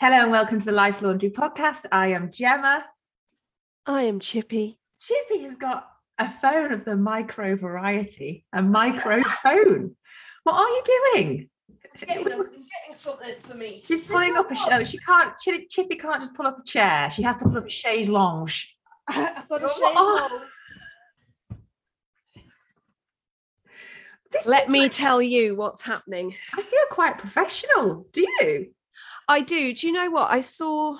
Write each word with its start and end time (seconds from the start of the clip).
Hello 0.00 0.16
and 0.22 0.30
welcome 0.30 0.58
to 0.58 0.64
the 0.64 0.72
Life 0.72 1.02
Laundry 1.02 1.30
podcast. 1.30 1.84
I 1.92 2.08
am 2.08 2.30
Gemma. 2.32 2.84
I 3.86 4.02
am 4.02 4.18
Chippy. 4.20 4.78
Chippy 4.98 5.42
has 5.42 5.56
got 5.56 5.88
a 6.18 6.30
phone 6.40 6.72
of 6.72 6.84
the 6.84 6.96
micro 6.96 7.56
variety, 7.56 8.44
a 8.52 8.62
microphone. 8.62 9.96
what 10.44 10.54
are 10.54 10.68
you 10.68 10.82
doing? 11.14 11.48
Getting, 11.98 12.24
getting 12.24 12.48
something 12.96 13.34
for 13.42 13.54
me. 13.54 13.82
She's 13.84 14.02
pulling 14.02 14.36
up 14.36 14.50
a 14.50 14.54
show. 14.54 14.68
Oh, 14.72 14.84
she 14.84 14.98
can't. 14.98 15.36
Chippy, 15.38 15.66
Chippy 15.68 15.96
can't 15.96 16.20
just 16.20 16.34
pull 16.34 16.46
up 16.46 16.58
a 16.58 16.64
chair. 16.64 17.10
She 17.10 17.22
has 17.22 17.36
to 17.38 17.44
pull 17.44 17.58
up 17.58 17.66
a 17.66 17.70
chaise 17.70 18.08
longue. 18.08 18.50
I've 19.08 19.48
got 19.48 19.62
a 19.62 19.66
Oh, 19.66 19.68
chaise 19.68 19.78
oh. 19.96 20.28
longue. 20.30 20.48
This 24.32 24.46
Let 24.46 24.70
me 24.70 24.82
like- 24.82 24.92
tell 24.92 25.20
you 25.20 25.56
what's 25.56 25.82
happening. 25.82 26.34
I 26.54 26.62
feel 26.62 26.80
quite 26.90 27.18
professional. 27.18 28.06
Do 28.12 28.20
you? 28.20 28.72
I 29.30 29.42
do. 29.42 29.72
Do 29.72 29.86
you 29.86 29.92
know 29.92 30.10
what 30.10 30.28
I 30.28 30.40
saw? 30.40 30.98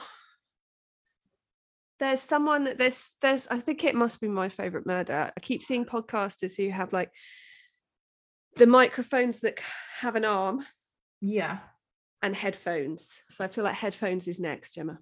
There's 1.98 2.22
someone 2.22 2.62
that 2.64 2.78
there's 2.78 3.14
there's 3.20 3.48
I 3.48 3.58
think 3.58 3.82
it 3.82 3.96
must 3.96 4.20
be 4.20 4.28
my 4.28 4.48
favorite 4.48 4.86
murder. 4.86 5.32
I 5.36 5.40
keep 5.40 5.64
seeing 5.64 5.84
podcasters 5.84 6.56
who 6.56 6.70
have 6.70 6.92
like 6.92 7.10
the 8.56 8.68
microphones 8.68 9.40
that 9.40 9.58
have 9.98 10.14
an 10.14 10.24
arm 10.24 10.64
Yeah. 11.20 11.58
and 12.22 12.36
headphones. 12.36 13.10
So 13.30 13.44
I 13.44 13.48
feel 13.48 13.64
like 13.64 13.74
headphones 13.74 14.28
is 14.28 14.38
next, 14.38 14.76
Gemma. 14.76 15.00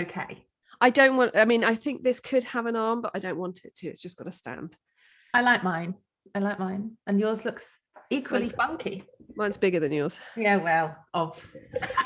Okay. 0.00 0.46
I 0.80 0.88
don't 0.88 1.18
want 1.18 1.36
I 1.36 1.44
mean 1.44 1.64
I 1.64 1.74
think 1.74 2.02
this 2.02 2.18
could 2.18 2.44
have 2.44 2.64
an 2.64 2.76
arm, 2.76 3.02
but 3.02 3.10
I 3.14 3.18
don't 3.18 3.38
want 3.38 3.60
it 3.66 3.74
to. 3.76 3.88
It's 3.88 4.00
just 4.00 4.16
got 4.16 4.26
a 4.26 4.32
stand. 4.32 4.74
I 5.34 5.42
like 5.42 5.62
mine. 5.62 5.96
I 6.34 6.38
like 6.38 6.58
mine. 6.58 6.92
And 7.06 7.20
yours 7.20 7.44
looks 7.44 7.68
equally 8.08 8.48
funky. 8.48 9.04
Mine's 9.38 9.56
bigger 9.56 9.78
than 9.78 9.92
yours. 9.92 10.18
Yeah, 10.36 10.56
well, 10.56 10.96
obs. 11.14 11.56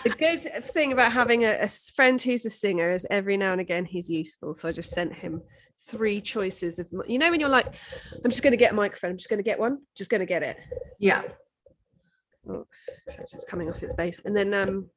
the 0.05 0.11
good 0.11 0.43
thing 0.43 0.93
about 0.93 1.13
having 1.13 1.47
a 1.47 1.67
friend 1.67 2.21
who's 2.21 2.45
a 2.45 2.51
singer 2.51 2.91
is 2.91 3.07
every 3.11 3.39
now 3.39 3.53
and 3.53 3.61
again 3.61 3.87
he's 3.87 4.11
useful. 4.11 4.53
So 4.53 4.69
I 4.69 4.73
just 4.73 4.91
sent 4.91 5.15
him 5.15 5.41
three 5.89 6.21
choices 6.21 6.79
of, 6.79 6.89
you 7.09 7.19
know, 7.19 7.31
when 7.31 7.41
you're 7.41 7.49
like, 7.49 7.73
I'm 8.23 8.31
just 8.31 8.43
going 8.43 8.51
to 8.51 8.59
get 8.59 8.73
a 8.73 8.75
microphone, 8.75 9.13
I'm 9.13 9.17
just 9.17 9.31
going 9.31 9.39
to 9.39 9.43
get 9.43 9.59
one, 9.59 9.79
just 9.97 10.11
going 10.11 10.21
to 10.21 10.27
get 10.27 10.43
it. 10.43 10.59
Yeah. 10.99 11.23
So 12.47 12.67
it's 13.07 13.33
just 13.33 13.49
coming 13.49 13.71
off 13.71 13.83
its 13.83 13.95
base. 13.95 14.21
And 14.27 14.37
then, 14.37 14.53
um, 14.53 14.91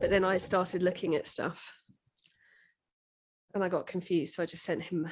but 0.00 0.10
then 0.10 0.24
I 0.24 0.36
started 0.36 0.82
looking 0.82 1.14
at 1.14 1.28
stuff 1.28 1.78
and 3.54 3.62
I 3.62 3.68
got 3.68 3.86
confused. 3.86 4.34
So 4.34 4.42
I 4.42 4.46
just 4.46 4.64
sent 4.64 4.82
him 4.82 5.06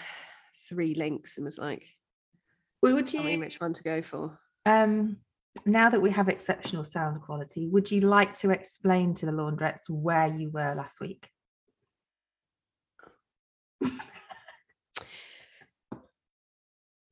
three 0.69 0.95
links 0.97 1.36
and 1.36 1.45
was 1.45 1.58
like, 1.58 1.84
Well, 2.83 2.95
would 2.95 3.06
tell 3.06 3.23
me 3.23 3.34
you 3.34 3.39
which 3.39 3.61
one 3.61 3.73
to 3.75 3.84
go 3.84 4.02
for. 4.02 4.36
um 4.67 5.19
now 5.65 5.91
that 5.91 6.01
we 6.01 6.11
have 6.11 6.29
exceptional 6.29 6.84
sound 6.84 7.23
quality, 7.23 7.69
would 7.69 7.91
you 7.91 8.03
like 8.03 8.34
to 8.41 8.51
explain 8.51 9.15
to 9.15 9.27
the 9.27 9.33
laundrettes 9.33 9.89
where 9.89 10.27
you 10.27 10.51
were 10.51 10.75
last 10.75 11.01
week? 11.01 11.29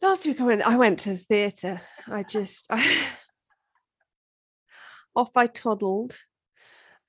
last 0.03 0.27
week 0.27 0.41
I 0.41 0.45
went 0.45 0.63
I 0.63 0.77
went 0.77 1.01
to 1.01 1.11
the 1.11 1.19
theatre. 1.19 1.81
I 2.07 2.23
just 2.23 2.67
I, 2.71 2.83
off 5.17 5.37
I 5.37 5.47
toddled. 5.47 6.17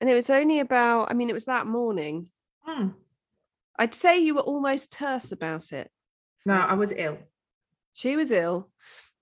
And 0.00 0.08
it 0.08 0.14
was 0.14 0.30
only 0.30 0.60
about, 0.60 1.10
I 1.10 1.14
mean, 1.14 1.28
it 1.28 1.34
was 1.34 1.44
that 1.44 1.66
morning. 1.66 2.28
Hmm. 2.62 2.88
I'd 3.78 3.94
say 3.94 4.18
you 4.18 4.34
were 4.34 4.40
almost 4.40 4.92
terse 4.92 5.30
about 5.30 5.72
it. 5.72 5.90
No, 6.46 6.54
I 6.54 6.74
was 6.74 6.90
ill. 6.96 7.18
She 7.92 8.16
was 8.16 8.30
ill, 8.30 8.70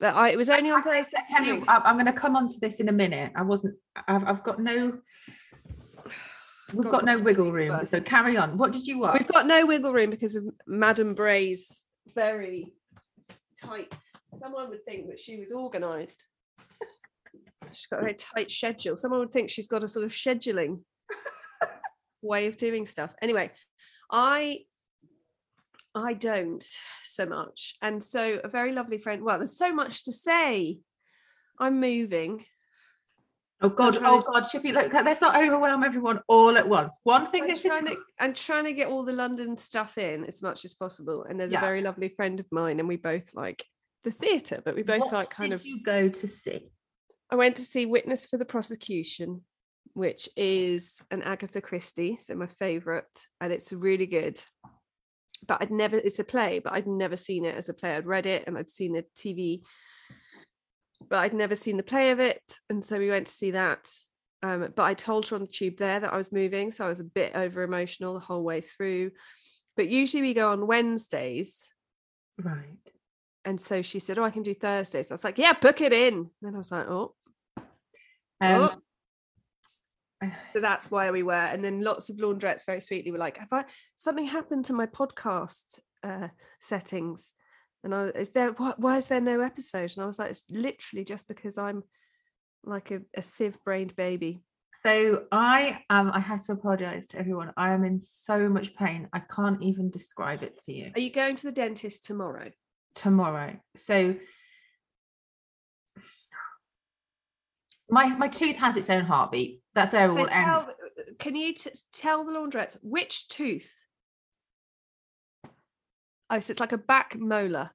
but 0.01 0.15
I 0.15 0.31
it 0.31 0.39
was 0.39 0.49
only 0.49 0.71
on 0.71 0.79
I, 0.87 0.91
I 0.91 1.03
Thursday. 1.03 1.19
tell 1.31 1.45
you, 1.45 1.65
I'm 1.67 1.97
going 1.97 2.07
to 2.07 2.13
come 2.13 2.37
on 2.37 2.49
to 2.49 2.61
this 2.61 2.81
in 2.81 2.89
a 2.89 2.93
minute. 2.93 3.33
I 3.35 3.43
wasn't. 3.43 3.75
I've, 4.07 4.25
I've 4.27 4.45
got 4.45 4.61
no. 4.61 4.99
We've 6.75 6.85
Got 6.85 6.93
got 6.93 7.05
no 7.07 7.17
wiggle 7.19 7.51
room. 7.51 7.81
So 7.91 8.01
carry 8.01 8.37
on. 8.37 8.59
What 8.59 8.73
did 8.73 8.87
you 8.87 8.99
watch? 8.99 9.19
We've 9.19 9.29
got 9.29 9.47
no 9.47 9.65
wiggle 9.65 9.93
room 9.93 10.11
because 10.11 10.37
of 10.37 10.45
Madame 10.67 11.15
Bray's 11.15 11.83
very 12.15 12.75
tight. 13.59 13.93
Someone 14.35 14.69
would 14.69 14.85
think 14.85 15.09
that 15.09 15.19
she 15.19 15.39
was 15.39 15.51
organised. 15.51 16.25
She's 17.73 17.87
got 17.87 18.01
a 18.01 18.03
very 18.03 18.15
tight 18.15 18.51
schedule. 18.51 18.97
Someone 18.97 19.21
would 19.21 19.33
think 19.33 19.51
she's 19.51 19.67
got 19.69 19.83
a 19.83 19.89
sort 19.89 20.05
of 20.05 20.13
scheduling 20.13 20.81
way 22.23 22.47
of 22.47 22.57
doing 22.57 22.87
stuff. 22.87 23.11
Anyway, 23.23 23.51
I 24.11 24.61
I 26.05 26.15
don't 26.15 26.65
so 27.05 27.27
much. 27.27 27.75
And 27.83 28.03
so 28.03 28.41
a 28.43 28.49
very 28.49 28.73
lovely 28.73 28.99
friend. 28.99 29.23
Well, 29.23 29.39
there's 29.39 29.57
so 29.59 29.73
much 29.73 30.05
to 30.05 30.13
say. 30.13 30.79
I'm 31.61 31.81
moving. 31.81 32.45
oh 33.61 33.69
God! 33.69 33.95
trying 33.95 34.13
Oh 34.13 34.21
to- 34.21 34.27
God! 34.33 34.49
Chippy, 34.49 34.71
look, 34.73 34.93
let's 34.93 35.21
not 35.21 35.37
overwhelm 35.37 35.83
everyone 35.83 36.21
all 36.29 36.57
at 36.57 36.69
once. 36.69 36.95
One 37.03 37.31
thing 37.31 37.43
I'm 37.43 37.49
that's 37.49 37.63
trying, 37.63 37.87
to, 37.87 37.97
I'm 38.21 38.33
trying 38.35 38.65
to 38.65 38.73
get 38.73 38.89
all 38.89 39.03
the 39.03 39.13
London 39.13 39.57
stuff 39.57 39.99
in 39.99 40.25
as 40.25 40.41
much 40.43 40.65
as 40.65 40.75
possible. 40.75 41.25
And 41.29 41.39
there's 41.39 41.51
Yeah. 41.51 41.59
a 41.59 41.63
very 41.63 41.81
lovely 41.83 42.09
friend 42.09 42.39
of 42.39 42.47
mine, 42.53 42.79
and 42.79 42.89
we 42.89 42.97
both 42.97 43.35
like 43.35 43.65
the 44.05 44.13
theatre, 44.13 44.63
but 44.65 44.77
we 44.77 44.83
both 44.85 45.01
What 45.01 45.13
like 45.13 45.31
kind 45.31 45.51
did 45.51 45.57
of. 45.61 45.67
you 45.67 45.83
go 45.83 46.09
to 46.09 46.27
see? 46.29 46.71
I 47.31 47.35
went 47.37 47.57
to 47.57 47.63
see 47.63 47.85
Witness 47.85 48.25
for 48.25 48.37
the 48.39 48.45
Prosecution, 48.45 49.43
which 49.95 50.29
is 50.37 51.01
an 51.11 51.23
Agatha 51.23 51.61
Christie, 51.61 52.17
so 52.17 52.37
my 52.37 52.47
favourite, 52.47 53.05
and 53.41 53.53
it's 53.53 53.73
really 53.73 54.07
good. 54.07 54.41
But 55.47 55.63
I'd 55.63 55.71
never, 55.71 55.97
it's 55.97 56.19
a 56.19 56.25
play, 56.25 56.59
but 56.59 56.73
I'd 56.73 56.87
never 56.87 57.17
seen 57.17 57.45
it 57.45 57.55
as 57.55 57.69
a 57.69 57.75
play. 57.75 57.95
I'd 57.95 58.07
read 58.07 58.27
it 58.27 58.45
and 58.47 58.59
I'd 58.59 58.71
seen 58.71 58.93
the 58.93 59.05
TV, 59.17 59.63
but 61.09 61.19
I'd 61.19 61.33
never 61.33 61.55
seen 61.55 61.77
the 61.77 61.83
play 61.83 62.11
of 62.11 62.21
it. 62.21 62.43
And 62.69 62.85
so 62.85 62.99
we 62.99 63.11
went 63.11 63.27
to 63.27 63.33
see 63.33 63.53
that. 63.53 63.89
Um, 64.43 64.73
but 64.75 64.85
I 64.85 64.95
told 64.95 65.29
her 65.29 65.37
on 65.37 65.43
the 65.43 65.49
tube 65.49 65.79
there 65.79 66.01
that 66.01 66.13
I 66.13 66.17
was 66.17 66.33
moving, 66.33 66.71
so 66.71 66.87
I 66.87 66.89
was 66.89 67.01
a 67.01 67.05
bit 67.05 67.33
over 67.35 67.63
emotional 67.63 68.15
the 68.15 68.21
whole 68.21 68.43
way 68.43 68.61
through. 68.61 69.11
But 69.77 69.89
usually 69.89 70.23
we 70.23 70.35
go 70.35 70.51
on 70.51 70.67
Wednesdays. 70.67 71.69
Right. 72.41 72.79
And 73.45 73.61
so 73.61 73.83
she 73.83 73.99
said, 73.99 74.19
Oh, 74.19 74.25
I 74.25 74.31
can 74.31 74.43
do 74.43 74.55
Thursdays. 74.55 75.11
I 75.11 75.15
was 75.15 75.25
like, 75.25 75.39
Yeah, 75.39 75.55
book 75.55 75.81
it 75.81 75.93
in. 75.93 76.31
Then 76.43 76.55
I 76.55 76.59
was 76.59 76.71
like, 76.71 76.87
Oh, 76.89 77.15
Um, 78.41 78.83
So 80.53 80.61
that's 80.61 80.91
why 80.91 81.11
we 81.11 81.23
were. 81.23 81.33
And 81.33 81.63
then 81.63 81.83
lots 81.83 82.09
of 82.09 82.17
laundrettes 82.17 82.67
very 82.67 82.81
sweetly 82.81 83.13
were 83.13 83.19
like, 83.19 83.39
Have 83.39 83.53
I 83.53 83.65
something 83.97 84.25
happened 84.25 84.65
to 84.67 84.73
my 84.73 84.87
podcast 84.87 85.81
uh 86.03 86.29
settings? 86.61 87.33
And 87.85 87.95
I 87.95 88.05
was, 88.05 88.13
is 88.13 88.31
there 88.31 88.53
why, 88.53 88.75
why 88.77 88.97
is 88.97 89.07
there 89.07 89.21
no 89.21 89.41
episode? 89.41 89.93
And 89.95 90.03
I 90.03 90.07
was 90.07 90.19
like, 90.19 90.31
it's 90.31 90.45
literally 90.51 91.05
just 91.05 91.29
because 91.29 91.59
I'm 91.59 91.85
like 92.65 92.91
a, 92.91 93.01
a 93.17 93.23
sieve 93.23 93.59
brained 93.65 93.95
baby. 93.95 94.43
So 94.83 95.25
I 95.33 95.81
um 95.91 96.11
I 96.13 96.21
have 96.21 96.45
to 96.47 96.53
apologize 96.53 97.07
to 97.09 97.19
everyone. 97.19 97.53
I 97.57 97.73
am 97.73 97.85
in 97.85 97.99
so 98.01 98.49
much 98.49 98.75
pain. 98.75 99.09
I 99.13 99.21
can't 99.21 99.63
even 99.63 99.91
describe 99.91 100.43
it 100.43 100.61
to 100.65 100.73
you. 100.73 100.93
Are 100.95 101.01
you 101.01 101.11
going 101.11 101.37
to 101.37 101.43
the 101.45 101.53
dentist 101.53 102.05
tomorrow? 102.07 102.51
Tomorrow. 102.95 103.57
So 103.77 104.17
my 107.91 108.09
my 108.17 108.29
tooth 108.29 108.57
has 108.57 108.77
its 108.77 108.91
own 108.91 109.05
heartbeat. 109.05 109.61
That's 109.75 109.91
their 109.93 110.11
all 110.11 110.27
tell, 110.27 110.69
can 111.19 111.37
you 111.37 111.55
t- 111.55 111.71
tell 111.93 112.25
the 112.25 112.33
laundrettes 112.33 112.77
which 112.83 113.29
tooth? 113.29 113.85
Oh, 116.31 116.41
so 116.41 116.51
it's 116.51 116.61
like 116.61 116.73
a 116.73 116.79
back 116.79 117.17
molar, 117.19 117.71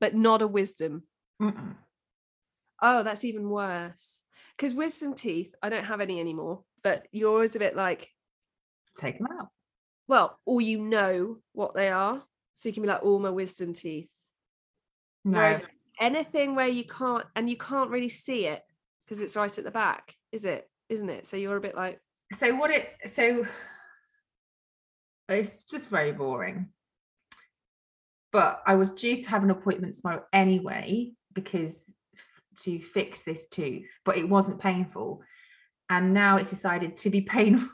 but 0.00 0.14
not 0.14 0.42
a 0.42 0.46
wisdom. 0.46 1.04
Mm-mm. 1.40 1.74
Oh, 2.80 3.02
that's 3.02 3.24
even 3.24 3.48
worse. 3.48 4.22
Because 4.56 4.74
wisdom 4.74 5.14
teeth, 5.14 5.54
I 5.62 5.68
don't 5.68 5.84
have 5.84 6.00
any 6.00 6.20
anymore. 6.20 6.62
But 6.84 7.06
you're 7.10 7.30
always 7.32 7.56
a 7.56 7.60
bit 7.60 7.74
like, 7.76 8.08
Take 9.00 9.18
them 9.18 9.28
out. 9.38 9.48
well, 10.06 10.38
or 10.44 10.60
you 10.60 10.78
know 10.78 11.38
what 11.52 11.74
they 11.74 11.88
are, 11.88 12.22
so 12.54 12.68
you 12.68 12.72
can 12.72 12.82
be 12.82 12.88
like, 12.88 13.00
oh, 13.02 13.18
my 13.18 13.30
wisdom 13.30 13.72
teeth. 13.72 14.08
No. 15.24 15.38
Whereas 15.38 15.62
anything 16.00 16.54
where 16.54 16.68
you 16.68 16.84
can't, 16.84 17.24
and 17.34 17.48
you 17.48 17.56
can't 17.56 17.90
really 17.90 18.08
see 18.08 18.46
it 18.46 18.62
because 19.12 19.20
it's 19.20 19.36
right 19.36 19.58
at 19.58 19.64
the 19.64 19.70
back, 19.70 20.16
is 20.32 20.46
it? 20.46 20.70
Isn't 20.88 21.10
it? 21.10 21.26
So 21.26 21.36
you're 21.36 21.58
a 21.58 21.60
bit 21.60 21.76
like, 21.76 22.00
so 22.32 22.54
what 22.54 22.70
it 22.70 22.88
so 23.10 23.44
it's 25.28 25.64
just 25.64 25.90
very 25.90 26.12
boring 26.12 26.68
but 28.32 28.62
i 28.66 28.74
was 28.74 28.88
due 28.88 29.20
to 29.22 29.28
have 29.28 29.42
an 29.42 29.50
appointment 29.50 29.94
tomorrow 29.94 30.22
anyway 30.32 31.12
because 31.34 31.92
to 32.56 32.80
fix 32.80 33.20
this 33.22 33.46
tooth 33.48 33.90
but 34.06 34.16
it 34.16 34.26
wasn't 34.26 34.58
painful 34.58 35.22
and 35.90 36.14
now 36.14 36.38
it's 36.38 36.48
decided 36.48 36.96
to 36.96 37.10
be 37.10 37.20
painful 37.36 37.68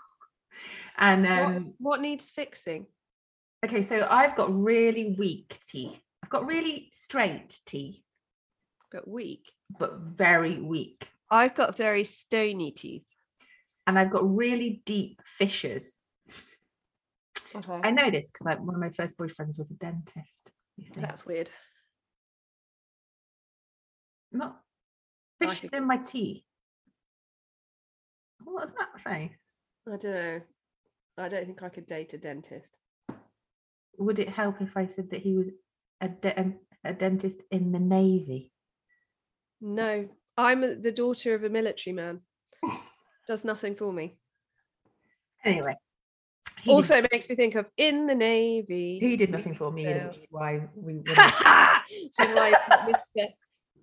and 0.98 1.22
what, 1.22 1.56
um 1.56 1.74
what 1.78 2.00
needs 2.00 2.30
fixing? 2.30 2.86
okay 3.64 3.82
so 3.84 4.08
i've 4.10 4.34
got 4.34 4.52
really 4.52 5.14
weak 5.16 5.56
teeth 5.70 6.00
i've 6.24 6.30
got 6.30 6.46
really 6.46 6.88
straight 6.90 7.60
teeth 7.64 8.02
But 8.90 9.06
weak. 9.06 9.52
but 9.78 9.98
very 9.98 10.58
weak 10.60 11.06
I've 11.30 11.54
got 11.54 11.76
very 11.76 12.04
stony 12.04 12.70
teeth. 12.72 13.06
and 13.86 13.98
i've 13.98 14.10
got 14.10 14.24
really 14.36 14.82
deep 14.86 15.20
fissures 15.38 15.98
Okay. 17.54 17.80
i 17.82 17.90
know 17.90 18.10
this 18.10 18.30
because 18.30 18.58
one 18.60 18.74
of 18.74 18.80
my 18.80 18.90
first 18.90 19.16
boyfriends 19.16 19.58
was 19.58 19.70
a 19.70 19.74
dentist 19.74 20.52
you 20.76 20.86
see 20.86 21.00
That's 21.00 21.24
weird. 21.24 21.48
not 24.32 24.60
I 25.40 25.46
fissures 25.46 25.70
in 25.72 25.86
my 25.86 25.96
teeth 25.96 26.42
what 28.44 28.66
was 28.66 28.74
that 28.78 29.00
face 29.02 29.36
I 29.90 29.96
don't 29.96 30.04
know. 30.14 30.40
I 31.16 31.28
don't 31.30 31.46
think 31.46 31.62
I 31.62 31.70
could 31.70 31.86
date 31.86 32.12
a 32.12 32.18
dentist. 32.18 32.76
Would 33.96 34.18
it 34.18 34.28
help 34.28 34.60
if 34.60 34.76
I 34.76 34.84
said 34.86 35.08
that 35.10 35.22
he 35.22 35.32
was 35.34 35.48
a, 36.02 36.08
de- 36.10 36.54
a 36.84 36.92
dentist 36.92 37.40
in 37.50 37.72
the 37.72 37.78
navy? 37.78 38.52
No, 39.62 40.06
I'm 40.38 40.60
the 40.82 40.92
daughter 40.92 41.34
of 41.34 41.42
a 41.42 41.48
military 41.48 41.92
man. 41.92 42.20
Does 43.26 43.44
nothing 43.44 43.74
for 43.74 43.92
me. 43.92 44.16
Anyway, 45.44 45.74
he 46.62 46.70
also, 46.70 46.94
it 46.96 47.08
makes 47.12 47.28
me 47.28 47.34
think 47.34 47.56
of 47.56 47.66
in 47.76 48.06
the 48.06 48.14
navy. 48.14 48.98
he 49.00 49.16
did 49.16 49.30
nothing 49.30 49.54
for 49.54 49.70
me. 49.72 49.86
Either, 49.86 50.08
which 50.08 50.16
is 50.18 50.26
why 50.30 50.68
we. 50.74 50.94
wouldn't- 50.96 51.18
so 52.12 52.24
like 52.34 52.54
Mr. 52.54 53.26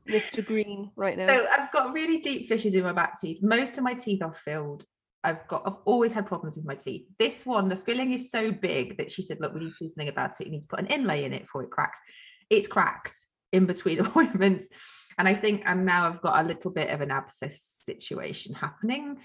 Mr. 0.07 0.45
Green 0.45 0.91
right 0.95 1.17
now. 1.17 1.27
So 1.27 1.45
I've 1.51 1.71
got 1.71 1.93
really 1.93 2.19
deep 2.19 2.47
fissures 2.47 2.73
in 2.73 2.83
my 2.83 2.93
back 2.93 3.19
teeth. 3.19 3.39
Most 3.43 3.77
of 3.77 3.83
my 3.83 3.93
teeth 3.93 4.21
are 4.23 4.33
filled. 4.33 4.85
I've 5.23 5.47
got 5.47 5.63
I've 5.65 5.77
always 5.85 6.13
had 6.13 6.25
problems 6.25 6.55
with 6.55 6.65
my 6.65 6.75
teeth. 6.75 7.05
This 7.19 7.45
one, 7.45 7.67
the 7.67 7.75
filling 7.75 8.13
is 8.13 8.31
so 8.31 8.51
big 8.51 8.97
that 8.97 9.11
she 9.11 9.21
said, 9.23 9.39
look, 9.41 9.53
we 9.53 9.59
need 9.61 9.73
to 9.77 9.85
do 9.85 9.89
something 9.89 10.07
about 10.07 10.39
it. 10.39 10.45
You 10.47 10.51
need 10.51 10.61
to 10.61 10.67
put 10.67 10.79
an 10.79 10.87
inlay 10.87 11.25
in 11.25 11.33
it 11.33 11.41
before 11.43 11.63
it 11.63 11.71
cracks. 11.71 11.99
It's 12.49 12.67
cracked 12.67 13.17
in 13.51 13.65
between 13.65 13.99
appointments. 14.05 14.69
And 15.17 15.27
I 15.27 15.33
think 15.35 15.63
and 15.65 15.85
now 15.85 16.07
I've 16.07 16.21
got 16.21 16.43
a 16.43 16.47
little 16.47 16.71
bit 16.71 16.89
of 16.89 17.01
an 17.01 17.11
abscess 17.11 17.61
situation 17.83 18.53
happening 18.53 19.17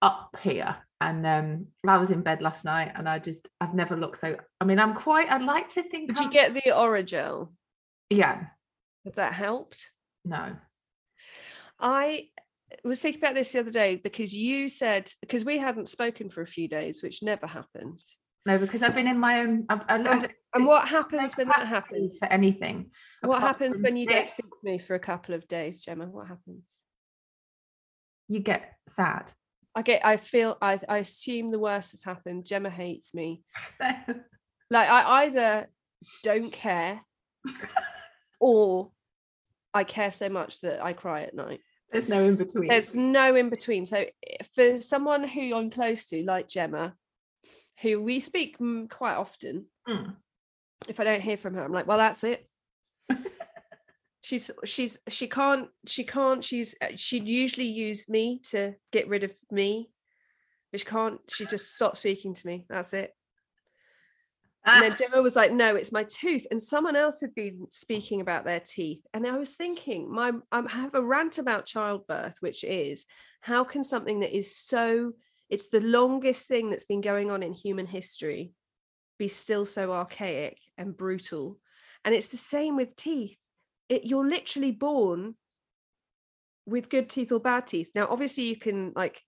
up 0.00 0.36
here. 0.42 0.76
And 1.00 1.26
um 1.26 1.66
I 1.86 1.98
was 1.98 2.10
in 2.10 2.22
bed 2.22 2.40
last 2.42 2.64
night 2.64 2.92
and 2.94 3.08
I 3.08 3.18
just 3.18 3.48
I've 3.60 3.74
never 3.74 3.96
looked 3.96 4.18
so 4.18 4.36
I 4.60 4.64
mean 4.64 4.78
I'm 4.78 4.94
quite 4.94 5.30
I'd 5.30 5.42
like 5.42 5.68
to 5.70 5.82
think 5.82 6.08
Did 6.08 6.16
you 6.18 6.22
I'm- 6.24 6.32
get 6.32 6.54
the 6.54 6.72
Orajel? 6.72 7.50
yeah, 8.10 8.44
Has 9.04 9.14
that 9.14 9.34
helped? 9.34 9.90
no. 10.24 10.56
I 11.78 12.28
was 12.84 13.00
thinking 13.00 13.20
about 13.20 13.34
this 13.34 13.52
the 13.52 13.60
other 13.60 13.70
day 13.70 13.96
because 13.96 14.34
you 14.34 14.68
said 14.68 15.10
because 15.20 15.44
we 15.44 15.58
hadn't 15.58 15.88
spoken 15.88 16.30
for 16.30 16.40
a 16.42 16.46
few 16.46 16.68
days, 16.68 17.02
which 17.02 17.22
never 17.22 17.46
happened. 17.46 18.00
No, 18.46 18.58
because 18.58 18.82
I've 18.82 18.94
been 18.94 19.08
in 19.08 19.18
my 19.18 19.40
own 19.40 19.66
I, 19.68 19.74
I, 19.88 19.96
I, 19.98 20.28
And 20.54 20.66
what 20.66 20.88
happens 20.88 21.36
when 21.36 21.48
that 21.48 21.66
happens? 21.66 22.16
for 22.18 22.26
anything. 22.26 22.90
What 23.22 23.40
happens 23.40 23.82
when 23.82 23.96
you 23.96 24.06
don't 24.06 24.28
speak 24.28 24.46
to 24.46 24.56
me 24.62 24.78
for 24.78 24.94
a 24.94 25.00
couple 25.00 25.34
of 25.34 25.48
days, 25.48 25.84
Gemma? 25.84 26.06
What 26.06 26.28
happens? 26.28 26.64
You 28.28 28.40
get 28.40 28.74
sad. 28.88 29.32
I 29.74 29.82
get 29.82 30.06
I 30.06 30.16
feel 30.16 30.56
I 30.62 30.78
I 30.88 30.98
assume 30.98 31.50
the 31.50 31.58
worst 31.58 31.90
has 31.90 32.04
happened. 32.04 32.46
Gemma 32.46 32.70
hates 32.70 33.12
me. 33.12 33.42
Like 34.70 34.88
I 34.88 35.24
either 35.24 35.66
don't 36.22 36.50
care 36.50 37.02
or 38.40 38.90
I 39.74 39.84
care 39.84 40.10
so 40.10 40.28
much 40.28 40.62
that 40.62 40.82
I 40.82 40.94
cry 40.94 41.22
at 41.22 41.34
night. 41.34 41.60
There's 41.92 42.08
no 42.08 42.24
in 42.24 42.36
between. 42.36 42.68
There's 42.68 42.94
no 42.94 43.36
in 43.36 43.50
between. 43.50 43.86
So 43.86 44.06
for 44.54 44.78
someone 44.78 45.28
who 45.28 45.54
I'm 45.54 45.70
close 45.70 46.06
to, 46.06 46.24
like 46.24 46.48
Gemma, 46.48 46.94
who 47.82 48.00
we 48.00 48.20
speak 48.20 48.56
quite 48.90 49.16
often, 49.16 49.66
Mm. 49.86 50.16
If 50.88 51.00
I 51.00 51.04
don't 51.04 51.22
hear 51.22 51.36
from 51.36 51.54
her, 51.54 51.64
I'm 51.64 51.72
like, 51.72 51.86
well, 51.86 51.98
that's 51.98 52.24
it. 52.24 52.46
she's 54.22 54.50
she's 54.64 54.98
she 55.08 55.26
can't 55.26 55.68
she 55.86 56.02
can't 56.02 56.42
she's 56.42 56.74
uh, 56.80 56.88
she'd 56.96 57.28
usually 57.28 57.66
use 57.66 58.08
me 58.08 58.40
to 58.42 58.74
get 58.90 59.06
rid 59.06 59.22
of 59.22 59.30
me 59.50 59.90
but 60.70 60.80
she 60.80 60.86
can't 60.86 61.20
she 61.28 61.44
just 61.44 61.74
stopped 61.74 61.98
speaking 61.98 62.32
to 62.32 62.46
me 62.46 62.64
that's 62.70 62.94
it 62.94 63.14
and 64.66 64.82
then 64.82 64.96
Gemma 64.96 65.20
was 65.20 65.36
like, 65.36 65.52
"No, 65.52 65.76
it's 65.76 65.92
my 65.92 66.04
tooth." 66.04 66.46
And 66.50 66.62
someone 66.62 66.96
else 66.96 67.20
had 67.20 67.34
been 67.34 67.66
speaking 67.70 68.22
about 68.22 68.44
their 68.44 68.60
teeth, 68.60 69.06
and 69.12 69.26
I 69.26 69.36
was 69.36 69.54
thinking, 69.54 70.10
my 70.10 70.32
I 70.50 70.62
have 70.66 70.94
a 70.94 71.02
rant 71.02 71.36
about 71.36 71.66
childbirth, 71.66 72.38
which 72.40 72.64
is 72.64 73.04
how 73.42 73.64
can 73.64 73.84
something 73.84 74.20
that 74.20 74.34
is 74.34 74.56
so 74.56 75.12
it's 75.50 75.68
the 75.68 75.82
longest 75.82 76.48
thing 76.48 76.70
that's 76.70 76.86
been 76.86 77.02
going 77.02 77.30
on 77.30 77.42
in 77.42 77.52
human 77.52 77.84
history 77.84 78.52
be 79.18 79.28
still 79.28 79.66
so 79.66 79.92
archaic 79.92 80.58
and 80.76 80.96
brutal, 80.96 81.58
and 82.04 82.14
it's 82.14 82.28
the 82.28 82.36
same 82.36 82.76
with 82.76 82.96
teeth. 82.96 83.38
It, 83.88 84.04
you're 84.04 84.26
literally 84.26 84.72
born 84.72 85.34
with 86.66 86.88
good 86.88 87.10
teeth 87.10 87.32
or 87.32 87.40
bad 87.40 87.66
teeth. 87.66 87.90
Now, 87.94 88.06
obviously, 88.08 88.44
you 88.44 88.56
can 88.56 88.92
like, 88.96 89.22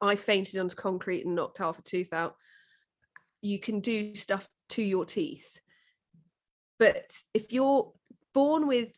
I 0.00 0.16
fainted 0.16 0.60
onto 0.60 0.76
concrete 0.76 1.24
and 1.24 1.34
knocked 1.34 1.58
half 1.58 1.78
a 1.78 1.82
tooth 1.82 2.12
out 2.12 2.36
you 3.44 3.58
can 3.58 3.80
do 3.80 4.14
stuff 4.14 4.48
to 4.70 4.82
your 4.82 5.04
teeth. 5.04 5.46
But 6.78 7.12
if 7.34 7.52
you're 7.52 7.92
born 8.32 8.66
with 8.66 8.88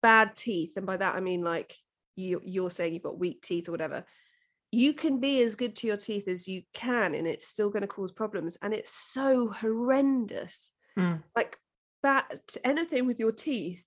bad 0.00 0.34
teeth, 0.34 0.72
and 0.76 0.86
by 0.86 0.96
that 0.96 1.14
I 1.14 1.20
mean 1.20 1.42
like 1.42 1.76
you 2.16 2.40
you're 2.42 2.70
saying 2.70 2.94
you've 2.94 3.02
got 3.02 3.18
weak 3.18 3.42
teeth 3.42 3.68
or 3.68 3.72
whatever, 3.72 4.04
you 4.70 4.92
can 4.92 5.18
be 5.18 5.40
as 5.42 5.54
good 5.54 5.74
to 5.76 5.86
your 5.86 5.96
teeth 5.96 6.28
as 6.28 6.46
you 6.46 6.62
can, 6.74 7.14
and 7.14 7.26
it's 7.26 7.46
still 7.46 7.70
going 7.70 7.82
to 7.82 7.88
cause 7.88 8.12
problems. 8.12 8.58
And 8.60 8.74
it's 8.74 8.92
so 8.92 9.48
horrendous. 9.48 10.72
Mm. 10.98 11.22
Like 11.34 11.56
that 12.02 12.56
anything 12.64 13.06
with 13.06 13.18
your 13.18 13.32
teeth. 13.32 13.82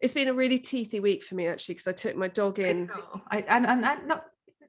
It's 0.00 0.14
been 0.14 0.28
a 0.28 0.34
really 0.34 0.58
teethy 0.58 1.00
week 1.02 1.22
for 1.22 1.34
me 1.34 1.46
actually, 1.46 1.74
because 1.74 1.88
I 1.88 1.92
took 1.92 2.16
my 2.16 2.28
dog 2.28 2.58
in. 2.58 2.90
I 3.28 3.44
and, 3.48 3.66
and, 3.66 3.84
and 3.84 4.08
not 4.08 4.24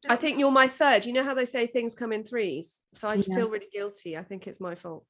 I 0.10 0.16
think 0.16 0.40
you're 0.40 0.52
my 0.52 0.68
third. 0.68 1.06
You 1.06 1.14
know 1.14 1.24
how 1.24 1.34
they 1.34 1.46
say 1.46 1.68
things 1.68 1.96
come 1.96 2.12
in 2.12 2.24
threes? 2.24 2.82
So 2.94 3.08
I 3.08 3.16
Yeah. 3.16 3.36
feel 3.36 3.50
really 3.50 3.70
guilty. 3.72 4.18
I 4.18 4.24
think 4.24 4.48
it's 4.48 4.60
my 4.60 4.76
fault. 4.76 5.06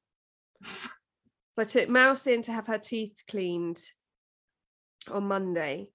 So 0.64 1.62
I 1.62 1.64
took 1.64 1.88
Mouse 1.88 2.26
in 2.26 2.42
to 2.42 2.52
have 2.52 2.66
her 2.66 2.78
teeth 2.78 3.16
cleaned 3.28 3.80
on 5.10 5.24
Monday. 5.24 5.88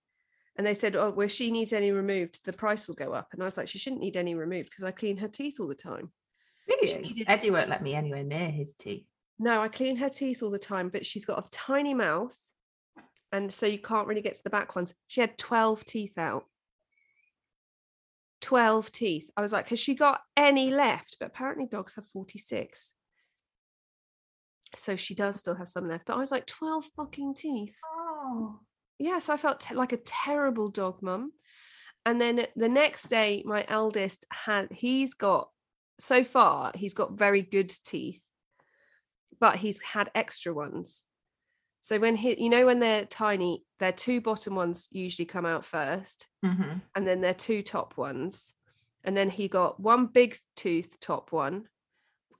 And 0.57 0.65
they 0.65 0.73
said, 0.73 0.95
Oh, 0.95 1.11
well, 1.11 1.25
if 1.27 1.31
she 1.31 1.51
needs 1.51 1.71
any 1.71 1.91
removed, 1.91 2.43
the 2.45 2.53
price 2.53 2.87
will 2.87 2.95
go 2.95 3.13
up. 3.13 3.29
And 3.33 3.41
I 3.41 3.45
was 3.45 3.57
like, 3.57 3.67
She 3.67 3.77
shouldn't 3.79 4.01
need 4.01 4.17
any 4.17 4.33
removed 4.35 4.69
because 4.71 4.83
I 4.83 4.91
clean 4.91 5.17
her 5.17 5.27
teeth 5.27 5.59
all 5.59 5.67
the 5.67 5.75
time. 5.75 6.11
really 6.67 7.01
needed- 7.01 7.27
Eddie 7.29 7.51
won't 7.51 7.69
let 7.69 7.83
me 7.83 7.93
anywhere 7.93 8.23
near 8.23 8.49
his 8.49 8.73
teeth. 8.73 9.05
No, 9.39 9.61
I 9.61 9.67
clean 9.67 9.97
her 9.97 10.09
teeth 10.09 10.41
all 10.41 10.49
the 10.49 10.57
time, 10.59 10.89
but 10.89 11.05
she's 11.05 11.25
got 11.25 11.45
a 11.45 11.49
tiny 11.51 11.93
mouth. 11.93 12.35
And 13.31 13.53
so 13.53 13.65
you 13.65 13.77
can't 13.77 14.07
really 14.07 14.21
get 14.21 14.33
to 14.35 14.43
the 14.43 14.49
back 14.49 14.75
ones. 14.75 14.93
She 15.05 15.21
had 15.21 15.37
12 15.37 15.85
teeth 15.85 16.17
out. 16.17 16.45
12 18.41 18.91
teeth. 18.91 19.29
I 19.35 19.41
was 19.41 19.51
like, 19.51 19.69
has 19.69 19.79
she 19.79 19.93
got 19.95 20.21
any 20.35 20.71
left? 20.71 21.17
But 21.19 21.27
apparently 21.27 21.65
dogs 21.67 21.95
have 21.95 22.05
46. 22.05 22.93
So 24.75 24.95
she 24.95 25.13
does 25.13 25.37
still 25.39 25.55
have 25.55 25.67
some 25.67 25.87
left. 25.87 26.05
But 26.07 26.15
I 26.15 26.19
was 26.19 26.31
like, 26.31 26.45
12 26.45 26.85
fucking 26.95 27.35
teeth. 27.35 27.75
Oh. 27.85 28.59
Yeah, 28.99 29.19
so 29.19 29.33
I 29.33 29.37
felt 29.37 29.59
te- 29.59 29.75
like 29.75 29.93
a 29.93 29.97
terrible 29.97 30.69
dog 30.69 31.01
mum. 31.01 31.33
And 32.05 32.21
then 32.21 32.47
the 32.55 32.69
next 32.69 33.09
day, 33.09 33.43
my 33.45 33.65
eldest 33.67 34.25
had, 34.31 34.71
he's 34.71 35.13
got, 35.13 35.49
so 35.99 36.23
far, 36.23 36.71
he's 36.75 36.93
got 36.93 37.17
very 37.17 37.41
good 37.41 37.69
teeth, 37.69 38.21
but 39.39 39.57
he's 39.57 39.81
had 39.81 40.09
extra 40.15 40.53
ones. 40.53 41.03
So 41.79 41.99
when 41.99 42.15
he, 42.15 42.41
you 42.41 42.49
know, 42.49 42.65
when 42.65 42.79
they're 42.79 43.05
tiny, 43.05 43.63
their 43.79 43.91
two 43.91 44.21
bottom 44.21 44.55
ones 44.55 44.87
usually 44.91 45.25
come 45.25 45.45
out 45.45 45.65
first, 45.65 46.27
hmm 46.43 46.79
and 46.95 47.07
then 47.07 47.21
their 47.21 47.33
two 47.33 47.61
top 47.61 47.97
ones. 47.97 48.53
And 49.03 49.15
then 49.15 49.29
he 49.29 49.47
got 49.47 49.79
one 49.79 50.07
big 50.07 50.37
tooth 50.55 50.99
top 50.99 51.31
one, 51.31 51.67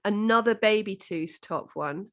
another 0.04 0.54
baby 0.54 0.96
tooth 0.96 1.38
top 1.40 1.70
one. 1.74 2.08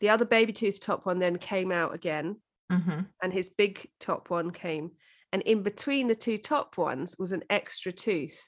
The 0.00 0.08
other 0.08 0.24
baby 0.24 0.52
tooth 0.52 0.80
top 0.80 1.06
one 1.06 1.18
then 1.18 1.36
came 1.36 1.70
out 1.70 1.94
again 1.94 2.36
hmm 2.70 3.00
and 3.22 3.32
his 3.32 3.48
big 3.50 3.90
top 3.98 4.30
one 4.30 4.50
came 4.50 4.92
and 5.32 5.42
in 5.42 5.62
between 5.62 6.06
the 6.06 6.14
two 6.14 6.38
top 6.38 6.78
ones 6.78 7.16
was 7.18 7.32
an 7.32 7.42
extra 7.50 7.92
tooth 7.92 8.40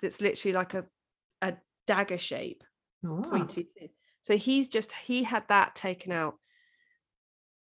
that's 0.00 0.20
literally 0.20 0.52
like 0.54 0.74
a 0.74 0.84
a 1.42 1.54
dagger 1.86 2.18
shape 2.18 2.62
Oh. 3.04 3.22
pointy 3.22 3.68
tooth 3.78 3.90
so 4.22 4.36
he's 4.36 4.68
just 4.68 4.92
he 4.92 5.22
had 5.22 5.44
that 5.48 5.74
taken 5.74 6.12
out 6.12 6.36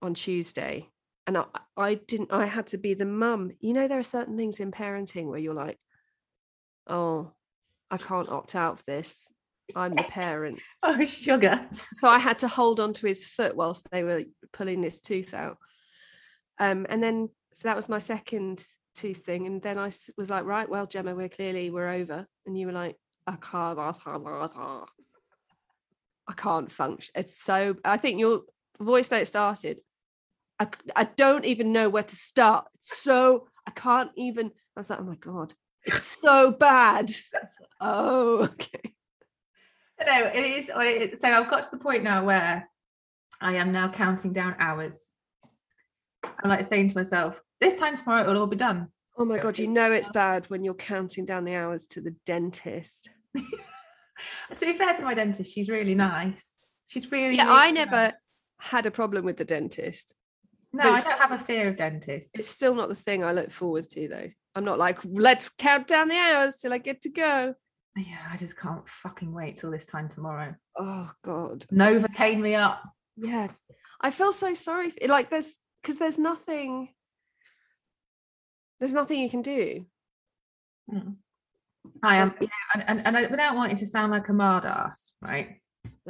on 0.01 0.15
tuesday 0.15 0.89
and 1.27 1.39
I, 1.39 1.45
I 1.77 1.95
didn't 1.95 2.33
i 2.33 2.47
had 2.47 2.67
to 2.69 2.79
be 2.79 2.95
the 2.95 3.07
mum 3.07 3.53
you 3.61 3.73
know 3.73 3.87
there 3.89 3.99
are 3.99 4.03
certain 4.05 4.37
things 4.37 4.61
in 4.61 4.73
parenting 4.73 5.27
where 5.27 5.39
you're 5.39 5.55
like 5.55 5.79
oh 6.87 7.33
i 7.91 7.97
can't 7.97 8.29
opt 8.29 8.55
out 8.55 8.75
of 8.75 8.85
this 8.87 9.29
i'm 9.77 9.95
the 9.95 10.03
parent 10.05 10.61
Oh, 10.83 11.05
sugar. 11.05 11.69
so 11.95 12.09
I 12.09 12.19
had 12.19 12.41
to 12.41 12.49
hold 12.49 12.81
on 12.81 12.93
to 12.95 13.07
his 13.07 13.25
foot 13.25 13.55
whilst 13.55 13.89
they 13.91 14.03
were 14.03 14.25
pulling 14.53 14.81
this 14.81 15.01
tooth 15.01 15.33
out. 15.33 15.59
Um, 16.59 16.87
and 16.89 17.03
then 17.03 17.31
so 17.53 17.69
that 17.69 17.77
was 17.77 17.89
my 17.89 17.99
second 17.99 18.65
tooth 18.95 19.19
thing. 19.19 19.47
And 19.47 19.63
then 19.63 19.79
i 19.79 19.91
was 20.17 20.31
like, 20.31 20.45
right, 20.45 20.69
well, 20.69 20.87
Gemma, 20.87 21.15
we're 21.15 21.29
clearly 21.29 21.71
we're 21.71 21.91
over. 21.91 22.27
And 22.47 22.59
you 22.59 22.67
were 22.67 22.73
like, 22.73 22.97
I 23.27 23.37
can't, 23.37 23.79
I 23.79 23.93
can't, 26.37 26.73
function. 26.73 27.13
It's 27.15 27.37
so. 27.41 27.77
I 27.85 27.97
think 27.97 28.19
your 28.19 28.43
voice 28.81 29.11
note 29.11 29.29
started. 29.29 29.79
I, 30.59 30.69
I 30.97 31.05
don't 31.05 31.45
even 31.45 31.73
know 31.73 31.89
where 31.89 32.03
to 32.03 32.17
start. 32.17 32.67
It's 32.75 32.99
so 32.99 33.47
I 33.67 33.71
can't 33.71 34.11
even. 34.17 34.47
I 34.77 34.81
was 34.81 34.91
like, 34.91 35.01
oh 35.01 35.05
my 35.05 35.15
god, 35.17 35.55
it's 35.85 36.21
so 36.21 36.51
bad. 36.51 37.11
Like, 37.33 37.51
oh, 37.81 38.45
okay. 38.45 38.95
No, 40.05 40.31
it 40.35 40.45
is. 40.45 41.21
So 41.21 41.29
I've 41.29 41.49
got 41.49 41.63
to 41.65 41.71
the 41.71 41.79
point 41.79 42.03
now 42.03 42.25
where 42.25 42.69
I 43.41 43.55
am 43.55 43.71
now 43.71 43.89
counting 43.91 44.33
down 44.33 44.57
hours. 44.59 45.13
I'm 46.25 46.51
like 46.51 46.67
saying 46.67 46.91
to 46.91 46.97
myself, 46.97 47.41
this 47.61 47.77
time 47.77 47.97
tomorrow 47.97 48.23
it'll 48.23 48.39
all 48.39 48.47
be 48.47 48.57
done. 48.57 48.89
Oh 49.17 49.25
my 49.25 49.39
god, 49.39 49.59
you 49.59 49.69
know 49.69 49.93
it's 49.93 50.09
bad 50.09 50.49
when 50.51 50.65
you're 50.65 50.75
counting 50.75 51.25
down 51.25 51.45
the 51.45 51.55
hours 51.55 51.87
to 51.89 52.01
the 52.01 52.15
dentist. 52.25 53.11
to 53.35 54.67
be 54.67 54.79
fair 54.79 54.97
to 54.97 55.05
my 55.05 55.15
dentist, 55.15 55.53
she's 55.53 55.69
really 55.69 55.95
nice. 55.95 56.61
She's 56.89 57.11
really. 57.13 57.37
Yeah, 57.37 57.45
really 57.45 57.57
I 57.57 57.71
nice. 57.71 57.75
never 57.75 58.13
had 58.59 58.87
a 58.87 58.91
problem 58.91 59.25
with 59.25 59.37
the 59.37 59.45
dentist. 59.45 60.15
No, 60.73 60.85
I 60.85 61.01
don't 61.01 61.19
have 61.19 61.33
a 61.33 61.45
fear 61.45 61.69
of 61.69 61.77
dentists. 61.77 62.31
It's 62.35 62.49
still 62.49 62.75
not 62.75 62.89
the 62.89 62.95
thing 62.95 63.23
I 63.23 63.33
look 63.33 63.51
forward 63.51 63.89
to 63.91 64.09
though. 64.09 64.31
I'm 64.55 64.65
not 64.65 64.79
like, 64.79 64.99
let's 65.05 65.49
count 65.49 65.87
down 65.87 66.09
the 66.09 66.17
hours 66.17 66.59
till 66.59 66.73
I 66.73 66.79
get 66.79 67.03
to 67.03 67.11
go. 67.11 67.55
Yeah, 67.97 68.19
I 68.31 68.37
just 68.39 68.57
can't 68.57 68.87
fucking 68.89 69.33
wait 69.33 69.59
till 69.59 69.71
this 69.71 69.85
time 69.85 70.09
tomorrow. 70.09 70.55
Oh 70.77 71.11
god. 71.23 71.67
Nova 71.71 72.09
Novocaine 72.09 72.41
me 72.41 72.55
up. 72.55 72.83
Yeah. 73.17 73.49
I 74.01 74.11
feel 74.11 74.33
so 74.33 74.55
sorry. 74.55 74.91
For, 74.91 75.09
like 75.09 75.29
there's 75.29 75.59
because 75.83 75.99
there's 75.99 76.19
nothing 76.19 76.89
there's 78.83 78.95
nothing 78.95 79.21
you 79.21 79.31
can 79.31 79.43
do. 79.43 79.87
Hmm. 80.91 81.11
I 82.03 82.17
am, 82.17 82.35
know, 82.41 82.49
and, 82.75 82.85
and, 82.89 83.07
and 83.07 83.17
I, 83.17 83.27
without 83.27 83.55
wanting 83.55 83.77
to 83.77 83.87
sound 83.87 84.11
like 84.11 84.29
a 84.29 84.33
mad 84.33 84.65
ass, 84.65 85.13
right? 85.21 85.61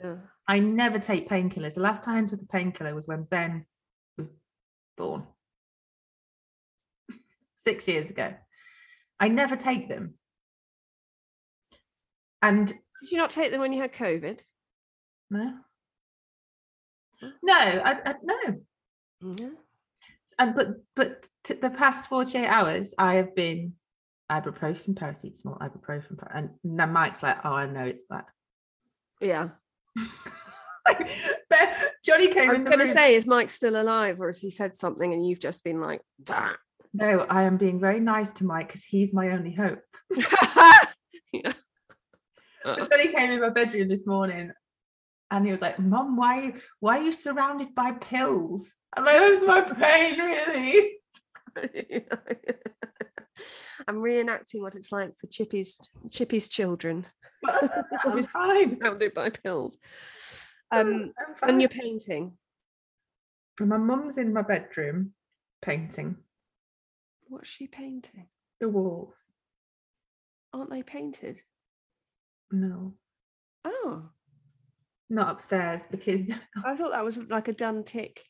Yeah. 0.02 0.16
I 0.48 0.58
never 0.58 0.98
take 0.98 1.28
painkillers. 1.28 1.74
The 1.74 1.80
last 1.80 2.02
time 2.02 2.24
I 2.24 2.26
took 2.26 2.40
a 2.40 2.46
painkiller 2.46 2.94
was 2.94 3.06
when 3.06 3.24
Ben 3.24 3.66
was 4.16 4.28
born 4.96 5.26
six 7.56 7.86
years 7.86 8.08
ago. 8.08 8.32
I 9.20 9.28
never 9.28 9.56
take 9.56 9.90
them. 9.90 10.14
And 12.40 12.68
Did 12.68 13.10
you 13.10 13.18
not 13.18 13.30
take 13.30 13.50
them 13.50 13.60
when 13.60 13.74
you 13.74 13.82
had 13.82 13.92
COVID? 13.92 14.38
no, 15.30 15.54
no, 17.42 17.54
I, 17.54 17.98
I 18.04 18.14
no. 18.22 18.36
Yeah. 19.20 19.48
And 20.38 20.54
but 20.54 20.68
but 20.96 21.26
t- 21.44 21.54
the 21.54 21.70
past 21.70 22.08
48 22.08 22.46
hours, 22.46 22.94
I 22.98 23.14
have 23.14 23.34
been 23.34 23.74
ibuprofen, 24.30 24.94
paracetamol, 24.94 25.58
ibuprofen, 25.58 26.18
par- 26.18 26.32
and 26.34 26.50
now 26.64 26.86
Mike's 26.86 27.22
like, 27.22 27.38
oh, 27.44 27.52
I 27.52 27.66
know 27.66 27.84
it's 27.84 28.02
bad. 28.08 28.24
Yeah. 29.20 29.50
Johnny 32.04 32.28
came 32.28 32.50
I 32.50 32.54
was 32.54 32.64
going 32.64 32.80
to 32.80 32.88
say, 32.88 33.14
is 33.14 33.26
Mike 33.26 33.50
still 33.50 33.80
alive, 33.80 34.20
or 34.20 34.28
has 34.28 34.40
he 34.40 34.50
said 34.50 34.74
something 34.74 35.12
and 35.12 35.26
you've 35.26 35.38
just 35.38 35.62
been 35.62 35.80
like, 35.80 36.00
that? 36.24 36.56
No, 36.92 37.20
I 37.30 37.44
am 37.44 37.56
being 37.56 37.78
very 37.78 38.00
nice 38.00 38.30
to 38.32 38.44
Mike 38.44 38.66
because 38.68 38.82
he's 38.82 39.12
my 39.12 39.30
only 39.30 39.52
hope. 39.52 39.80
yeah. 41.32 41.52
But 42.64 42.90
Johnny 42.90 43.12
came 43.12 43.30
in 43.30 43.40
my 43.40 43.48
bedroom 43.50 43.88
this 43.88 44.06
morning 44.06 44.52
and 45.32 45.44
he 45.46 45.50
was 45.50 45.60
like, 45.62 45.78
Mom, 45.80 46.16
why 46.16 46.54
why 46.80 46.98
are 46.98 47.02
you 47.02 47.12
surrounded 47.12 47.74
by 47.74 47.92
pills? 47.92 48.70
I'm 48.94 49.04
like, 49.04 49.18
that's 49.18 49.44
my 49.46 49.62
pain, 49.62 50.18
really. 50.20 50.92
I'm 53.88 53.96
reenacting 53.96 54.60
what 54.60 54.74
it's 54.76 54.92
like 54.92 55.10
for 55.18 55.26
Chippy's 55.28 55.78
Chippy's 56.10 56.48
children 56.48 57.06
I'm 58.04 58.22
fine. 58.24 58.78
surrounded 58.78 59.14
by 59.14 59.30
pills. 59.30 59.78
Um, 60.70 61.12
and 61.42 61.60
you're 61.60 61.68
painting. 61.68 62.32
My 63.60 63.76
mum's 63.78 64.16
in 64.18 64.32
my 64.32 64.42
bedroom 64.42 65.12
painting 65.60 66.16
What's 67.28 67.48
she 67.48 67.66
painting? 67.66 68.28
the 68.60 68.68
walls. 68.68 69.16
Aren't 70.52 70.70
they 70.70 70.82
painted? 70.82 71.40
No, 72.50 72.94
Oh, 73.64 74.10
not 75.12 75.30
upstairs 75.30 75.82
because 75.90 76.30
I 76.64 76.76
thought 76.76 76.92
that 76.92 77.04
was 77.04 77.22
like 77.28 77.48
a 77.48 77.52
done 77.52 77.84
tick 77.84 78.24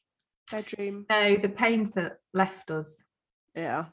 bedroom. 0.50 1.06
no, 1.08 1.36
the 1.36 1.48
painter 1.48 2.18
left 2.34 2.70
us. 2.70 3.02
Yeah. 3.54 3.86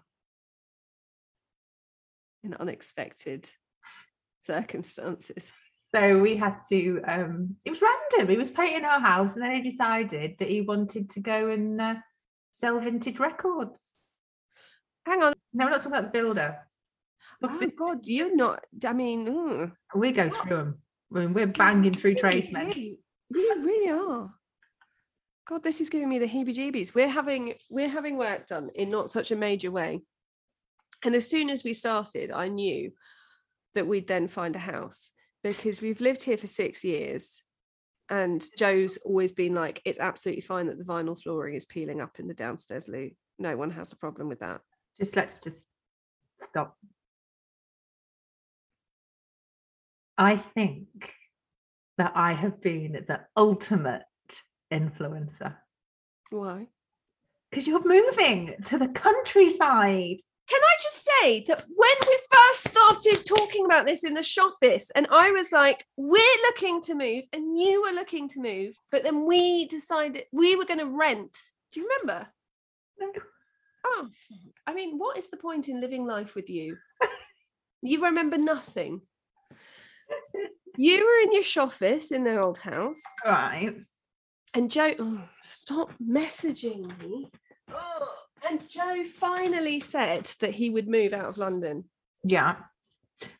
In 2.43 2.53
unexpected 2.53 3.49
circumstances. 4.39 5.51
So 5.93 6.19
we 6.19 6.35
had 6.35 6.57
to 6.69 7.01
um 7.07 7.55
it 7.65 7.71
was 7.71 7.81
random. 7.81 8.29
He 8.29 8.37
was 8.37 8.51
painting 8.51 8.85
our 8.85 8.99
house 8.99 9.35
and 9.35 9.43
then 9.43 9.55
he 9.55 9.69
decided 9.69 10.35
that 10.39 10.49
he 10.49 10.61
wanted 10.61 11.09
to 11.11 11.19
go 11.19 11.49
and 11.49 11.79
uh, 11.81 11.95
sell 12.51 12.79
vintage 12.79 13.19
records. 13.19 13.93
Hang 15.05 15.23
on. 15.23 15.33
No, 15.53 15.65
we're 15.65 15.71
not 15.71 15.77
talking 15.77 15.93
about 15.93 16.11
the 16.13 16.19
builder. 16.19 16.59
Oh 17.43 17.71
God, 17.77 17.99
you're 18.05 18.35
not. 18.35 18.65
I 18.85 18.93
mean, 18.93 19.71
We 19.95 20.11
go 20.11 20.29
through 20.29 20.55
them. 20.55 20.77
I 21.13 21.19
mean, 21.19 21.33
we're 21.33 21.47
banging 21.47 21.93
through 21.93 22.15
tradesmen. 22.15 22.71
do. 22.71 22.97
You 23.29 23.61
really 23.63 23.91
are. 23.91 24.31
God, 25.45 25.63
this 25.63 25.81
is 25.81 25.89
giving 25.89 26.09
me 26.09 26.19
the 26.19 26.27
heebie-jeebies. 26.27 26.93
We're 26.93 27.09
having 27.09 27.55
we're 27.69 27.89
having 27.89 28.17
work 28.17 28.45
done 28.45 28.69
in 28.75 28.89
not 28.89 29.09
such 29.09 29.31
a 29.31 29.35
major 29.35 29.71
way, 29.71 30.01
and 31.03 31.15
as 31.15 31.27
soon 31.27 31.49
as 31.49 31.63
we 31.63 31.73
started, 31.73 32.31
I 32.31 32.49
knew 32.49 32.91
that 33.73 33.87
we'd 33.87 34.07
then 34.07 34.27
find 34.27 34.55
a 34.55 34.59
house 34.59 35.09
because 35.43 35.81
we've 35.81 36.01
lived 36.01 36.23
here 36.23 36.37
for 36.37 36.47
six 36.47 36.83
years, 36.83 37.41
and 38.09 38.43
Joe's 38.57 38.97
always 38.97 39.31
been 39.31 39.55
like, 39.55 39.81
"It's 39.85 39.99
absolutely 39.99 40.41
fine 40.41 40.67
that 40.67 40.77
the 40.77 40.83
vinyl 40.83 41.19
flooring 41.19 41.55
is 41.55 41.65
peeling 41.65 41.99
up 41.99 42.19
in 42.19 42.27
the 42.27 42.35
downstairs 42.35 42.87
loo. 42.87 43.11
No 43.39 43.57
one 43.57 43.71
has 43.71 43.91
a 43.91 43.97
problem 43.97 44.29
with 44.29 44.39
that." 44.39 44.61
Just 44.99 45.15
let's 45.15 45.39
just 45.39 45.67
stop. 46.47 46.77
I 50.19 50.35
think 50.35 51.13
that 51.97 52.11
I 52.13 52.33
have 52.33 52.61
been 52.61 53.05
the 53.07 53.21
ultimate 53.37 54.03
influencer 54.71 55.55
Why? 56.29 56.67
because 57.49 57.65
you're 57.65 57.87
moving 57.87 58.53
to 58.65 58.77
the 58.77 58.89
countryside. 58.89 60.17
Can 60.49 60.59
I 60.61 60.75
just 60.83 61.09
say 61.21 61.45
that 61.47 61.65
when 61.73 61.91
we 62.07 62.19
first 62.31 62.69
started 62.69 63.25
talking 63.25 63.65
about 63.65 63.85
this 63.85 64.03
in 64.03 64.13
the 64.13 64.21
shoffice, 64.23 64.87
and 64.93 65.07
I 65.09 65.31
was 65.31 65.51
like, 65.51 65.85
we're 65.95 66.41
looking 66.43 66.81
to 66.83 66.95
move, 66.95 67.23
and 67.31 67.57
you 67.57 67.81
were 67.81 67.93
looking 67.93 68.27
to 68.29 68.41
move, 68.41 68.75
but 68.91 69.03
then 69.03 69.25
we 69.25 69.67
decided 69.67 70.23
we 70.31 70.55
were 70.55 70.65
going 70.65 70.79
to 70.79 70.85
rent. 70.85 71.37
Do 71.71 71.79
you 71.79 71.87
remember? 71.87 72.27
No. 72.99 73.11
Oh, 73.85 74.09
I 74.67 74.73
mean, 74.73 74.97
what 74.97 75.17
is 75.17 75.29
the 75.29 75.37
point 75.37 75.69
in 75.69 75.79
living 75.79 76.05
life 76.05 76.35
with 76.35 76.49
you? 76.49 76.77
You 77.81 78.03
remember 78.03 78.37
nothing. 78.37 79.01
You 80.77 80.95
were 81.05 81.23
in 81.23 81.33
your 81.33 81.43
shoffice 81.43 82.11
in 82.11 82.23
the 82.23 82.41
old 82.41 82.59
house, 82.59 83.01
Right. 83.25 83.75
and 84.53 84.71
Joe, 84.71 84.93
oh, 84.99 85.29
stop 85.41 85.91
messaging 86.01 86.97
me. 86.99 87.29
Oh, 87.71 88.15
and 88.49 88.67
Joe 88.69 89.03
finally 89.03 89.79
said 89.81 90.25
that 90.39 90.53
he 90.53 90.69
would 90.69 90.87
move 90.87 91.11
out 91.13 91.25
of 91.25 91.37
London. 91.37 91.89
Yeah. 92.23 92.57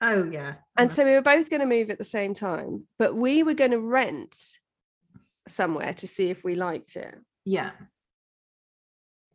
Oh 0.02 0.26
yeah. 0.26 0.56
And 0.78 0.90
Mm. 0.90 0.94
so 0.94 1.06
we 1.06 1.12
were 1.14 1.22
both 1.22 1.50
going 1.50 1.62
to 1.62 1.66
move 1.66 1.90
at 1.90 1.98
the 1.98 2.04
same 2.04 2.34
time, 2.34 2.88
but 2.98 3.16
we 3.16 3.44
were 3.44 3.54
going 3.54 3.72
to 3.72 3.80
rent 3.80 4.36
somewhere 5.48 5.94
to 5.94 6.08
see 6.08 6.30
if 6.30 6.44
we 6.44 6.56
liked 6.56 6.96
it. 6.98 7.16
yeah. 7.46 7.72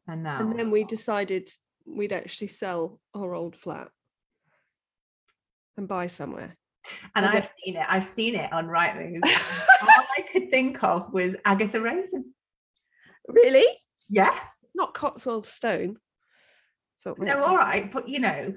And 0.07 0.23
now 0.23 0.41
And 0.41 0.59
then 0.59 0.71
we 0.71 0.85
decided 0.85 1.49
we'd 1.87 2.13
actually 2.13 2.49
sell 2.49 3.01
our 3.15 3.35
old 3.35 3.57
flat 3.57 3.89
and 5.79 5.89
buy 5.89 6.07
somewhere. 6.09 6.57
And 7.15 7.27
I've 7.27 7.51
seen 7.65 7.77
it. 7.77 7.87
I've 7.89 8.07
seen 8.07 8.35
it 8.35 8.53
on 8.53 8.67
Right 8.67 8.95
Rightmove. 8.95 9.25
All 9.83 10.05
I 10.17 10.23
could 10.33 10.51
think 10.51 10.83
of 10.83 11.13
was 11.13 11.37
Agatha 11.45 11.81
Raisin. 11.81 12.33
Really? 13.29 13.65
Yeah. 14.09 14.35
Not 14.75 14.95
Cotswold 14.95 15.47
Stone. 15.47 15.97
So 16.97 17.15
No, 17.19 17.45
all 17.45 17.57
right, 17.57 17.93
but 17.93 18.09
you 18.09 18.21
know. 18.21 18.55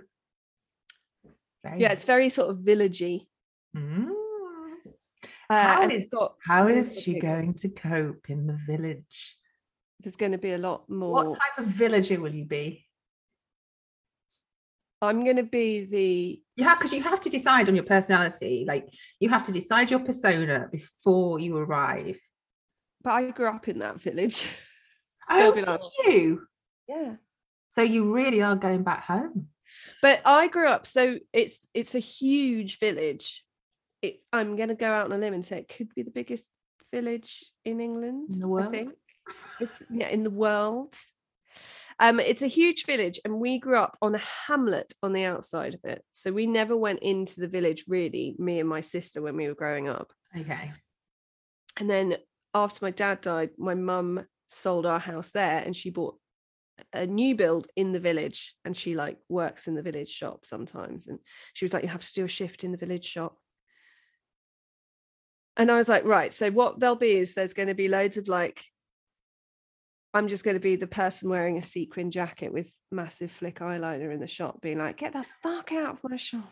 very 1.64 1.82
Yeah, 1.82 1.92
it's 1.92 2.06
very 2.06 2.30
sort 2.30 2.50
of 2.50 2.58
villagey. 2.60 3.28
Mm. 3.76 4.10
Uh, 5.50 5.64
How 5.64 5.88
is- 5.88 6.04
it's 6.04 6.10
got 6.10 6.36
How 6.46 6.66
schools 6.66 6.88
is 6.88 6.96
for 6.96 7.02
she 7.02 7.20
going 7.20 7.54
to 7.56 7.70
cope 7.70 8.30
in 8.30 8.48
the 8.48 8.58
village? 8.68 9.38
There's 10.00 10.16
going 10.16 10.34
to 10.34 10.38
be 10.38 10.52
a 10.52 10.58
lot 10.58 10.90
more. 10.90 11.14
What 11.14 11.40
type 11.40 11.66
of 11.66 11.66
villager 11.68 12.20
will 12.20 12.34
you 12.34 12.46
be? 12.46 12.87
I'm 15.02 15.24
going 15.24 15.36
to 15.38 15.44
be 15.44 15.86
the 15.86 16.42
You 16.56 16.64
have 16.66 16.80
because 16.80 16.94
you 16.94 17.04
have 17.04 17.20
to 17.22 17.30
decide 17.30 17.70
on 17.70 17.76
your 17.76 17.84
personality. 17.86 18.66
Like 18.68 18.88
you 19.20 19.30
have 19.30 19.46
to 19.46 19.52
decide 19.52 19.92
your 19.92 20.00
persona 20.00 20.68
before 20.72 21.40
you 21.40 21.56
arrive. 21.58 22.18
but 23.04 23.12
I 23.14 23.30
grew 23.32 23.48
up 23.48 23.68
in 23.68 23.80
that 23.80 24.02
village. 24.02 24.48
Oh, 25.30 25.54
did 25.54 25.68
like- 25.68 25.82
you? 26.06 26.48
yeah. 26.88 27.16
So 27.72 27.82
you 27.82 28.14
really 28.14 28.42
are 28.42 28.56
going 28.56 28.84
back 28.84 29.04
home. 29.04 29.50
but 30.02 30.22
I 30.26 30.48
grew 30.48 30.68
up 30.70 30.86
so 30.88 31.20
it's 31.34 31.68
it's 31.74 31.96
a 31.96 32.00
huge 32.00 32.80
village. 32.80 33.44
It 34.02 34.22
I'm 34.32 34.56
going 34.56 34.70
to 34.70 34.76
go 34.76 34.90
out 34.90 35.06
on 35.06 35.12
a 35.12 35.18
limb 35.18 35.34
and 35.34 35.44
say 35.44 35.58
it 35.60 35.68
could 35.76 35.94
be 35.94 36.04
the 36.04 36.12
biggest 36.12 36.50
village 36.94 37.44
in 37.66 37.82
England. 37.82 38.34
In 38.34 38.40
the 38.40 38.46
I 38.46 38.50
world? 38.50 38.72
think 38.72 38.92
it's 39.60 39.84
yeah 39.92 40.08
in 40.08 40.24
the 40.24 40.30
world. 40.46 40.96
Um, 42.00 42.20
it's 42.20 42.44
a 42.44 42.48
huge 42.48 42.86
village, 42.86 43.20
and 43.26 43.40
we 43.40 43.58
grew 43.58 43.78
up 43.78 43.98
on 44.02 44.14
a 44.14 44.22
hamlet 44.48 44.94
on 45.02 45.14
the 45.14 45.24
outside 45.24 45.74
of 45.74 45.80
it. 45.84 46.04
So 46.12 46.32
we 46.32 46.46
never 46.46 46.78
went 46.78 47.00
into 47.00 47.40
the 47.40 47.48
village 47.48 47.86
really. 47.88 48.36
Me 48.38 48.60
and 48.60 48.70
my 48.70 48.82
sister 48.82 49.22
when 49.22 49.36
we 49.36 49.48
were 49.48 49.56
growing 49.56 49.90
up. 49.90 50.12
Okay. 50.38 50.74
And 51.78 51.90
then 51.90 52.18
after 52.54 52.86
my 52.86 52.92
dad 52.92 53.22
died, 53.22 53.52
my 53.58 53.74
mum 53.74 54.26
sold 54.48 54.86
our 54.86 55.00
house 55.00 55.32
there, 55.32 55.60
and 55.60 55.76
she 55.76 55.90
bought 55.90 56.18
a 56.94 57.06
new 57.06 57.36
build 57.36 57.68
in 57.76 57.92
the 57.92 58.00
village 58.00 58.56
and 58.64 58.76
she 58.76 58.96
like 58.96 59.18
works 59.30 59.68
in 59.68 59.76
the 59.76 59.82
village 59.82 60.10
shop 60.10 60.46
sometimes 60.46 61.08
and 61.08 61.20
she 61.54 61.66
was 61.66 61.74
like 61.74 61.84
you 61.84 61.90
have 61.90 62.06
to 62.06 62.14
do 62.14 62.26
a 62.26 62.28
shift 62.28 62.64
in 62.64 62.72
the 62.72 62.78
village 62.78 63.06
shop 63.06 63.38
and 65.56 65.72
i 65.72 65.76
was 65.76 65.90
like 65.90 66.06
right 66.06 66.34
so 66.34 66.52
what 66.52 66.80
there'll 66.80 66.96
be 66.96 67.14
is 67.14 67.34
there's 67.34 67.54
going 67.54 67.68
to 67.68 67.74
be 67.74 67.88
loads 67.88 68.18
of 68.18 68.28
like 68.28 68.64
i'm 70.18 70.28
just 70.28 70.44
going 70.44 70.56
to 70.56 70.62
be 70.62 70.76
the 70.76 70.88
person 70.88 71.30
wearing 71.30 71.58
a 71.58 71.64
sequin 71.64 72.12
jacket 72.12 72.52
with 72.52 72.72
massive 72.92 73.32
flick 73.32 73.60
eyeliner 73.60 74.14
in 74.14 74.20
the 74.20 74.28
shop 74.28 74.62
being 74.62 74.78
like 74.78 74.98
get 74.98 75.14
the 75.14 75.26
fuck 75.42 75.72
out 75.72 75.96
of 75.96 76.00
my 76.04 76.18
shop 76.18 76.52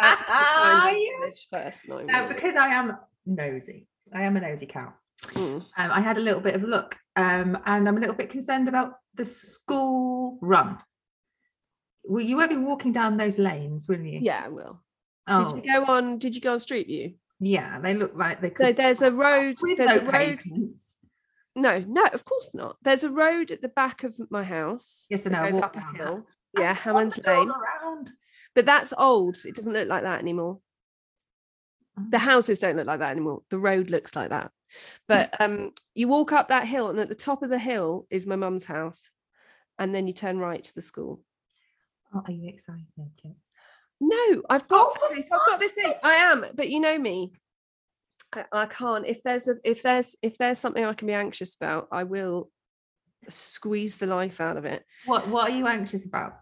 that's 0.00 0.26
the 0.26 0.32
kind 0.32 0.96
of 1.24 1.34
person 1.52 1.92
I'm 1.92 2.06
Now, 2.06 2.28
because 2.28 2.56
I 2.56 2.68
am 2.68 2.96
nosy, 3.26 3.86
I 4.14 4.22
am 4.22 4.36
a 4.36 4.40
nosy 4.40 4.66
cow. 4.66 4.92
Mm. 5.34 5.56
Um, 5.56 5.64
I 5.76 6.00
had 6.00 6.16
a 6.16 6.20
little 6.20 6.40
bit 6.40 6.54
of 6.54 6.64
a 6.64 6.66
look, 6.66 6.96
um, 7.16 7.58
and 7.66 7.88
I'm 7.88 7.96
a 7.96 8.00
little 8.00 8.14
bit 8.14 8.30
concerned 8.30 8.68
about 8.68 8.94
the 9.14 9.24
school 9.24 10.38
run. 10.40 10.78
Well, 12.04 12.24
you 12.24 12.36
won't 12.36 12.50
be 12.50 12.56
walking 12.56 12.92
down 12.92 13.16
those 13.16 13.38
lanes, 13.38 13.86
will 13.88 14.00
you? 14.00 14.20
yeah 14.22 14.42
i 14.44 14.48
will 14.48 14.80
Oh, 15.28 15.54
did 15.54 15.64
you 15.64 15.72
go 15.72 15.84
on 15.84 16.18
did 16.18 16.34
you 16.34 16.40
go 16.40 16.54
on 16.54 16.60
street 16.60 16.88
view 16.88 17.14
yeah. 17.44 17.80
They 17.80 17.94
look 17.94 18.12
like 18.14 18.40
they 18.40 18.52
so 18.56 18.72
there's 18.72 19.02
a 19.02 19.10
road 19.10 19.56
there's 19.76 20.00
no 20.00 20.08
a 20.08 20.12
road. 20.12 20.40
No, 21.54 21.80
no, 21.86 22.04
of 22.06 22.24
course 22.24 22.54
not. 22.54 22.76
There's 22.82 23.04
a 23.04 23.10
road 23.10 23.50
at 23.50 23.60
the 23.62 23.68
back 23.68 24.04
of 24.04 24.18
my 24.30 24.42
house. 24.42 25.06
Yes, 25.10 25.24
know, 25.26 25.38
I 25.40 25.50
Goes 25.50 25.60
up 25.60 25.76
a 25.76 25.80
hill. 25.96 26.26
that. 26.54 26.62
Yeah, 26.62 26.74
Hammond's 26.74 27.18
Lane. 27.26 27.50
Around. 27.50 28.12
But 28.54 28.66
that's 28.66 28.92
old. 28.96 29.36
It 29.44 29.54
doesn't 29.54 29.72
look 29.72 29.88
like 29.88 30.02
that 30.02 30.20
anymore. 30.20 30.60
The 32.10 32.16
Oh. 32.16 32.20
houses 32.20 32.58
don't 32.58 32.76
look 32.76 32.86
like 32.86 33.00
that 33.00 33.10
anymore. 33.10 33.42
The 33.50 33.58
road 33.58 33.90
looks 33.90 34.16
like 34.16 34.30
that. 34.30 34.50
But 35.06 35.38
um, 35.40 35.72
you 35.94 36.08
walk 36.08 36.32
up 36.32 36.48
that 36.48 36.66
hill, 36.66 36.88
and 36.88 36.98
at 36.98 37.08
the 37.10 37.14
top 37.14 37.42
of 37.42 37.50
the 37.50 37.58
hill 37.58 38.06
is 38.10 38.26
my 38.26 38.36
mum's 38.36 38.64
house. 38.64 39.10
And 39.78 39.94
then 39.94 40.06
you 40.06 40.12
turn 40.14 40.38
right 40.38 40.62
to 40.62 40.74
the 40.74 40.80
school. 40.82 41.20
Oh, 42.14 42.22
are 42.26 42.32
you 42.32 42.48
excited? 42.48 42.86
No, 44.00 44.42
I've 44.48 44.66
got 44.68 44.88
Oh, 44.90 44.94
for 44.98 45.12
okay, 45.12 45.22
so 45.22 45.34
I've 45.34 45.46
got 45.46 45.60
this 45.60 45.72
thing. 45.72 45.92
I 46.02 46.14
am, 46.14 46.46
but 46.54 46.68
you 46.70 46.80
know 46.80 46.98
me. 46.98 47.32
I, 48.32 48.44
I 48.52 48.66
can't. 48.66 49.06
If 49.06 49.22
there's 49.22 49.48
a 49.48 49.54
if 49.64 49.82
there's 49.82 50.16
if 50.22 50.38
there's 50.38 50.58
something 50.58 50.84
I 50.84 50.94
can 50.94 51.06
be 51.06 51.14
anxious 51.14 51.54
about, 51.54 51.88
I 51.92 52.04
will 52.04 52.50
squeeze 53.28 53.96
the 53.96 54.06
life 54.06 54.40
out 54.40 54.56
of 54.56 54.64
it. 54.64 54.84
What 55.06 55.28
What 55.28 55.50
are 55.50 55.54
you 55.54 55.66
anxious 55.66 56.04
about? 56.04 56.34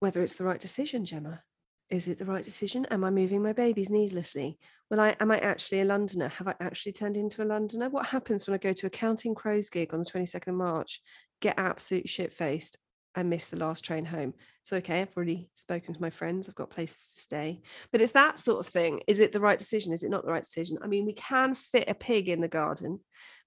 whether 0.00 0.22
it's 0.22 0.34
the 0.34 0.44
right 0.44 0.60
decision, 0.60 1.06
Gemma. 1.06 1.40
Is 1.88 2.08
it 2.08 2.18
the 2.18 2.26
right 2.26 2.44
decision? 2.44 2.86
Am 2.90 3.04
I 3.04 3.10
moving 3.10 3.42
my 3.42 3.54
babies 3.54 3.88
needlessly? 3.88 4.58
Will 4.90 5.00
I 5.00 5.16
am 5.18 5.30
I 5.30 5.38
actually 5.38 5.80
a 5.80 5.84
Londoner? 5.86 6.28
Have 6.28 6.46
I 6.46 6.54
actually 6.60 6.92
turned 6.92 7.16
into 7.16 7.42
a 7.42 7.46
Londoner? 7.46 7.88
What 7.88 8.06
happens 8.06 8.46
when 8.46 8.54
I 8.54 8.58
go 8.58 8.74
to 8.74 8.86
a 8.86 8.90
Counting 8.90 9.34
Crows 9.34 9.70
gig 9.70 9.94
on 9.94 10.00
the 10.00 10.04
22nd 10.04 10.48
of 10.48 10.54
March, 10.54 11.00
get 11.40 11.54
absolutely 11.56 12.08
shit 12.08 12.32
faced 12.32 12.76
and 13.14 13.30
miss 13.30 13.50
the 13.50 13.56
last 13.56 13.84
train 13.84 14.04
home? 14.04 14.34
So 14.62 14.76
okay, 14.78 15.02
I've 15.02 15.16
already 15.16 15.50
spoken 15.54 15.94
to 15.94 16.00
my 16.00 16.10
friends, 16.10 16.48
I've 16.48 16.54
got 16.54 16.70
places 16.70 17.12
to 17.14 17.20
stay. 17.20 17.62
But 17.92 18.00
it's 18.00 18.12
that 18.12 18.38
sort 18.38 18.60
of 18.60 18.72
thing. 18.72 19.02
Is 19.06 19.20
it 19.20 19.32
the 19.32 19.40
right 19.40 19.58
decision? 19.58 19.92
Is 19.92 20.02
it 20.02 20.10
not 20.10 20.24
the 20.24 20.32
right 20.32 20.44
decision? 20.44 20.78
I 20.82 20.86
mean, 20.86 21.06
we 21.06 21.12
can 21.12 21.54
fit 21.54 21.88
a 21.88 21.94
pig 21.94 22.28
in 22.28 22.40
the 22.40 22.48
garden, 22.48 23.00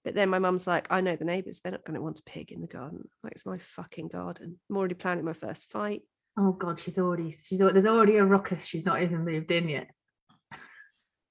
but 0.04 0.16
then 0.16 0.30
my 0.30 0.40
mum's 0.40 0.68
like, 0.68 0.88
I 0.90 1.02
know 1.02 1.16
the 1.16 1.26
neighbours, 1.26 1.60
they're 1.60 1.72
not 1.72 1.86
going 1.86 1.96
to 1.96 2.02
want 2.02 2.20
a 2.20 2.24
pig 2.24 2.52
in 2.52 2.62
the 2.62 2.68
garden. 2.68 3.08
Like 3.24 3.34
it's 3.34 3.46
my 3.46 3.58
fucking 3.58 4.08
garden. 4.08 4.60
I'm 4.70 4.78
already 4.78 4.96
planning 4.96 5.26
my 5.26 5.34
first 5.34 5.70
fight. 5.70 6.02
Oh 6.40 6.52
God, 6.52 6.80
she's 6.80 7.00
already 7.00 7.32
she's 7.32 7.60
there's 7.60 7.86
already 7.86 8.18
a 8.18 8.26
ruckus. 8.26 8.64
She's 8.64 8.86
not 8.86 9.02
even 9.02 9.26
moved 9.26 9.52
in 9.52 9.70
yet. 9.70 9.90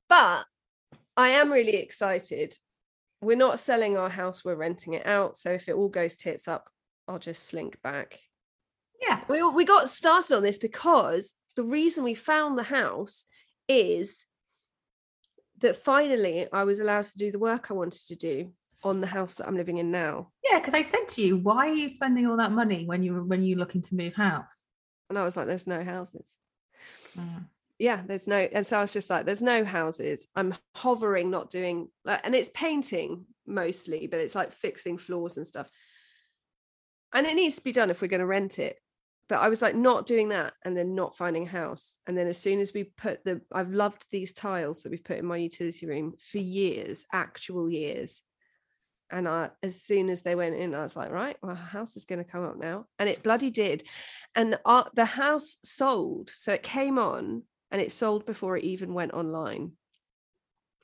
But 0.08 0.44
I 1.16 1.28
am 1.28 1.50
really 1.50 1.76
excited. 1.76 2.54
We're 3.20 3.36
not 3.36 3.60
selling 3.60 3.96
our 3.96 4.10
house, 4.10 4.44
we're 4.44 4.56
renting 4.56 4.94
it 4.94 5.06
out. 5.06 5.36
So 5.36 5.50
if 5.52 5.68
it 5.68 5.74
all 5.74 5.88
goes 5.88 6.16
tits 6.16 6.46
up, 6.48 6.68
I'll 7.08 7.18
just 7.18 7.48
slink 7.48 7.80
back. 7.82 8.20
Yeah. 9.00 9.20
We, 9.28 9.42
we 9.42 9.64
got 9.64 9.90
started 9.90 10.36
on 10.36 10.42
this 10.42 10.58
because 10.58 11.34
the 11.54 11.64
reason 11.64 12.04
we 12.04 12.14
found 12.14 12.58
the 12.58 12.64
house 12.64 13.26
is 13.68 14.24
that 15.60 15.76
finally 15.76 16.46
I 16.52 16.64
was 16.64 16.80
allowed 16.80 17.04
to 17.04 17.18
do 17.18 17.30
the 17.30 17.38
work 17.38 17.70
I 17.70 17.74
wanted 17.74 18.06
to 18.08 18.16
do 18.16 18.52
on 18.84 19.00
the 19.00 19.06
house 19.06 19.34
that 19.34 19.48
I'm 19.48 19.56
living 19.56 19.78
in 19.78 19.90
now. 19.90 20.30
Yeah, 20.44 20.58
because 20.58 20.74
I 20.74 20.82
said 20.82 21.08
to 21.10 21.22
you, 21.22 21.38
why 21.38 21.68
are 21.68 21.74
you 21.74 21.88
spending 21.88 22.26
all 22.26 22.36
that 22.36 22.52
money 22.52 22.84
when 22.86 23.02
you 23.02 23.24
when 23.24 23.42
you're 23.42 23.58
looking 23.58 23.82
to 23.82 23.94
move 23.94 24.14
house? 24.14 24.64
And 25.08 25.18
I 25.18 25.24
was 25.24 25.36
like, 25.36 25.46
there's 25.46 25.66
no 25.66 25.82
houses. 25.82 26.34
Mm. 27.16 27.46
yeah 27.78 28.02
there's 28.06 28.26
no 28.26 28.36
and 28.36 28.66
so 28.66 28.78
i 28.78 28.82
was 28.82 28.92
just 28.92 29.08
like 29.08 29.24
there's 29.24 29.42
no 29.42 29.64
houses 29.64 30.28
i'm 30.36 30.54
hovering 30.74 31.30
not 31.30 31.48
doing 31.48 31.88
like 32.04 32.20
and 32.24 32.34
it's 32.34 32.50
painting 32.50 33.24
mostly 33.46 34.06
but 34.06 34.20
it's 34.20 34.34
like 34.34 34.52
fixing 34.52 34.98
floors 34.98 35.38
and 35.38 35.46
stuff 35.46 35.70
and 37.14 37.26
it 37.26 37.34
needs 37.34 37.56
to 37.56 37.64
be 37.64 37.72
done 37.72 37.90
if 37.90 38.00
we're 38.00 38.08
going 38.08 38.20
to 38.20 38.26
rent 38.26 38.58
it 38.58 38.78
but 39.28 39.40
i 39.40 39.48
was 39.48 39.62
like 39.62 39.74
not 39.74 40.06
doing 40.06 40.30
that 40.30 40.52
and 40.64 40.76
then 40.76 40.94
not 40.94 41.16
finding 41.16 41.44
a 41.44 41.50
house 41.50 41.98
and 42.06 42.16
then 42.16 42.26
as 42.26 42.38
soon 42.38 42.60
as 42.60 42.72
we 42.72 42.84
put 42.84 43.24
the 43.24 43.40
i've 43.52 43.72
loved 43.72 44.06
these 44.10 44.32
tiles 44.32 44.82
that 44.82 44.90
we've 44.90 45.04
put 45.04 45.18
in 45.18 45.26
my 45.26 45.36
utility 45.36 45.86
room 45.86 46.14
for 46.18 46.38
years 46.38 47.06
actual 47.12 47.70
years 47.70 48.22
and 49.10 49.28
I, 49.28 49.50
as 49.62 49.80
soon 49.80 50.10
as 50.10 50.22
they 50.22 50.34
went 50.34 50.56
in, 50.56 50.74
I 50.74 50.82
was 50.82 50.96
like, 50.96 51.10
right, 51.10 51.36
well, 51.42 51.54
house 51.54 51.96
is 51.96 52.06
going 52.06 52.22
to 52.22 52.30
come 52.30 52.44
up 52.44 52.58
now. 52.58 52.86
And 52.98 53.08
it 53.08 53.22
bloody 53.22 53.50
did. 53.50 53.84
And 54.34 54.58
our, 54.64 54.86
the 54.94 55.04
house 55.04 55.58
sold. 55.64 56.30
So 56.34 56.52
it 56.52 56.62
came 56.62 56.98
on 56.98 57.42
and 57.70 57.80
it 57.80 57.92
sold 57.92 58.26
before 58.26 58.56
it 58.56 58.64
even 58.64 58.94
went 58.94 59.12
online. 59.12 59.72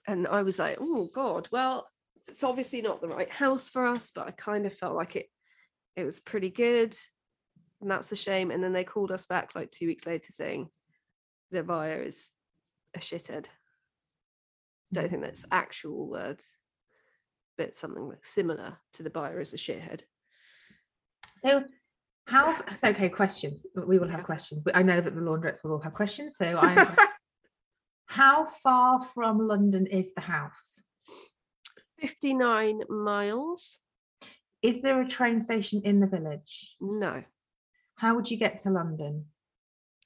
And 0.06 0.26
I 0.26 0.42
was 0.42 0.58
like, 0.58 0.78
oh 0.80 1.08
God, 1.12 1.48
well, 1.50 1.88
it's 2.28 2.44
obviously 2.44 2.82
not 2.82 3.00
the 3.00 3.08
right 3.08 3.30
house 3.30 3.68
for 3.68 3.86
us, 3.86 4.12
but 4.14 4.28
I 4.28 4.30
kind 4.32 4.66
of 4.66 4.74
felt 4.74 4.94
like 4.94 5.16
it 5.16 5.26
it 5.96 6.04
was 6.04 6.20
pretty 6.20 6.50
good. 6.50 6.96
And 7.80 7.90
that's 7.90 8.12
a 8.12 8.16
shame. 8.16 8.50
And 8.50 8.62
then 8.62 8.72
they 8.72 8.84
called 8.84 9.10
us 9.10 9.26
back 9.26 9.50
like 9.54 9.70
two 9.70 9.86
weeks 9.86 10.06
later 10.06 10.30
saying 10.30 10.68
the 11.50 11.62
buyer 11.62 12.02
is 12.02 12.30
a 12.94 13.00
shithead. 13.00 13.46
Don't 14.92 15.10
think 15.10 15.22
that's 15.22 15.46
actual 15.50 16.08
words, 16.08 16.44
but 17.56 17.74
something 17.74 18.08
like 18.08 18.24
similar 18.24 18.78
to 18.94 19.02
the 19.02 19.10
buyer 19.10 19.40
is 19.40 19.54
a 19.54 19.56
shithead. 19.56 20.02
So 21.38 21.64
how 22.26 22.56
so 22.74 22.88
okay, 22.88 23.08
questions. 23.08 23.66
We 23.74 23.98
will 23.98 24.08
have 24.08 24.24
questions. 24.24 24.62
I 24.74 24.82
know 24.82 25.00
that 25.00 25.14
the 25.14 25.20
laundrettes 25.20 25.64
will 25.64 25.72
all 25.72 25.80
have 25.80 25.94
questions. 25.94 26.36
So 26.36 26.58
I 26.60 26.94
how 28.06 28.46
far 28.46 29.00
from 29.14 29.38
London 29.38 29.86
is 29.86 30.12
the 30.14 30.20
house? 30.20 30.82
59 32.00 32.80
miles? 32.88 33.78
Is 34.62 34.80
there 34.82 35.00
a 35.00 35.08
train 35.08 35.40
station 35.40 35.82
in 35.84 36.00
the 36.00 36.06
village? 36.06 36.76
No. 36.80 37.24
How 37.96 38.14
would 38.14 38.30
you 38.30 38.36
get 38.36 38.62
to 38.62 38.70
London? 38.70 39.26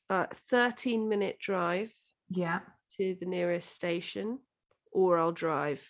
Uh, 0.09 0.27
13 0.51 1.09
minute 1.09 1.39
drive 1.39 1.93
Yeah. 2.29 2.61
to 2.97 3.17
the 3.21 3.27
nearest 3.27 3.71
station, 3.71 4.39
or 4.93 5.19
I'll 5.19 5.33
drive. 5.33 5.87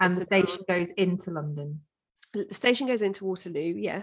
And 0.00 0.14
the 0.14 0.20
hour. 0.20 0.24
station 0.46 0.64
goes 0.66 0.90
into 0.90 1.30
London. 1.30 1.82
The 2.32 2.52
station 2.52 2.86
goes 2.86 3.02
into 3.02 3.24
Waterloo, 3.24 3.74
yeah. 3.76 4.02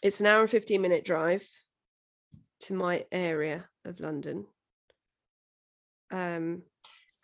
It's 0.00 0.20
an 0.20 0.26
hour 0.26 0.42
and 0.42 0.50
15 0.50 0.80
minute 0.80 1.04
drive 1.04 1.46
to 2.60 2.74
my 2.74 3.04
area 3.12 3.68
of 3.84 4.00
London. 4.00 4.46
Um, 6.10 6.62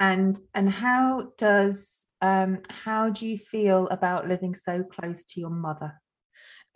And 0.00 0.36
and 0.54 0.68
how 0.68 1.32
does 1.38 2.06
um 2.22 2.60
how 2.70 3.10
do 3.10 3.26
you 3.26 3.36
feel 3.36 3.86
about 3.88 4.28
living 4.28 4.54
so 4.54 4.82
close 4.82 5.24
to 5.24 5.40
your 5.40 5.50
mother? 5.50 5.92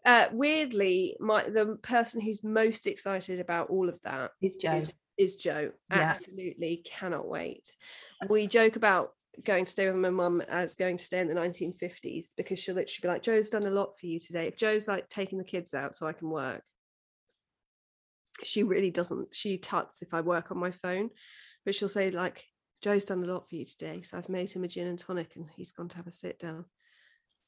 uh, 0.06 0.28
weirdly, 0.30 1.16
my 1.18 1.42
the 1.42 1.76
person 1.82 2.20
who's 2.20 2.44
most 2.44 2.86
excited 2.86 3.40
about 3.40 3.70
all 3.70 3.88
of 3.88 3.98
that 4.04 4.30
is 4.40 4.54
Joe. 4.54 4.72
is, 4.72 4.94
is 5.18 5.36
Joe. 5.36 5.72
Yeah. 5.90 5.96
Absolutely 5.98 6.82
cannot 6.86 7.26
wait. 7.26 7.74
We 8.28 8.46
joke 8.46 8.76
about 8.76 9.10
going 9.42 9.64
to 9.64 9.70
stay 9.70 9.86
with 9.86 9.96
my 9.96 10.10
mum 10.10 10.40
as 10.42 10.76
going 10.76 10.96
to 10.96 11.04
stay 11.04 11.18
in 11.18 11.26
the 11.26 11.34
1950s 11.34 12.28
because 12.36 12.58
she'll 12.58 12.76
literally 12.76 13.02
be 13.02 13.08
like, 13.08 13.22
Joe's 13.22 13.50
done 13.50 13.66
a 13.66 13.70
lot 13.70 13.98
for 13.98 14.06
you 14.06 14.20
today. 14.20 14.46
If 14.46 14.56
Joe's 14.56 14.86
like 14.86 15.08
taking 15.08 15.38
the 15.38 15.44
kids 15.44 15.74
out 15.74 15.96
so 15.96 16.06
I 16.06 16.12
can 16.12 16.30
work, 16.30 16.62
she 18.44 18.62
really 18.62 18.92
doesn't. 18.92 19.34
She 19.34 19.58
tuts 19.58 20.02
if 20.02 20.14
I 20.14 20.20
work 20.20 20.52
on 20.52 20.58
my 20.58 20.70
phone, 20.70 21.10
but 21.64 21.74
she'll 21.74 21.88
say, 21.88 22.12
like, 22.12 22.44
Joe's 22.82 23.04
done 23.04 23.24
a 23.24 23.26
lot 23.26 23.48
for 23.48 23.56
you 23.56 23.64
today. 23.64 24.02
So 24.02 24.18
I've 24.18 24.28
made 24.28 24.50
him 24.50 24.64
a 24.64 24.68
gin 24.68 24.86
and 24.86 24.98
tonic 24.98 25.36
and 25.36 25.48
he's 25.56 25.72
gone 25.72 25.88
to 25.88 25.96
have 25.96 26.06
a 26.06 26.12
sit 26.12 26.38
down. 26.38 26.64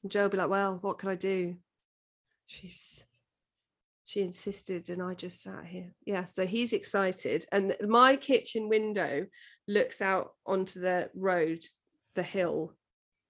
And 0.03 0.11
Joe 0.11 0.23
will 0.23 0.29
be 0.29 0.37
like, 0.37 0.49
Well, 0.49 0.79
what 0.81 0.99
can 0.99 1.09
I 1.09 1.15
do? 1.15 1.55
She's 2.47 3.03
she 4.05 4.21
insisted 4.21 4.89
and 4.89 5.03
I 5.03 5.13
just 5.13 5.43
sat 5.43 5.65
here. 5.65 5.93
Yeah, 6.03 6.25
so 6.25 6.47
he's 6.47 6.73
excited. 6.73 7.45
And 7.51 7.75
my 7.87 8.15
kitchen 8.15 8.67
window 8.67 9.27
looks 9.67 10.01
out 10.01 10.31
onto 10.47 10.79
the 10.79 11.11
road, 11.13 11.63
the 12.15 12.23
hill 12.23 12.73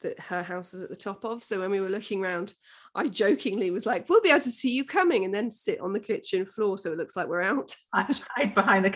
that 0.01 0.17
her 0.19 0.41
house 0.41 0.73
is 0.73 0.81
at 0.81 0.89
the 0.89 0.95
top 0.95 1.25
of. 1.25 1.43
So 1.43 1.59
when 1.59 1.71
we 1.71 1.81
were 1.81 1.89
looking 1.89 2.23
around, 2.23 2.53
I 2.95 3.09
jokingly 3.09 3.71
was 3.71 3.85
like, 3.85 4.07
We'll 4.07 4.21
be 4.21 4.29
able 4.29 4.39
to 4.41 4.51
see 4.51 4.71
you 4.71 4.85
coming 4.85 5.25
and 5.25 5.33
then 5.33 5.51
sit 5.51 5.81
on 5.81 5.91
the 5.91 5.99
kitchen 5.99 6.45
floor 6.45 6.77
so 6.77 6.93
it 6.93 6.97
looks 6.97 7.15
like 7.15 7.27
we're 7.27 7.41
out. 7.41 7.75
I 7.93 8.03
hide 8.35 8.55
behind 8.55 8.85
the 8.85 8.95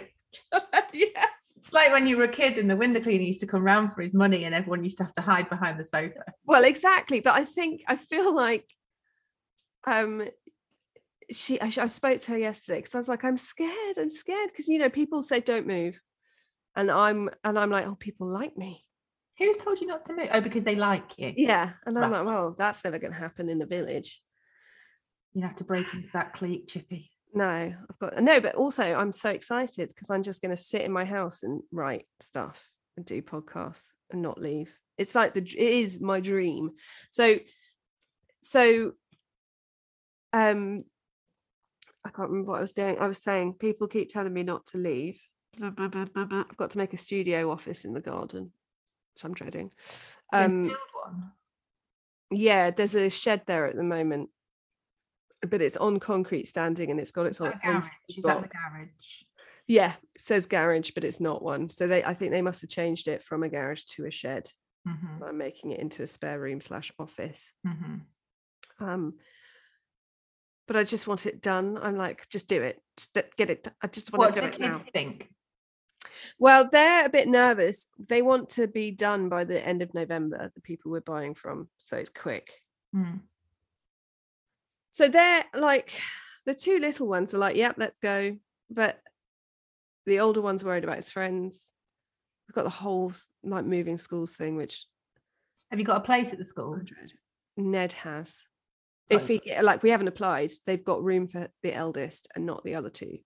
yeah. 0.94 1.26
It's 1.74 1.82
like 1.84 1.92
when 1.92 2.06
you 2.06 2.18
were 2.18 2.26
a 2.26 2.28
kid 2.28 2.60
and 2.60 2.70
the 2.70 2.76
window 2.76 3.02
cleaner 3.02 3.24
used 3.24 3.40
to 3.40 3.48
come 3.48 3.64
round 3.64 3.94
for 3.96 4.04
his 4.04 4.14
money 4.14 4.44
and 4.44 4.54
everyone 4.54 4.84
used 4.84 5.00
to 5.00 5.06
have 5.06 5.16
to 5.16 5.24
hide 5.24 5.50
behind 5.50 5.80
the 5.80 5.84
sofa. 5.84 6.24
Well, 6.46 6.64
exactly. 6.66 7.20
But 7.20 7.34
I 7.34 7.46
think 7.46 7.82
I 7.88 7.96
feel 7.96 8.34
like 8.36 8.70
um 9.88 10.22
she 11.32 11.60
I, 11.60 11.66
I 11.66 11.88
spoke 11.88 12.20
to 12.20 12.32
her 12.34 12.38
yesterday 12.38 12.78
because 12.78 12.94
I 12.94 13.00
was 13.00 13.08
like, 13.08 13.24
I'm 13.24 13.38
scared, 13.38 13.98
I'm 13.98 14.12
scared. 14.12 14.52
Because 14.52 14.68
you 14.68 14.78
know, 14.78 14.90
people 14.92 15.24
say 15.24 15.40
don't 15.40 15.66
move. 15.66 16.00
And 16.76 16.92
I'm 16.92 17.32
and 17.44 17.58
I'm 17.58 17.72
like, 17.72 17.88
oh, 17.88 17.96
people 17.96 18.28
like 18.28 18.56
me. 18.56 18.86
Who 19.40 19.52
told 19.56 19.82
you 19.82 19.88
not 19.88 20.04
to 20.04 20.14
move? 20.14 20.30
Oh, 20.32 20.42
because 20.42 20.64
they 20.64 20.76
like 20.76 21.18
you. 21.18 21.34
Yeah. 21.36 21.72
And 21.88 21.98
I'm 21.98 22.12
Right. 22.12 22.20
like, 22.20 22.28
well, 22.28 22.54
that's 22.56 22.84
never 22.84 23.00
gonna 23.00 23.16
happen 23.16 23.50
in 23.50 23.64
a 23.64 23.66
village. 23.66 24.22
You 25.34 25.42
have 25.42 25.56
to 25.56 25.64
break 25.64 25.92
into 25.92 26.10
that 26.14 26.34
clique, 26.34 26.68
Chippy. 26.68 27.10
No, 27.34 27.46
I've 27.46 28.00
got 28.00 28.22
no, 28.22 28.40
but 28.40 28.56
also 28.56 28.84
I'm 28.84 29.12
so 29.12 29.32
excited 29.32 29.90
because 29.90 30.10
I'm 30.10 30.22
just 30.22 30.42
gonna 30.42 30.58
sit 30.58 30.82
in 30.82 30.92
my 30.92 31.06
house 31.06 31.44
and 31.44 31.62
write 31.72 32.06
stuff 32.20 32.70
and 32.96 33.06
do 33.06 33.22
podcasts 33.22 33.88
and 34.12 34.22
not 34.22 34.40
leave. 34.40 34.74
It's 34.98 35.16
like 35.16 35.34
the 35.34 35.42
it 35.42 35.58
is 35.58 36.00
my 36.00 36.20
dream. 36.20 36.72
So 37.12 37.38
so 38.42 38.92
um 40.32 40.84
I 42.06 42.10
can't 42.10 42.30
remember 42.30 42.52
what 42.52 42.60
I 42.60 42.62
was 42.62 42.74
doing. 42.74 43.00
I 43.00 43.08
was 43.08 43.18
saying 43.18 43.54
people 43.54 43.88
keep 43.88 44.10
telling 44.10 44.34
me 44.34 44.44
not 44.44 44.68
to 44.68 44.78
leave. 44.78 45.20
I've 45.62 46.58
got 46.58 46.72
to 46.72 46.78
make 46.78 46.94
a 46.94 46.98
studio 46.98 47.50
office 47.50 47.86
in 47.86 47.94
the 47.94 48.02
garden, 48.02 48.52
which 49.16 49.24
I'm 49.24 49.34
dreading. 49.34 49.72
Um 50.32 50.76
yeah, 52.30 52.72
there's 52.72 52.96
a 52.96 53.10
shed 53.10 53.44
there 53.48 53.66
at 53.66 53.76
the 53.76 53.84
moment, 53.84 54.30
but 55.50 55.62
it's 55.62 55.78
on 55.78 56.00
concrete 56.00 56.48
standing 56.48 56.92
and 56.92 57.00
it's 57.00 57.12
got 57.12 57.26
its 57.26 57.40
A 57.40 57.46
own 57.46 57.54
garage. 57.64 57.88
Is 58.10 58.16
that 58.24 58.42
the 58.42 58.48
garage? 58.48 58.88
Yeah, 59.68 59.94
it 60.16 60.22
says 60.22 60.46
garage, 60.46 60.92
but 60.92 61.04
it's 61.04 61.20
not 61.20 61.42
one. 61.42 61.70
So 61.70 61.88
they 61.88 62.04
I 62.04 62.14
think 62.14 62.32
they 62.32 62.42
must 62.42 62.62
have 62.62 62.70
changed 62.70 63.08
it 63.08 63.24
from 63.24 63.44
a 63.44 63.50
garage 63.50 63.84
to 63.96 64.06
a 64.06 64.12
shed. 64.12 64.52
Mm-hmm. 64.88 65.24
I'm 65.24 65.38
making 65.38 65.72
it 65.72 65.80
into 65.80 66.04
a 66.04 66.08
spare 66.08 66.40
room 66.40 66.60
slash 66.62 66.92
office. 67.00 67.52
Mm-hmm. 67.66 68.84
Um 68.86 69.14
but 70.68 70.78
I 70.78 70.84
just 70.86 71.08
want 71.08 71.26
it 71.26 71.42
done. 71.42 71.78
I'm 71.82 71.98
like, 71.98 72.28
just 72.30 72.48
do 72.48 72.62
it. 72.62 72.82
Just 72.96 73.18
get 73.38 73.50
it. 73.50 73.68
I 73.82 73.88
just 73.88 74.12
want 74.14 74.20
What 74.20 74.34
to 74.34 74.42
do 74.42 74.48
do 74.48 74.52
the 74.52 74.54
it 74.56 74.60
kids 74.70 74.80
now. 74.86 74.92
think? 74.94 75.30
Well, 76.40 76.70
they're 76.72 77.06
a 77.06 77.10
bit 77.10 77.28
nervous. 77.28 77.88
They 78.10 78.22
want 78.22 78.50
to 78.52 78.68
be 78.68 78.92
done 78.92 79.28
by 79.30 79.44
the 79.44 79.66
end 79.66 79.82
of 79.82 79.94
November, 79.94 80.52
the 80.56 80.62
people 80.62 80.92
we're 80.92 81.02
buying 81.02 81.36
from. 81.36 81.68
So 81.80 81.98
it's 81.98 82.10
quick. 82.10 82.50
Mm. 82.96 83.20
So 84.94 85.08
they're 85.08 85.44
like 85.56 85.90
the 86.46 86.54
two 86.54 86.78
little 86.80 87.08
ones 87.08 87.34
are 87.34 87.40
like, 87.40 87.56
yep, 87.56 87.76
let's 87.78 87.98
go. 87.98 88.38
But 88.70 89.02
the 90.06 90.20
older 90.20 90.40
one's 90.40 90.64
worried 90.64 90.84
about 90.84 90.98
his 90.98 91.10
friends. 91.10 91.68
We've 92.48 92.54
got 92.56 92.64
the 92.64 92.70
whole 92.70 93.12
like 93.44 93.66
moving 93.66 93.98
schools 93.98 94.36
thing, 94.36 94.56
which 94.56 94.86
Have 95.72 95.80
you 95.80 95.86
got 95.86 95.98
a 95.98 96.06
place 96.06 96.32
at 96.32 96.38
the 96.38 96.46
school? 96.46 96.80
Ned 97.58 97.94
has. 97.94 98.38
Oh. 99.12 99.16
If 99.16 99.28
he 99.28 99.42
like 99.62 99.82
we 99.82 99.90
haven't 99.90 100.10
applied, 100.10 100.52
they've 100.68 100.84
got 100.84 101.04
room 101.04 101.28
for 101.28 101.48
the 101.64 101.74
eldest 101.74 102.28
and 102.36 102.46
not 102.46 102.64
the 102.64 102.76
other 102.76 102.90
two. 102.92 103.18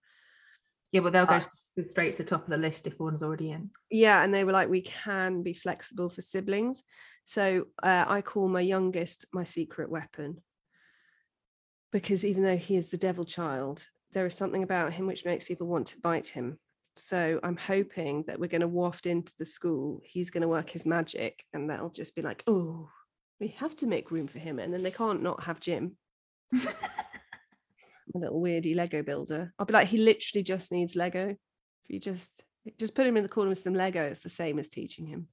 Yeah, 0.94 1.02
but 1.02 1.12
they'll 1.12 1.26
go 1.26 1.40
But- 1.40 1.46
s- 1.48 1.66
straight 1.90 2.12
to 2.12 2.20
the 2.20 2.24
top 2.24 2.46
of 2.46 2.50
the 2.50 2.56
list 2.58 2.88
if 2.88 2.98
one's 2.98 3.22
already 3.22 3.52
in. 3.52 3.72
Yeah, 3.92 4.24
and 4.24 4.34
they 4.34 4.46
were 4.46 4.54
like, 4.54 4.70
we 4.70 4.82
can 4.84 5.44
be 5.44 5.54
flexible 5.54 6.10
for 6.10 6.22
siblings. 6.22 6.82
So 7.26 7.66
uh, 7.84 8.06
I 8.08 8.22
call 8.22 8.48
my 8.48 8.62
youngest 8.62 9.26
my 9.34 9.44
secret 9.44 9.90
weapon 9.90 10.42
because 11.92 12.26
even 12.26 12.44
though 12.44 12.58
he 12.58 12.76
is 12.76 12.90
the 12.90 12.98
devil 12.98 13.26
child, 13.26 13.88
there 14.14 14.26
is 14.26 14.36
something 14.36 14.64
about 14.64 14.94
him 14.94 15.08
which 15.08 15.26
makes 15.26 15.46
people 15.46 15.68
want 15.68 15.88
to 15.88 16.00
bite 16.00 16.28
him. 16.28 16.60
So 16.96 17.40
I'm 17.44 17.58
hoping 17.58 18.24
that 18.28 18.40
we're 18.40 18.48
going 18.48 18.62
to 18.62 18.68
waft 18.68 19.06
into 19.06 19.32
the 19.38 19.46
school. 19.46 20.02
He's 20.04 20.32
going 20.32 20.42
to 20.42 20.48
work 20.48 20.70
his 20.70 20.86
magic, 20.86 21.44
and 21.54 21.70
that'll 21.70 21.92
just 21.92 22.16
be 22.16 22.24
like, 22.24 22.44
oh, 22.48 22.90
we 23.40 23.50
have 23.60 23.76
to 23.78 23.88
make 23.88 24.10
room 24.10 24.28
for 24.28 24.40
him, 24.40 24.58
and 24.58 24.74
then 24.74 24.82
they 24.82 24.92
can't 24.92 25.22
not 25.22 25.44
have 25.44 25.60
Jim, 25.60 25.96
a 26.54 26.58
little 28.16 28.42
weirdy 28.42 28.76
Lego 28.76 29.04
builder. 29.04 29.54
I'll 29.60 29.66
be 29.66 29.74
like, 29.74 29.88
he 29.88 29.98
literally 29.98 30.44
just 30.44 30.72
needs 30.72 30.96
Lego. 30.96 31.30
If 31.30 31.90
you 31.90 32.00
just 32.00 32.44
just 32.78 32.96
put 32.96 33.06
him 33.06 33.16
in 33.16 33.24
the 33.24 33.30
corner 33.30 33.50
with 33.50 33.60
some 33.60 33.76
Lego, 33.76 34.04
it's 34.04 34.22
the 34.22 34.30
same 34.30 34.60
as 34.60 34.68
teaching 34.68 35.06
him. 35.06 35.28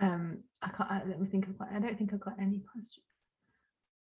Um, 0.00 0.38
I 0.60 0.68
can't. 0.70 0.90
I, 0.90 1.02
let 1.06 1.20
me 1.20 1.28
think. 1.28 1.46
I've 1.48 1.58
got, 1.58 1.68
I 1.72 1.78
don't 1.78 1.96
think 1.96 2.12
I've 2.12 2.20
got 2.20 2.34
any 2.40 2.62
questions. 2.72 3.06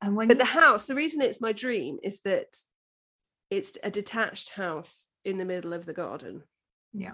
And 0.03 0.17
when 0.17 0.29
But 0.29 0.39
the 0.39 0.45
house, 0.45 0.87
the 0.87 0.95
reason 0.95 1.21
it's 1.21 1.41
my 1.41 1.53
dream 1.53 1.99
is 2.03 2.21
that 2.21 2.57
it's 3.51 3.77
a 3.83 3.91
detached 3.91 4.51
house 4.51 5.07
in 5.25 5.39
the 5.39 5.45
middle 5.45 5.73
of 5.73 5.87
the 5.87 5.93
garden. 5.93 6.43
yeah, 6.93 7.13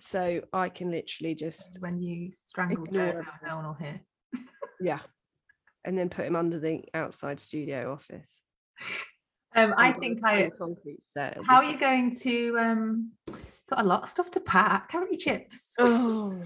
So 0.00 0.42
I 0.52 0.68
can 0.68 0.90
literally 0.90 1.34
just 1.34 1.78
when 1.80 2.00
you 2.00 2.30
strangle 2.46 2.86
no 2.90 3.22
one 3.56 3.64
will 3.64 3.74
hear. 3.74 4.00
yeah. 4.80 5.00
And 5.84 5.96
then 5.96 6.08
put 6.08 6.26
him 6.26 6.36
under 6.36 6.58
the 6.58 6.84
outside 6.94 7.40
studio 7.40 7.92
office. 7.92 8.30
Um, 9.54 9.72
I 9.76 9.92
think 9.92 10.20
I. 10.24 10.50
concrete 10.58 11.02
set. 11.02 11.38
How 11.46 11.56
are 11.56 11.64
you 11.64 11.78
going 11.78 12.14
to? 12.20 12.58
Um, 12.58 13.12
got 13.70 13.80
a 13.80 13.84
lot 13.84 14.02
of 14.02 14.10
stuff 14.10 14.30
to 14.32 14.40
pack, 14.40 14.92
haven't 14.92 15.12
you, 15.12 15.18
Chips? 15.18 15.72
Oh. 15.78 16.38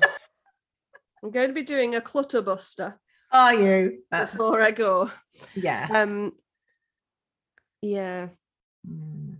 I'm 1.22 1.30
going 1.30 1.48
to 1.48 1.54
be 1.54 1.62
doing 1.62 1.94
a 1.94 2.00
clutter 2.00 2.40
buster 2.40 2.98
Are 3.32 3.54
you? 3.54 4.02
That's- 4.10 4.30
before 4.32 4.60
I 4.62 4.70
go. 4.72 5.10
yeah. 5.54 5.88
Um 5.92 6.32
yeah. 7.82 8.28
Mm. 8.88 9.36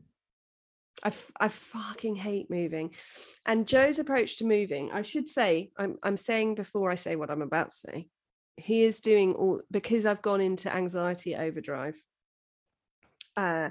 I, 1.03 1.09
f- 1.09 1.33
I 1.40 1.48
fucking 1.48 2.16
hate 2.16 2.50
moving. 2.50 2.94
And 3.46 3.66
Joe's 3.66 3.98
approach 3.98 4.37
to 4.38 4.44
moving, 4.44 4.90
I 4.92 5.00
should 5.03 5.29
say, 5.29 5.70
I'm 5.79 5.96
I'm 6.03 6.16
saying 6.16 6.55
before 6.57 6.90
I 6.90 6.94
say 6.94 7.16
what 7.16 7.31
I'm 7.31 7.42
about 7.42 7.70
to 7.70 7.76
say, 7.76 8.09
he 8.57 8.83
is 8.85 9.00
doing 9.00 9.33
all 9.35 9.62
because 9.70 10.05
I've 10.07 10.20
gone 10.22 10.40
into 10.42 10.74
anxiety 10.74 11.35
overdrive. 11.35 11.96
Uh 13.37 13.70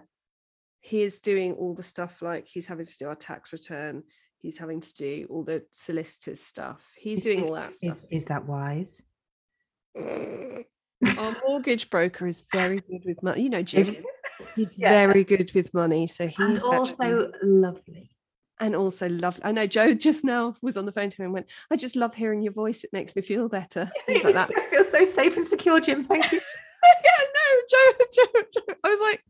he 0.81 1.01
is 1.01 1.19
doing 1.19 1.53
all 1.53 1.75
the 1.75 1.83
stuff 1.83 2.21
like 2.21 2.47
he's 2.47 2.67
having 2.67 2.85
to 2.85 2.97
do 2.97 3.07
our 3.07 3.15
tax 3.15 3.51
return, 3.53 4.03
he's 4.39 4.57
having 4.57 4.79
to 4.81 4.93
do 4.95 5.27
all 5.29 5.43
the 5.43 5.63
solicitors 5.71 6.41
stuff. 6.41 6.81
He's 6.97 7.19
Is- 7.19 7.23
doing 7.25 7.43
all 7.43 7.53
that 7.53 7.75
stuff. 7.75 7.99
Is, 8.09 8.23
is 8.23 8.25
that 8.25 8.45
wise? 8.45 9.01
Our 9.95 11.35
mortgage 11.47 11.89
broker 11.89 12.27
is 12.27 12.43
very 12.51 12.81
good 12.81 13.01
with 13.05 13.23
money. 13.23 13.43
You 13.43 13.49
know, 13.49 13.63
Jim. 13.63 13.97
He's 14.55 14.77
Yeah. 14.77 14.89
very 15.07 15.23
good 15.23 15.51
with 15.53 15.73
money. 15.73 16.07
So 16.07 16.27
he's 16.27 16.39
And 16.39 16.57
actually- 16.57 16.77
also 16.77 17.31
lovely. 17.41 18.09
and 18.59 18.75
also 18.75 19.07
lovely. 19.09 19.43
I 19.43 19.51
know 19.51 19.65
Joe 19.67 19.93
just 19.93 20.23
now 20.25 20.55
was 20.61 20.75
on 20.77 20.85
the 20.85 20.91
phone 20.91 21.09
to 21.09 21.21
me 21.21 21.25
and 21.25 21.33
went, 21.33 21.47
I 21.71 21.75
just 21.77 21.95
love 21.95 22.15
hearing 22.15 22.41
your 22.41 22.53
voice. 22.53 22.83
It 22.83 22.91
makes 22.93 23.15
me 23.15 23.21
feel 23.21 23.47
better. 23.49 23.89
He's 24.07 24.23
like 24.23 24.33
that. 24.35 24.51
I 24.55 24.69
feel 24.69 24.83
so 24.83 25.05
safe 25.05 25.35
and 25.37 25.45
secure, 25.45 25.79
Jim. 25.79 26.05
Thank 26.05 26.31
you. 26.31 26.39
yeah, 27.05 27.11
no, 27.17 27.61
Joe, 27.69 28.05
Joe, 28.13 28.41
Joe. 28.53 28.75
I 28.83 28.89
was 28.89 28.99
like, 29.01 29.23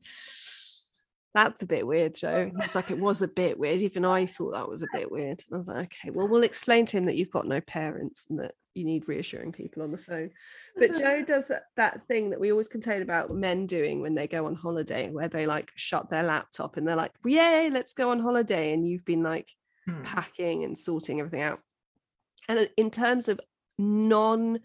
that's 1.36 1.62
a 1.62 1.68
bit 1.68 1.86
weird, 1.86 2.16
Joe. 2.16 2.52
It's 2.60 2.74
like 2.76 2.90
it 2.90 2.98
was 3.00 3.22
a 3.22 3.28
bit 3.28 3.60
weird. 3.60 3.82
Even 3.82 4.04
I 4.04 4.26
thought 4.26 4.54
that 4.54 4.68
was 4.68 4.82
a 4.82 4.88
bit 4.94 5.12
weird. 5.12 5.44
I 5.54 5.58
was 5.58 5.68
like, 5.68 5.94
okay, 6.04 6.10
well, 6.10 6.28
we'll 6.28 6.44
explain 6.44 6.86
to 6.88 6.98
him 6.98 7.06
that 7.06 7.16
you've 7.16 7.30
got 7.30 7.48
no 7.48 7.62
parents 7.62 8.26
and 8.30 8.40
that 8.40 8.56
you 8.80 8.86
need 8.86 9.08
reassuring 9.08 9.52
people 9.52 9.84
on 9.84 9.92
the 9.92 9.98
phone. 9.98 10.32
But 10.76 10.96
Joe 11.00 11.24
does 11.24 11.52
that, 11.78 12.08
thing 12.08 12.32
that 12.32 12.40
we 12.40 12.52
always 12.52 12.68
complain 12.68 13.04
about 13.04 13.30
men 13.30 13.68
doing 13.68 14.02
when 14.02 14.16
they 14.16 14.26
go 14.26 14.48
on 14.48 14.56
holiday, 14.56 15.12
where 15.12 15.28
they 15.28 15.46
like 15.46 15.72
shut 15.76 16.10
their 16.10 16.24
laptop 16.24 16.78
and 16.78 16.88
they're 16.88 16.96
like, 16.96 17.12
yay, 17.24 17.70
let's 17.72 17.94
go 17.94 18.10
on 18.10 18.20
holiday. 18.20 18.74
And 18.74 18.88
you've 18.88 19.06
been 19.06 19.22
like, 19.22 19.56
Hmm. 19.90 20.04
packing 20.04 20.64
and 20.64 20.78
sorting 20.78 21.20
everything 21.20 21.42
out. 21.42 21.60
And 22.48 22.70
in 22.78 22.92
terms 22.92 23.28
of 23.28 23.40
non 23.78 24.60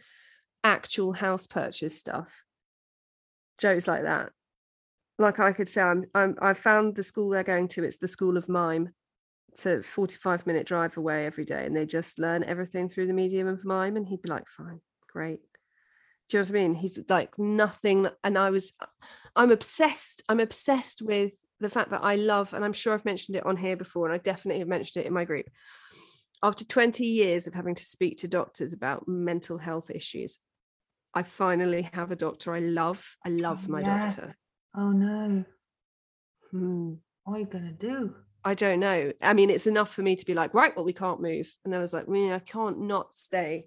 actual 0.63 1.13
house 1.13 1.47
purchase 1.47 1.99
stuff, 1.99 2.45
Joe's 3.59 3.87
like 3.87 4.03
that. 4.03 4.33
Like 5.19 5.39
I 5.39 5.53
could 5.53 5.69
say, 5.69 5.83
I'm, 5.83 6.07
I'm 6.15 6.37
I 6.41 6.55
found 6.55 6.97
the 6.97 7.03
school 7.03 7.31
they're 7.31 7.45
going 7.45 7.69
to. 7.69 7.85
It's 7.85 7.99
the 7.99 8.09
School 8.09 8.37
of 8.37 8.49
Mime. 8.49 8.91
It's 9.55 9.67
a 9.67 9.85
45 9.85 10.49
minute 10.49 10.67
drive 10.67 10.97
away 10.97 11.27
every 11.27 11.45
day, 11.45 11.65
and 11.65 11.77
they 11.77 11.87
just 11.87 12.19
learn 12.19 12.43
everything 12.43 12.89
through 12.89 13.07
the 13.07 13.13
medium 13.13 13.47
of 13.47 13.65
mime. 13.65 13.97
And 13.97 14.05
he'd 14.09 14.21
be 14.21 14.29
like, 14.29 14.49
"Fine, 14.49 14.81
great." 15.07 15.39
Do 16.29 16.37
you 16.37 16.43
know 16.43 16.49
what 16.49 16.51
I 16.51 16.63
mean? 16.63 16.75
He's 16.75 16.99
like 17.09 17.39
nothing. 17.39 18.09
And 18.25 18.37
I 18.37 18.51
was, 18.51 18.73
I'm 19.37 19.53
obsessed. 19.53 20.23
I'm 20.29 20.41
obsessed 20.41 21.03
with 21.03 21.33
the 21.61 21.69
fact 21.69 21.91
that 21.91 22.03
I 22.03 22.17
love, 22.17 22.53
and 22.53 22.65
I'm 22.65 22.73
sure 22.73 22.95
I've 22.95 23.05
mentioned 23.05 23.37
it 23.37 23.47
on 23.47 23.57
here 23.57 23.77
before, 23.77 24.07
and 24.07 24.15
I 24.15 24.19
definitely 24.19 24.59
have 24.59 24.67
mentioned 24.69 25.05
it 25.05 25.07
in 25.07 25.13
my 25.15 25.25
group. 25.25 25.47
After 26.43 26.65
20 26.65 27.07
years 27.07 27.47
of 27.47 27.55
having 27.55 27.77
to 27.77 27.85
speak 27.85 28.19
to 28.19 28.29
doctors 28.29 28.73
about 28.73 29.07
mental 29.07 29.59
health 29.59 29.89
issues, 29.89 30.41
I 31.15 31.23
finally 31.23 31.89
have 31.93 32.11
a 32.11 32.17
doctor 32.17 32.53
I 32.53 32.59
love. 32.59 33.17
I 33.25 33.29
love 33.29 33.67
Oh, 33.69 33.71
my 33.71 33.83
yes. 33.83 34.17
doctor. 34.17 34.35
Oh 34.77 34.91
no. 34.91 35.45
Hmm. 36.51 36.95
What 37.23 37.37
are 37.37 37.39
you 37.39 37.47
gonna 37.47 37.71
do? 37.71 38.17
I 38.45 38.55
don't 38.55 38.81
know. 38.81 39.13
I 39.23 39.33
mean, 39.33 39.51
it's 39.51 39.67
enough 39.67 39.93
for 39.93 40.03
me 40.03 40.17
to 40.17 40.27
be 40.27 40.35
like, 40.35 40.53
right, 40.53 40.75
well, 40.77 40.85
we 40.85 40.93
can't 40.93 41.21
move. 41.21 41.55
And 41.65 41.73
then 41.73 41.81
I 41.81 41.83
was 41.83 41.95
like, 41.95 42.09
I 42.09 42.39
can't 42.41 42.81
not 42.81 43.15
stay. 43.15 43.67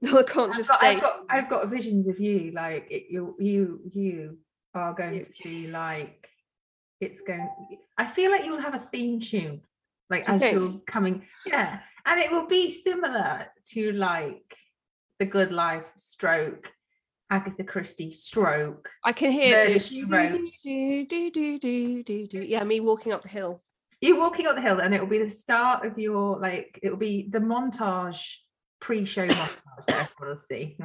No, 0.00 0.18
I 0.18 0.22
can't 0.22 0.50
I've 0.50 0.56
just 0.56 0.68
got, 0.68 0.78
stay. 0.78 0.88
I've 0.88 1.00
got 1.00 1.20
I've 1.28 1.50
got 1.50 1.68
visions 1.68 2.08
of 2.08 2.18
you 2.18 2.52
like 2.54 2.86
it, 2.90 3.06
you 3.10 3.36
you 3.38 3.80
you 3.92 4.38
are 4.74 4.92
going 4.92 5.24
to 5.24 5.30
be 5.42 5.66
like 5.70 6.28
it's 7.00 7.20
going 7.20 7.48
I 7.96 8.06
feel 8.06 8.30
like 8.30 8.44
you'll 8.44 8.60
have 8.60 8.74
a 8.74 8.88
theme 8.92 9.20
tune 9.20 9.60
like 10.10 10.28
as 10.28 10.40
think? 10.40 10.54
you're 10.54 10.80
coming 10.86 11.22
yeah 11.46 11.78
and 12.06 12.20
it 12.20 12.30
will 12.30 12.46
be 12.46 12.70
similar 12.70 13.46
to 13.70 13.92
like 13.92 14.56
the 15.18 15.26
good 15.26 15.52
life 15.52 15.84
stroke 15.96 16.70
Agatha 17.30 17.64
Christie 17.64 18.10
stroke. 18.10 18.90
I 19.02 19.12
can 19.12 19.32
hear 19.32 19.58
it. 19.60 19.90
yeah, 22.48 22.64
me 22.64 22.80
walking 22.80 23.12
up 23.12 23.22
the 23.22 23.28
hill. 23.28 23.62
You're 24.00 24.18
walking 24.18 24.46
up 24.46 24.56
the 24.56 24.62
hill, 24.62 24.80
and 24.80 24.94
it 24.94 25.00
will 25.00 25.08
be 25.08 25.18
the 25.18 25.30
start 25.30 25.86
of 25.86 25.98
your 25.98 26.38
like. 26.38 26.78
It 26.82 26.90
will 26.90 26.98
be 26.98 27.28
the 27.30 27.38
montage, 27.38 28.36
pre-show 28.80 29.26
montage 29.28 29.84
that 29.86 30.10
everyone 30.10 30.36
will 30.36 30.38
see. 30.38 30.76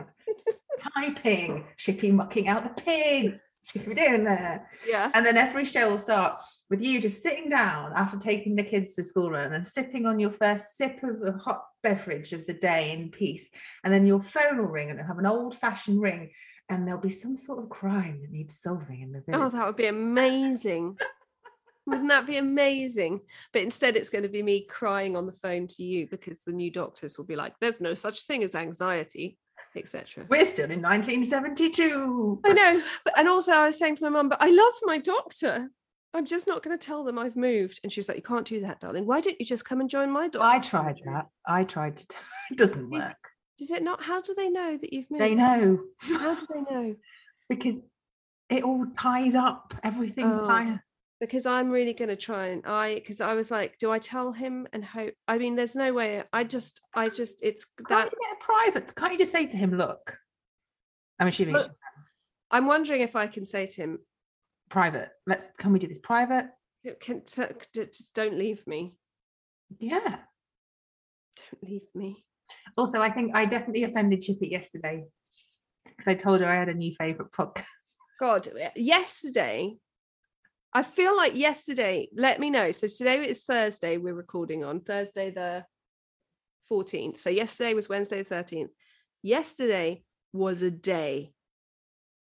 Typing, 0.95 1.65
Chippy 1.77 2.11
mucking 2.11 2.47
out 2.47 2.63
the 2.63 2.81
pig. 2.81 3.39
Chippy 3.65 3.93
doing 3.93 4.23
there. 4.23 4.69
Yeah. 4.87 5.11
And 5.13 5.25
then 5.25 5.37
every 5.37 5.65
show 5.65 5.89
will 5.89 5.99
start 5.99 6.39
with 6.69 6.81
you 6.81 7.01
just 7.01 7.21
sitting 7.21 7.49
down 7.49 7.93
after 7.95 8.17
taking 8.17 8.55
the 8.55 8.63
kids 8.63 8.95
to 8.95 9.03
school 9.03 9.31
run 9.31 9.53
and 9.53 9.65
sipping 9.65 10.05
on 10.05 10.19
your 10.19 10.31
first 10.31 10.77
sip 10.77 11.01
of 11.03 11.21
a 11.23 11.37
hot 11.37 11.63
beverage 11.83 12.31
of 12.31 12.45
the 12.45 12.53
day 12.53 12.91
in 12.91 13.09
peace. 13.09 13.49
And 13.83 13.93
then 13.93 14.05
your 14.05 14.21
phone 14.21 14.57
will 14.57 14.65
ring 14.65 14.89
and 14.89 14.99
it'll 14.99 15.07
have 15.07 15.19
an 15.19 15.25
old 15.25 15.57
fashioned 15.57 16.01
ring. 16.01 16.31
And 16.69 16.87
there'll 16.87 17.01
be 17.01 17.09
some 17.09 17.35
sort 17.35 17.63
of 17.63 17.69
crime 17.69 18.19
that 18.21 18.31
needs 18.31 18.59
solving 18.59 19.01
in 19.01 19.11
the 19.11 19.19
oh, 19.19 19.31
village. 19.31 19.41
Oh, 19.41 19.49
that 19.57 19.65
would 19.65 19.75
be 19.75 19.87
amazing. 19.87 20.97
Wouldn't 21.89 22.09
that 22.09 22.27
be 22.27 22.37
amazing? 22.37 23.21
But 23.53 23.63
instead, 23.63 23.95
it's 23.97 24.09
going 24.09 24.23
to 24.23 24.29
be 24.29 24.43
me 24.43 24.65
crying 24.69 25.15
on 25.17 25.25
the 25.25 25.33
phone 25.33 25.67
to 25.67 25.83
you 25.83 26.07
because 26.09 26.39
the 26.39 26.51
new 26.51 26.71
doctors 26.71 27.17
will 27.17 27.25
be 27.25 27.35
like, 27.35 27.53
there's 27.59 27.81
no 27.81 27.93
such 27.93 28.23
thing 28.23 28.43
as 28.43 28.55
anxiety, 28.55 29.37
etc. 29.75 30.25
We're 30.29 30.45
still 30.45 30.69
in 30.71 30.81
1972. 30.81 32.41
I 32.45 32.53
know. 32.53 32.81
But, 33.03 33.17
and 33.17 33.27
also, 33.27 33.53
I 33.53 33.65
was 33.67 33.77
saying 33.79 33.97
to 33.97 34.03
my 34.03 34.09
mum, 34.09 34.29
but 34.29 34.41
I 34.41 34.49
love 34.49 34.73
my 34.83 34.97
doctor. 34.97 35.69
I'm 36.13 36.25
just 36.25 36.47
not 36.47 36.63
going 36.63 36.77
to 36.77 36.83
tell 36.83 37.03
them 37.03 37.19
I've 37.19 37.35
moved. 37.35 37.79
And 37.83 37.91
she 37.91 37.99
was 37.99 38.07
like, 38.07 38.17
You 38.17 38.23
can't 38.23 38.47
do 38.47 38.61
that, 38.61 38.79
darling. 38.79 39.05
Why 39.05 39.21
don't 39.21 39.39
you 39.39 39.45
just 39.45 39.65
come 39.65 39.79
and 39.79 39.89
join 39.89 40.09
my 40.11 40.27
doctor? 40.27 40.47
I 40.57 40.59
tried 40.59 40.99
that. 41.05 41.27
I 41.45 41.63
tried 41.63 41.97
to. 41.97 42.05
It 42.51 42.57
doesn't 42.57 42.89
work. 42.89 43.17
Does 43.59 43.69
it 43.71 43.83
not? 43.83 44.01
How 44.01 44.21
do 44.21 44.33
they 44.35 44.49
know 44.49 44.77
that 44.81 44.91
you've 44.91 45.11
moved? 45.11 45.21
They 45.21 45.35
know 45.35 45.79
How 45.99 46.33
do 46.35 46.47
they 46.51 46.61
know? 46.61 46.95
because 47.49 47.75
it 48.49 48.63
all 48.63 48.87
ties 48.97 49.35
up. 49.35 49.75
Everything 49.83 50.25
Oh. 50.25 50.47
ties. 50.47 50.79
Because 51.19 51.45
I'm 51.45 51.69
really 51.69 51.93
going 51.93 52.09
to 52.09 52.15
try 52.15 52.47
and 52.47 52.65
I 52.65 52.95
because 52.95 53.21
I 53.21 53.33
was 53.33 53.51
like, 53.51 53.77
do 53.77 53.91
I 53.91 53.99
tell 53.99 54.31
him 54.31 54.67
and 54.73 54.83
hope? 54.83 55.13
I 55.27 55.37
mean, 55.37 55.55
there's 55.55 55.75
no 55.75 55.93
way. 55.93 56.23
I 56.31 56.43
just, 56.43 56.81
I 56.95 57.09
just, 57.09 57.43
it's 57.43 57.65
Can't 57.65 57.89
that. 57.89 58.11
you 58.11 58.17
get 58.21 58.37
a 58.37 58.43
private? 58.43 58.95
Can't 58.95 59.11
you 59.13 59.17
just 59.19 59.31
say 59.31 59.45
to 59.47 59.57
him, 59.57 59.75
"Look"? 59.77 60.17
I'm 61.19 61.27
assuming 61.27 61.55
Look. 61.55 61.71
I'm 62.51 62.65
wondering 62.65 63.01
if 63.01 63.15
I 63.15 63.27
can 63.27 63.45
say 63.45 63.65
to 63.65 63.81
him, 63.81 63.99
private. 64.69 65.09
Let's. 65.27 65.47
Can 65.57 65.73
we 65.73 65.79
do 65.79 65.87
this 65.87 65.99
private? 66.01 66.47
can 67.01 67.23
just 67.73 68.15
don't 68.15 68.37
leave 68.39 68.65
me, 68.65 68.97
Yeah. 69.79 69.99
don't 71.35 71.63
leave 71.63 71.87
me. 71.93 72.15
Also, 72.77 73.01
I 73.01 73.09
think 73.09 73.35
I 73.35 73.45
definitely 73.45 73.83
offended 73.83 74.21
Chippy 74.21 74.47
yesterday 74.47 75.03
because 75.83 76.07
I 76.07 76.13
told 76.13 76.39
her 76.39 76.47
I 76.47 76.55
had 76.57 76.69
a 76.69 76.73
new 76.73 76.95
favorite 76.97 77.31
podcast. 77.33 77.65
God, 78.19 78.47
eh, 78.57 78.69
yesterday, 78.77 79.75
I 80.73 80.83
feel 80.83 81.17
like 81.17 81.35
yesterday. 81.35 82.09
Let 82.15 82.39
me 82.39 82.49
know. 82.49 82.71
So 82.71 82.87
today 82.87 83.19
is 83.27 83.43
Thursday. 83.43 83.97
We're 83.97 84.13
recording 84.13 84.63
on 84.63 84.81
Thursday 84.81 85.31
the 85.31 85.65
14th. 86.71 87.17
So 87.17 87.29
yesterday 87.29 87.73
was 87.73 87.89
Wednesday 87.89 88.21
the 88.21 88.35
13th. 88.35 88.69
Yesterday 89.23 90.03
was 90.31 90.61
a 90.61 90.69
day 90.69 91.33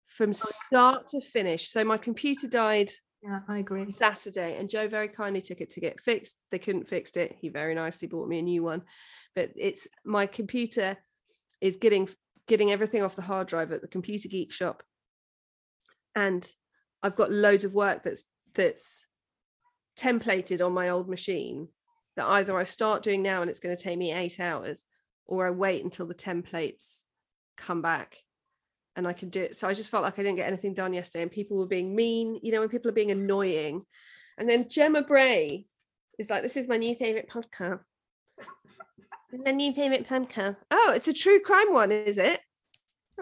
from 0.06 0.30
oh, 0.30 0.32
start 0.32 1.08
to 1.08 1.20
finish. 1.20 1.70
So 1.70 1.84
my 1.84 1.98
computer 1.98 2.48
died 2.48 2.90
Yeah, 3.22 3.40
I 3.48 3.58
agree. 3.58 3.90
Saturday, 3.90 4.56
and 4.58 4.70
Joe 4.70 4.88
very 4.88 5.08
kindly 5.08 5.42
took 5.42 5.60
it 5.60 5.70
to 5.70 5.80
get 5.80 6.00
fixed. 6.00 6.36
They 6.50 6.58
couldn't 6.58 6.88
fix 6.88 7.16
it. 7.16 7.36
He 7.38 7.50
very 7.50 7.74
nicely 7.74 8.08
bought 8.08 8.28
me 8.28 8.38
a 8.38 8.42
new 8.42 8.62
one, 8.62 8.82
but 9.34 9.50
it's 9.56 9.86
my 10.06 10.26
computer 10.26 10.96
is 11.60 11.76
getting 11.76 12.08
getting 12.46 12.70
everything 12.70 13.02
off 13.02 13.16
the 13.16 13.22
hard 13.22 13.46
drive 13.46 13.72
at 13.72 13.82
the 13.82 13.88
Computer 13.88 14.28
Geek 14.28 14.52
shop, 14.52 14.82
and 16.14 16.50
I've 17.02 17.16
got 17.16 17.30
loads 17.30 17.64
of 17.64 17.74
work 17.74 18.02
that's 18.04 18.24
that's 18.54 19.06
templated 19.96 20.64
on 20.64 20.72
my 20.72 20.88
old 20.88 21.08
machine 21.08 21.68
that 22.16 22.26
either 22.26 22.56
I 22.56 22.64
start 22.64 23.02
doing 23.02 23.22
now 23.22 23.40
and 23.40 23.50
it's 23.50 23.60
going 23.60 23.76
to 23.76 23.82
take 23.82 23.98
me 23.98 24.12
eight 24.12 24.40
hours, 24.40 24.84
or 25.26 25.46
I 25.46 25.50
wait 25.50 25.84
until 25.84 26.06
the 26.06 26.14
templates 26.14 27.02
come 27.56 27.82
back 27.82 28.18
and 28.96 29.06
I 29.06 29.12
can 29.12 29.28
do 29.28 29.42
it. 29.42 29.56
So 29.56 29.68
I 29.68 29.74
just 29.74 29.90
felt 29.90 30.02
like 30.02 30.18
I 30.18 30.22
didn't 30.22 30.36
get 30.36 30.48
anything 30.48 30.74
done 30.74 30.92
yesterday, 30.92 31.22
and 31.22 31.30
people 31.30 31.56
were 31.56 31.66
being 31.66 31.94
mean. 31.94 32.40
You 32.42 32.50
know, 32.52 32.60
when 32.60 32.68
people 32.68 32.88
are 32.88 32.94
being 32.94 33.12
annoying, 33.12 33.82
and 34.36 34.48
then 34.48 34.68
Gemma 34.68 35.02
Bray 35.02 35.66
is 36.18 36.28
like, 36.28 36.42
"This 36.42 36.56
is 36.56 36.68
my 36.68 36.76
new 36.76 36.96
favorite 36.96 37.30
podcast." 37.30 37.80
my 39.44 39.52
new 39.52 39.72
favorite 39.72 40.08
podcast. 40.08 40.56
Oh, 40.72 40.92
it's 40.96 41.06
a 41.06 41.12
true 41.12 41.38
crime 41.38 41.72
one, 41.72 41.92
is 41.92 42.18
it? 42.18 42.40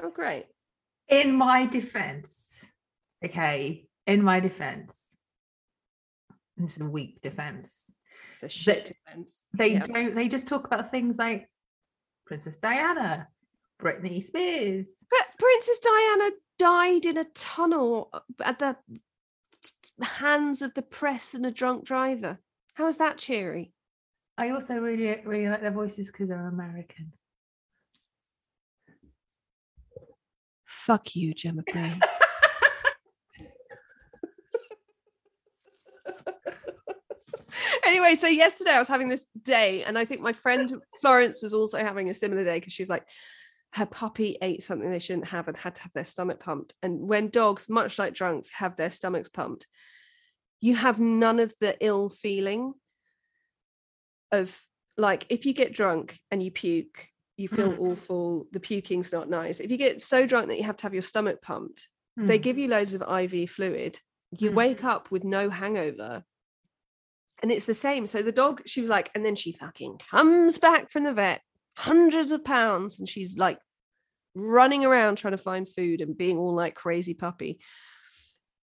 Oh, 0.02 0.10
great. 0.10 0.46
In 1.08 1.34
my 1.34 1.66
defense, 1.66 2.72
okay, 3.22 3.86
in 4.06 4.22
my 4.22 4.40
defense, 4.40 5.05
it's 6.58 6.80
a 6.80 6.84
weak 6.84 7.20
defense. 7.22 7.90
It's 8.32 8.42
a 8.42 8.48
shit 8.48 8.92
defense. 9.06 9.42
They 9.52 9.72
Yeah. 9.74 9.84
don't, 9.84 10.14
they 10.14 10.28
just 10.28 10.46
talk 10.46 10.66
about 10.66 10.90
things 10.90 11.16
like 11.18 11.48
Princess 12.26 12.56
Diana, 12.58 13.28
Britney 13.80 14.22
Spears. 14.24 14.90
But 15.10 15.38
Princess 15.38 15.78
Diana 15.78 16.30
died 16.58 17.06
in 17.06 17.16
a 17.18 17.24
tunnel 17.24 18.08
uh, 18.12 18.20
at 18.44 18.58
the 18.58 18.76
hands 20.02 20.62
of 20.62 20.74
the 20.74 20.82
press 20.82 21.34
and 21.34 21.44
a 21.46 21.50
drunk 21.50 21.84
driver. 21.84 22.38
How 22.74 22.86
is 22.86 22.96
that 22.98 23.18
cheery? 23.18 23.72
I 24.38 24.50
also 24.50 24.74
really, 24.76 25.20
really 25.24 25.48
like 25.48 25.62
their 25.62 25.70
voices 25.70 26.08
because 26.08 26.28
they're 26.28 26.48
American. 26.48 27.12
Fuck 30.64 31.16
you, 31.16 31.32
Gemma 31.34 31.62
Bray. 31.72 31.98
anyway, 37.86 38.14
so 38.14 38.26
yesterday 38.26 38.72
I 38.72 38.78
was 38.78 38.88
having 38.88 39.08
this 39.08 39.26
day, 39.42 39.84
and 39.84 39.96
I 39.98 40.04
think 40.04 40.20
my 40.22 40.32
friend 40.32 40.72
Florence 41.00 41.42
was 41.42 41.54
also 41.54 41.78
having 41.78 42.08
a 42.10 42.14
similar 42.14 42.44
day 42.44 42.58
because 42.58 42.72
she 42.72 42.82
was 42.82 42.90
like, 42.90 43.06
her 43.72 43.86
puppy 43.86 44.36
ate 44.40 44.62
something 44.62 44.90
they 44.90 44.98
shouldn't 44.98 45.28
have 45.28 45.48
and 45.48 45.56
had 45.56 45.74
to 45.74 45.82
have 45.82 45.92
their 45.92 46.04
stomach 46.04 46.40
pumped. 46.40 46.74
And 46.82 47.08
when 47.08 47.28
dogs, 47.28 47.68
much 47.68 47.98
like 47.98 48.14
drunks, 48.14 48.48
have 48.50 48.76
their 48.76 48.90
stomachs 48.90 49.28
pumped, 49.28 49.66
you 50.60 50.76
have 50.76 50.98
none 50.98 51.38
of 51.40 51.52
the 51.60 51.76
ill 51.80 52.08
feeling 52.08 52.74
of 54.32 54.60
like 54.96 55.26
if 55.28 55.44
you 55.44 55.52
get 55.52 55.74
drunk 55.74 56.18
and 56.30 56.42
you 56.42 56.50
puke, 56.50 57.08
you 57.36 57.48
feel 57.48 57.72
Mm. 57.72 57.80
awful, 57.80 58.46
the 58.52 58.60
puking's 58.60 59.12
not 59.12 59.28
nice. 59.28 59.60
If 59.60 59.70
you 59.70 59.76
get 59.76 60.00
so 60.00 60.26
drunk 60.26 60.48
that 60.48 60.56
you 60.56 60.64
have 60.64 60.76
to 60.78 60.82
have 60.84 60.94
your 60.94 61.02
stomach 61.02 61.42
pumped, 61.42 61.88
they 62.16 62.38
Mm. 62.38 62.42
give 62.42 62.58
you 62.58 62.68
loads 62.68 62.94
of 62.94 63.02
IV 63.02 63.46
fluid. 63.50 64.00
You 64.30 64.50
Mm. 64.50 64.54
wake 64.54 64.84
up 64.84 65.10
with 65.10 65.22
no 65.22 65.50
hangover. 65.50 66.24
And 67.42 67.52
it's 67.52 67.66
the 67.66 67.74
same. 67.74 68.06
So 68.06 68.22
the 68.22 68.32
dog, 68.32 68.62
she 68.66 68.80
was 68.80 68.90
like, 68.90 69.10
and 69.14 69.24
then 69.24 69.36
she 69.36 69.52
fucking 69.52 70.00
comes 70.10 70.58
back 70.58 70.90
from 70.90 71.04
the 71.04 71.12
vet, 71.12 71.42
hundreds 71.76 72.32
of 72.32 72.44
pounds, 72.44 72.98
and 72.98 73.08
she's 73.08 73.36
like 73.36 73.58
running 74.34 74.84
around 74.84 75.16
trying 75.16 75.32
to 75.32 75.38
find 75.38 75.68
food 75.68 76.00
and 76.00 76.16
being 76.16 76.38
all 76.38 76.54
like 76.54 76.74
crazy 76.74 77.14
puppy. 77.14 77.58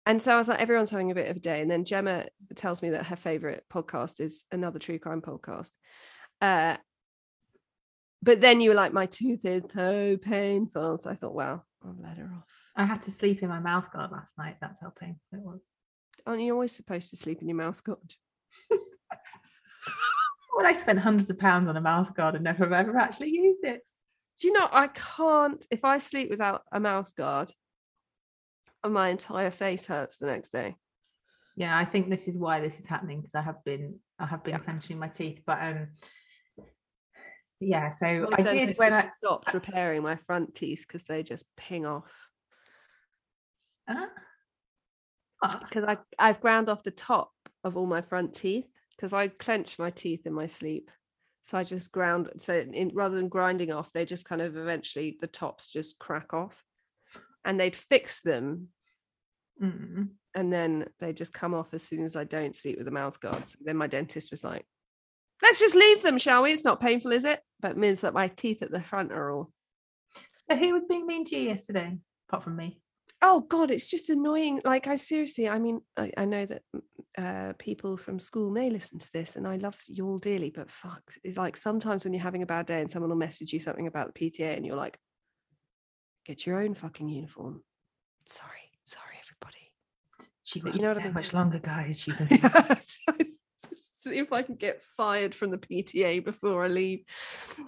And 0.05 0.20
so 0.20 0.35
I 0.35 0.38
was 0.38 0.48
like, 0.48 0.61
everyone's 0.61 0.90
having 0.90 1.11
a 1.11 1.14
bit 1.14 1.29
of 1.29 1.37
a 1.37 1.40
day. 1.40 1.61
And 1.61 1.70
then 1.70 1.85
Gemma 1.85 2.27
tells 2.57 2.83
me 2.83 2.90
that 2.90 3.07
her 3.07 3.16
favorite 3.16 3.64
podcast 3.72 4.20
is 4.20 4.44
another 4.51 4.81
true 4.81 4.98
crime 4.98 5.22
podcast. 5.22 5.70
Uh, 6.40 6.77
but 8.20 8.40
then 8.40 8.61
you 8.61 8.70
were 8.70 8.77
like, 8.77 8.92
my 8.92 9.07
tooth 9.07 9.44
is 9.44 9.62
so 9.72 10.16
painful. 10.20 10.98
So 10.98 11.11
I 11.11 11.14
thought, 11.14 11.35
well, 11.35 11.64
I'll 11.85 11.96
let 12.01 12.18
her 12.18 12.31
off. 12.37 12.44
I 12.75 12.85
had 12.85 13.03
to 13.03 13.11
sleep 13.11 13.42
in 13.42 13.48
my 13.48 13.61
mouth 13.61 13.92
guard 13.92 14.11
last 14.11 14.33
night. 14.38 14.57
That's 14.61 14.81
how 14.81 14.90
painful 14.90 15.20
it 15.33 15.40
was. 15.40 15.61
Aren't 16.27 16.42
you 16.42 16.53
always 16.53 16.72
supposed 16.72 17.11
to 17.11 17.16
sleep 17.16 17.42
in 17.42 17.48
your 17.48 17.57
mouse 17.57 17.81
guard? 17.81 18.14
Well, 20.54 20.66
I 20.66 20.74
spent 20.74 20.98
hundreds 20.98 21.30
of 21.30 21.38
pounds 21.38 21.66
on 21.68 21.78
a 21.78 21.80
mouth 21.80 22.14
guard 22.14 22.34
and 22.34 22.44
never 22.44 22.64
have 22.64 22.72
ever 22.72 22.98
actually 22.98 23.30
used 23.30 23.64
it. 23.64 23.80
Do 24.38 24.48
you 24.48 24.52
know 24.52 24.68
I 24.70 24.88
can't 24.88 25.66
if 25.70 25.82
I 25.82 25.96
sleep 25.98 26.28
without 26.28 26.62
a 26.70 26.78
mouth 26.78 27.14
guard, 27.16 27.52
my 28.86 29.08
entire 29.08 29.50
face 29.50 29.86
hurts 29.86 30.18
the 30.18 30.26
next 30.26 30.50
day. 30.50 30.76
Yeah, 31.56 31.76
I 31.76 31.84
think 31.84 32.08
this 32.08 32.28
is 32.28 32.36
why 32.36 32.60
this 32.60 32.80
is 32.80 32.86
happening 32.86 33.20
because 33.20 33.34
I 33.34 33.42
have 33.42 33.62
been 33.64 33.98
I 34.18 34.26
have 34.26 34.42
been 34.42 34.54
Yeah. 34.54 34.58
clenching 34.60 34.98
my 34.98 35.08
teeth. 35.08 35.40
But 35.46 35.58
um 35.62 35.88
yeah, 37.60 37.90
so 37.90 38.26
My 38.30 38.38
I 38.38 38.42
did 38.42 38.76
when 38.76 38.92
I 38.92 39.06
stopped 39.16 39.54
repairing 39.54 40.02
my 40.02 40.16
front 40.16 40.54
teeth 40.54 40.84
because 40.86 41.04
they 41.04 41.22
just 41.22 41.44
ping 41.56 41.86
off. 41.86 42.10
Huh? 43.88 44.06
What? 45.40 45.60
Because 45.60 45.84
I 45.84 45.98
I've 46.18 46.40
ground 46.40 46.68
off 46.68 46.82
the 46.82 46.90
top 46.90 47.30
of 47.64 47.77
all 47.77 47.87
my 47.87 48.03
front 48.03 48.35
teeth 48.35 48.66
because 48.96 49.12
I 49.12 49.29
clench 49.29 49.79
my 49.79 49.90
teeth 49.90 50.27
in 50.27 50.33
my 50.33 50.46
sleep. 50.46 50.90
So 51.44 51.59
I 51.59 51.64
just 51.64 51.90
ground 51.90 52.31
so 52.38 52.55
in, 52.55 52.92
rather 52.94 53.16
than 53.16 53.29
grinding 53.29 53.72
off, 53.72 53.92
they 53.92 54.05
just 54.05 54.25
kind 54.25 54.40
of 54.40 54.57
eventually 54.57 55.16
the 55.20 55.27
tops 55.27 55.70
just 55.70 55.98
crack 55.98 56.33
off. 56.33 56.62
And 57.44 57.59
they'd 57.59 57.77
fix 57.77 58.20
them 58.20 58.68
Mm. 59.61 60.09
and 60.35 60.53
then 60.53 60.88
they 60.98 61.12
just 61.12 61.33
come 61.35 61.53
off 61.55 61.75
as 61.75 61.83
soon 61.83 62.05
as 62.05 62.16
I 62.16 62.25
don't 62.25 62.57
sleep 62.57 62.79
with 62.79 62.87
the 62.87 62.90
mouth 62.90 63.20
guard. 63.20 63.46
So 63.46 63.59
then 63.61 63.77
my 63.77 63.87
dentist 63.87 64.31
was 64.31 64.42
like, 64.42 64.66
"Let's 65.42 65.61
just 65.61 65.75
leave 65.77 66.03
them, 66.03 66.18
shall 66.18 66.42
we? 66.42 66.53
It's 66.53 66.64
not 66.64 66.81
painful, 66.81 67.12
is 67.12 67.25
it?" 67.25 67.40
But 67.61 67.72
it 67.72 67.77
means 67.77 68.01
that 68.01 68.14
my 68.14 68.29
teeth 68.29 68.62
at 68.62 68.70
the 68.70 68.83
front 68.83 69.12
are 69.12 69.31
all. 69.31 69.53
So 70.51 70.57
who 70.57 70.72
was 70.72 70.87
being 70.87 71.07
mean 71.07 71.25
to 71.27 71.37
you 71.37 71.42
yesterday? 71.42 71.98
apart 72.29 72.44
from 72.44 72.57
me. 72.57 72.81
Oh 73.22 73.40
god 73.40 73.70
it's 73.70 73.90
just 73.90 74.11
annoying 74.11 74.61
like 74.64 74.87
i 74.87 74.96
seriously 74.96 75.48
i 75.48 75.58
mean 75.58 75.80
i, 75.96 76.11
I 76.16 76.24
know 76.24 76.46
that 76.46 76.62
uh, 77.18 77.52
people 77.58 77.96
from 77.96 78.18
school 78.18 78.50
may 78.50 78.70
listen 78.70 78.98
to 78.98 79.12
this 79.12 79.37
and 79.37 79.46
i 79.46 79.56
love 79.56 79.78
you 79.87 80.06
all 80.06 80.18
dearly 80.18 80.50
but 80.50 80.70
fuck 80.70 81.02
it's 81.22 81.37
like 81.38 81.56
sometimes 81.56 82.04
when 82.04 82.14
you're 82.14 82.22
having 82.22 82.42
a 82.42 82.46
bad 82.46 82.66
day 82.66 82.80
and 82.80 82.90
someone 82.90 83.11
will 83.11 83.16
message 83.16 83.52
you 83.52 83.61
something 83.61 83.87
about 83.87 84.12
the 84.12 84.30
pta 84.30 84.56
and 84.56 84.64
you're 84.66 84.76
like 84.76 84.98
get 86.24 86.46
your 86.46 86.58
own 86.62 86.74
fucking 86.74 87.08
uniform 87.08 87.62
sorry 88.26 88.70
sorry 88.85 89.16
everybody 89.20 89.72
She 90.44 90.61
you 90.61 90.80
know 90.80 90.88
what 90.88 90.98
I 90.98 91.04
mean? 91.04 91.14
much 91.14 91.32
longer, 91.32 91.58
guys. 91.58 92.00
She's 92.00 92.20
in 92.20 92.28
So, 92.80 93.12
see 93.98 94.18
if 94.18 94.32
I 94.32 94.42
can 94.42 94.56
get 94.56 94.82
fired 94.82 95.35
from 95.35 95.50
the 95.50 95.58
PTA 95.58 96.24
before 96.24 96.64
I 96.64 96.68
leave. 96.68 97.04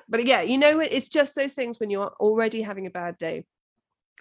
But 0.09 0.27
yeah, 0.27 0.43
you 0.43 0.59
know, 0.59 0.81
it's 0.81 1.09
just 1.09 1.35
those 1.35 1.55
things 1.55 1.79
when 1.79 1.90
you're 1.90 2.12
already 2.19 2.62
having 2.62 2.87
a 2.87 2.90
bad 2.90 3.17
day. 3.19 3.45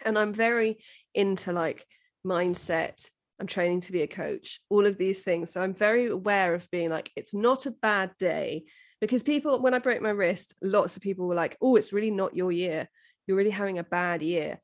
And 0.05 0.17
I'm 0.17 0.33
very 0.33 0.79
into 1.13 1.51
like 1.51 1.85
mindset. 2.25 3.09
I'm 3.39 3.47
training 3.47 3.81
to 3.81 3.91
be 3.91 4.01
a 4.01 4.07
coach, 4.07 4.61
all 4.69 4.85
of 4.85 4.97
these 4.97 5.21
things. 5.21 5.51
So 5.51 5.61
I'm 5.61 5.73
very 5.73 6.07
aware 6.07 6.53
of 6.53 6.69
being 6.71 6.89
like, 6.89 7.11
it's 7.15 7.33
not 7.33 7.65
a 7.65 7.71
bad 7.71 8.11
day. 8.19 8.65
Because 9.01 9.23
people, 9.23 9.59
when 9.59 9.73
I 9.73 9.79
broke 9.79 10.01
my 10.01 10.11
wrist, 10.11 10.53
lots 10.61 10.95
of 10.95 11.01
people 11.01 11.27
were 11.27 11.35
like, 11.35 11.57
oh, 11.61 11.75
it's 11.75 11.91
really 11.91 12.11
not 12.11 12.37
your 12.37 12.51
year. 12.51 12.87
You're 13.27 13.37
really 13.37 13.49
having 13.49 13.79
a 13.79 13.83
bad 13.83 14.21
year 14.21 14.59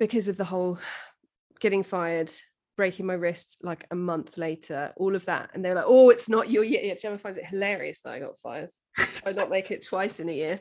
because 0.00 0.28
of 0.28 0.36
the 0.36 0.44
whole 0.44 0.78
getting 1.60 1.82
fired, 1.82 2.32
breaking 2.76 3.06
my 3.06 3.14
wrist 3.14 3.58
like 3.62 3.86
a 3.90 3.94
month 3.94 4.36
later, 4.36 4.92
all 4.96 5.14
of 5.14 5.24
that. 5.26 5.50
And 5.54 5.64
they're 5.64 5.74
like, 5.74 5.84
oh, 5.86 6.10
it's 6.10 6.28
not 6.28 6.50
your 6.50 6.64
year. 6.64 6.80
Yeah, 6.82 6.94
Gemma 6.94 7.18
finds 7.18 7.38
it 7.38 7.46
hilarious 7.46 8.00
that 8.00 8.14
I 8.14 8.18
got 8.18 8.38
fired. 8.42 8.70
I 9.24 9.32
not 9.32 9.50
make 9.50 9.70
it 9.70 9.86
twice 9.86 10.20
in 10.20 10.28
a 10.28 10.32
year. 10.32 10.60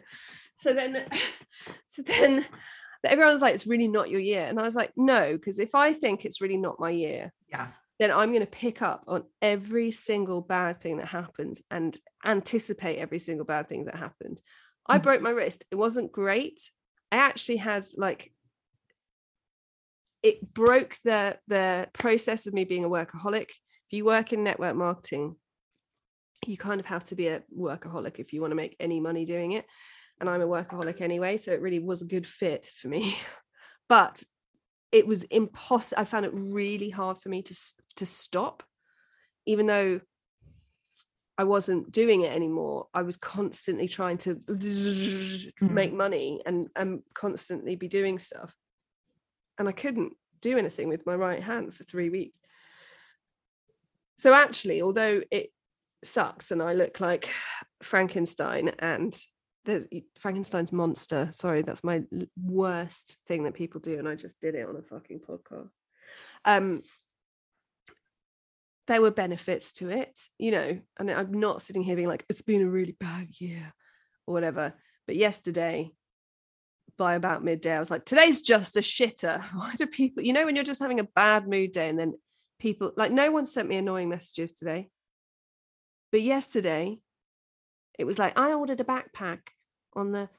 So 0.60 0.74
then, 0.74 1.06
so 1.88 2.02
then 2.04 2.46
everyone's 3.12 3.42
like, 3.42 3.54
it's 3.56 3.68
really 3.68 3.88
not 3.88 4.10
your 4.10 4.20
year. 4.20 4.46
And 4.46 4.60
I 4.60 4.64
was 4.64 4.76
like, 4.76 4.92
no, 4.96 5.34
because 5.34 5.60
if 5.60 5.76
I 5.76 5.94
think 5.94 6.26
it's 6.26 6.42
really 6.42 6.58
not 6.58 6.80
my 6.80 6.90
year, 6.90 7.34
Yeah. 7.50 7.72
then 8.00 8.12
I'm 8.12 8.30
going 8.30 8.42
to 8.42 8.48
pick 8.48 8.82
up 8.82 9.04
on 9.08 9.26
every 9.42 9.92
single 9.92 10.42
bad 10.42 10.82
thing 10.82 10.98
that 10.98 11.08
happens 11.08 11.62
and 11.70 11.98
anticipate 12.26 12.98
every 12.98 13.20
single 13.20 13.46
bad 13.46 13.68
thing 13.70 13.86
that 13.86 13.96
happened. 13.96 14.42
I 14.88 14.98
Mhm. 15.00 15.04
broke 15.04 15.22
my 15.22 15.30
wrist. 15.32 15.66
It 15.72 15.76
wasn't 15.76 16.12
great. 16.12 16.72
I 17.12 17.18
actually 17.18 17.58
had 17.58 17.86
like 17.98 18.34
it 20.22 20.54
broke 20.54 20.98
the 21.04 21.38
the 21.48 21.90
process 21.94 22.48
of 22.48 22.54
me 22.54 22.64
being 22.66 22.86
a 22.86 22.90
workaholic. 22.90 23.50
If 23.50 23.92
you 23.92 24.06
work 24.06 24.32
in 24.34 24.44
network 24.44 24.76
marketing, 24.76 25.36
you 26.48 26.58
kind 26.58 26.80
of 26.80 26.86
have 26.88 27.04
to 27.06 27.16
be 27.16 27.28
a 27.28 27.44
workaholic 27.56 28.20
if 28.20 28.34
you 28.34 28.42
want 28.42 28.52
to 28.52 28.56
make 28.56 28.76
any 28.80 29.00
money 29.00 29.26
doing 29.26 29.52
it. 29.52 29.66
And 30.24 30.30
I'm 30.30 30.40
a 30.40 30.48
workaholic 30.48 31.02
anyway, 31.02 31.36
so 31.36 31.52
it 31.52 31.60
really 31.60 31.80
was 31.80 32.02
a 32.02 32.06
good 32.06 32.26
fit 32.26 32.66
for 32.66 32.88
me. 32.88 33.18
But 33.90 34.24
it 34.94 35.06
was 35.06 35.24
impossible. 35.24 36.02
I 36.02 36.06
found 36.06 36.26
it 36.26 36.32
really 36.34 36.90
hard 36.90 37.18
for 37.18 37.28
me 37.28 37.42
to 37.42 37.56
to 37.98 38.06
stop, 38.06 38.64
even 39.46 39.68
though 39.68 40.00
I 41.38 41.44
wasn't 41.44 41.92
doing 41.92 42.22
it 42.22 42.32
anymore. 42.32 42.88
I 42.94 43.02
was 43.02 43.18
constantly 43.18 43.90
trying 43.90 44.18
to 44.20 44.36
hmm. 44.36 45.74
make 45.74 45.94
money 45.94 46.42
and 46.46 46.70
and 46.78 47.04
constantly 47.14 47.76
be 47.76 47.90
doing 47.90 48.18
stuff, 48.18 48.56
and 49.60 49.68
I 49.68 49.74
couldn't 49.74 50.14
do 50.40 50.58
anything 50.58 50.88
with 50.88 51.06
my 51.06 51.16
right 51.16 51.44
hand 51.44 51.74
for 51.74 51.84
three 51.84 52.10
weeks. 52.10 52.40
So 54.18 54.34
actually, 54.34 54.82
although 54.82 55.22
it 55.30 55.52
sucks 56.06 56.52
and 56.52 56.64
I 56.64 56.74
look 56.74 57.02
like 57.02 57.30
Frankenstein 57.84 58.72
and 58.80 59.14
there's 59.66 59.86
Frankenstein's 60.20 60.72
monster. 60.72 61.30
Sorry, 61.32 61.62
that's 61.62 61.84
my 61.84 62.04
worst 62.42 63.20
thing 63.28 63.44
that 63.44 63.54
people 63.54 63.80
do, 63.80 63.98
and 63.98 64.08
I 64.08 64.16
just 64.16 64.40
did 64.40 64.56
it 64.56 64.68
on 64.68 64.76
a 64.76 64.82
fucking 64.82 65.20
podcast. 65.20 65.70
Um, 66.46 66.82
there 68.88 69.02
were 69.02 69.12
benefits 69.12 69.74
to 69.74 69.90
it, 69.90 70.20
you 70.38 70.52
know, 70.52 70.80
and 71.00 71.10
I'm 71.10 71.34
not 71.34 71.62
sitting 71.62 71.84
here 71.84 71.96
being 71.96 72.08
like 72.08 72.26
it's 72.30 72.42
been 72.42 72.62
a 72.62 72.70
really 72.70 72.98
bad 73.00 73.30
year 73.40 73.74
or 74.28 74.34
whatever. 74.34 74.74
But 75.08 75.16
yesterday, 75.16 75.92
by 76.98 77.16
about 77.16 77.44
midday, 77.44 77.76
I 77.76 77.80
was 77.80 77.92
like, 77.92 78.06
today's 78.06 78.42
just 78.42 78.78
a 78.78 78.82
shitter. 78.82 79.42
Why 79.54 79.74
do 79.78 79.88
people, 79.88 80.24
you 80.24 80.34
know, 80.34 80.46
when 80.46 80.56
you're 80.56 80.64
just 80.64 80.82
having 80.82 81.00
a 81.00 81.08
bad 81.16 81.48
mood 81.48 81.72
day 81.72 81.90
and 81.90 81.98
then 81.98 82.14
people 82.60 82.92
like 82.96 83.12
no 83.12 83.32
one 83.32 83.46
sent 83.46 83.68
me 83.68 83.78
annoying 83.78 84.10
messages 84.10 84.52
today. 84.52 84.90
But 86.12 86.22
yesterday, 86.22 87.00
it 87.98 88.06
was 88.06 88.20
like, 88.20 88.38
I 88.38 88.54
ordered 88.54 88.82
a 88.82 88.84
backpack 88.84 89.40
on 89.94 90.12
the 90.12 90.30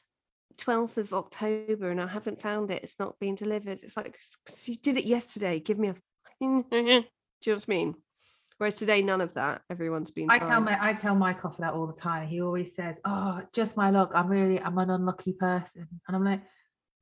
12th 0.59 0.99
of 0.99 1.13
October 1.15 1.91
and 1.91 2.01
I 2.01 2.07
haven't 2.07 2.41
found 2.41 2.71
it. 2.71 2.83
It's 2.85 2.99
not 2.99 3.19
been 3.19 3.35
delivered. 3.35 3.81
It's 3.83 3.97
like, 3.97 4.17
"S- 4.49 4.69
you 4.69 4.77
did 4.77 4.97
it 4.97 5.05
yesterday. 5.05 5.59
Give 5.61 5.79
me 5.79 5.89
a 5.89 5.95
fucking. 5.95 6.65
Mm-hmm. 6.73 7.07
Do 7.43 7.51
you 7.51 7.53
know 7.53 7.57
what 7.57 7.65
I 7.69 7.71
mean? 7.71 7.95
Whereas 8.59 8.75
today, 8.77 9.03
none 9.03 9.21
of 9.21 9.35
that. 9.35 9.63
Everyone's 9.71 10.11
been. 10.11 10.31
I 10.31 10.39
tell 10.39 10.61
my 10.61 10.79
I 10.81 10.93
tell 10.95 11.15
Mike 11.15 11.45
off 11.45 11.57
for 11.57 11.63
that 11.63 11.75
all 11.75 11.87
the 11.87 12.01
time. 12.01 12.27
He 12.29 12.41
always 12.41 12.75
says, 12.75 13.01
"Oh, 13.05 13.41
just 13.53 13.77
my 13.77 13.91
luck. 13.91 14.13
I'm 14.15 14.29
really 14.29 14.61
I'm 14.61 14.79
an 14.79 14.91
unlucky 14.91 15.33
person," 15.33 15.89
and 16.07 16.17
I'm 16.17 16.25
like, 16.25 16.43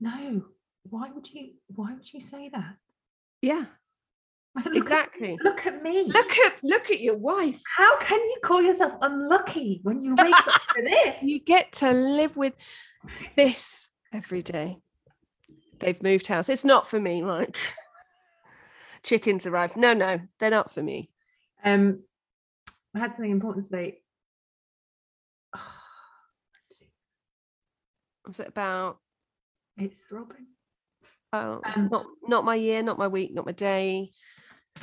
"No, 0.01 0.43
why 0.85 1.11
would 1.15 1.29
you? 1.33 1.53
Why 1.69 1.93
would 1.95 2.13
you 2.13 2.21
say 2.21 2.49
that? 2.49 2.75
Yeah, 3.41 3.65
I 3.67 3.82
said, 4.61 4.73
look 4.75 4.83
exactly. 4.85 5.33
At, 5.41 5.45
look 5.45 5.67
at 5.67 5.83
me. 5.83 6.05
Look 6.05 6.39
at 6.39 6.63
look 6.63 6.91
at 6.91 7.01
your 7.01 7.17
wife. 7.17 7.59
How 7.77 7.99
can 8.01 8.19
you 8.21 8.37
call 8.45 8.61
yourself 8.61 8.93
unlucky 9.01 9.81
when 9.83 10.03
you 10.03 10.15
wake 10.15 10.35
up 10.35 10.61
for 10.75 10.83
this? 10.83 11.15
You 11.23 11.41
get 11.41 11.73
to 11.77 11.93
live 11.93 12.37
with 12.37 12.53
this 13.35 13.89
every 14.13 14.43
day. 14.43 14.77
They've 15.79 16.03
moved 16.03 16.27
house. 16.27 16.51
It's 16.51 16.65
not 16.67 16.87
for 16.87 17.01
me, 17.01 17.23
Mike. 17.23 17.57
Chickens 19.03 19.47
arrived. 19.47 19.77
No, 19.77 19.95
no, 19.95 20.21
they're 20.39 20.51
not 20.51 20.73
for 20.73 20.83
me. 20.83 21.11
Um, 21.65 22.03
I 22.95 22.99
had 22.99 23.13
something 23.15 23.31
important 23.33 23.65
to 23.65 23.71
say. 23.71 24.01
Was 28.27 28.39
it 28.41 28.49
about 28.49 28.99
It's 29.77 30.05
throbbing. 30.05 30.47
oh, 31.33 31.61
Um, 31.65 31.89
not 31.91 32.07
not 32.29 32.45
my 32.45 32.55
year, 32.55 32.83
not 32.83 32.99
my 32.99 33.09
week, 33.09 33.33
not 33.35 33.47
my 33.47 33.53
day? 33.53 34.11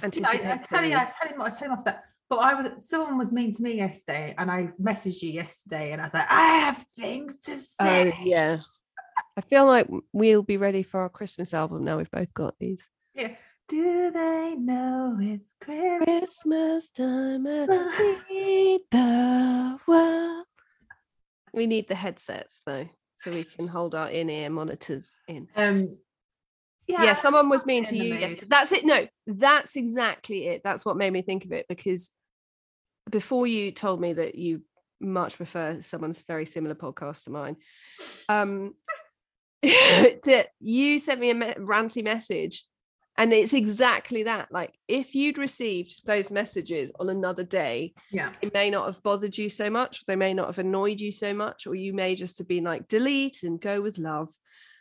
I, 0.02 0.08
I 0.08 0.10
tell 0.58 0.86
you, 0.86 0.96
I 0.98 1.06
tell 1.22 1.32
him, 1.32 1.42
I 1.42 1.50
tell 1.50 1.68
him 1.68 1.72
off 1.74 1.86
that. 1.86 2.04
But 2.30 2.38
I 2.38 2.62
was 2.62 2.88
someone 2.88 3.18
was 3.18 3.32
mean 3.32 3.54
to 3.56 3.64
me 3.64 3.76
yesterday, 3.76 4.36
and 4.38 4.52
I 4.52 4.70
messaged 4.82 5.22
you 5.24 5.32
yesterday, 5.32 5.92
and 5.94 6.02
I 6.02 6.06
was 6.06 6.14
like, 6.14 6.32
I 6.32 6.58
have 6.60 6.86
things 6.98 7.38
to 7.40 7.54
Oh 7.54 7.56
say. 7.86 8.14
yeah. 8.24 8.60
I 9.36 9.42
feel 9.42 9.66
like 9.66 9.88
we'll 10.14 10.44
be 10.44 10.58
ready 10.58 10.84
for 10.84 11.00
our 11.02 11.10
Christmas 11.10 11.54
album 11.54 11.84
now. 11.86 11.98
We've 11.98 12.12
both 12.12 12.34
got 12.34 12.56
these. 12.60 12.88
Yeah. 13.16 13.36
Do 13.68 14.12
they 14.12 14.56
know 14.58 15.18
it's 15.22 15.54
Christmas? 15.62 16.04
Christmas 16.06 16.90
time 16.90 17.46
I 17.48 18.22
need 18.30 18.82
the 18.92 19.80
world. 19.88 20.46
We 21.54 21.68
need 21.68 21.88
the 21.88 21.96
headsets 21.96 22.62
though, 22.66 22.90
so 23.20 23.32
we 23.32 23.44
can 23.44 23.68
hold 23.68 23.96
our 23.96 24.10
in-ear 24.10 24.50
monitors 24.50 25.16
in. 25.28 25.48
Um, 25.56 25.98
Yeah, 26.90 27.14
someone 27.14 27.50
was 27.50 27.66
mean 27.66 27.84
to 27.86 27.96
you 27.96 28.16
yesterday. 28.16 28.48
That's 28.50 28.72
it. 28.72 28.86
No, 28.86 29.08
that's 29.28 29.76
exactly 29.76 30.48
it. 30.48 30.62
That's 30.64 30.84
what 30.84 30.98
made 30.98 31.12
me 31.12 31.22
think 31.22 31.46
of 31.46 31.52
it 31.52 31.66
because 31.70 32.10
before 33.10 33.48
you 33.48 33.72
told 33.72 34.02
me 34.02 34.14
that 34.14 34.36
you 34.36 34.64
much 35.00 35.38
prefer 35.38 35.82
someone's 35.82 36.22
very 36.24 36.46
similar 36.46 36.76
podcast 36.76 37.26
to 37.26 37.30
mine, 37.30 37.58
um, 38.28 38.74
that 39.62 40.48
you 40.60 41.00
sent 41.00 41.20
me 41.20 41.30
a 41.30 41.36
me- 41.36 41.54
ranty 41.58 42.04
message 42.04 42.64
and 43.18 43.34
it's 43.34 43.54
exactly 43.54 44.24
that 44.24 44.48
like 44.50 44.74
if 44.88 45.14
you'd 45.14 45.38
received 45.38 46.06
those 46.08 46.32
messages 46.32 46.92
on 47.00 47.10
another 47.10 47.44
day 47.44 47.94
yeah, 48.10 48.32
it 48.42 48.54
may 48.54 48.70
not 48.70 48.86
have 48.86 49.04
bothered 49.04 49.38
you 49.38 49.50
so 49.50 49.70
much 49.70 50.06
they 50.06 50.16
may 50.16 50.34
not 50.34 50.48
have 50.48 50.60
annoyed 50.60 51.02
you 51.02 51.12
so 51.12 51.34
much 51.34 51.68
or 51.68 51.76
you 51.76 51.94
may 51.94 52.16
just 52.16 52.38
have 52.38 52.48
been 52.48 52.64
like 52.64 52.88
delete 52.88 53.44
and 53.44 53.60
go 53.60 53.82
with 53.82 53.98
love 53.98 54.30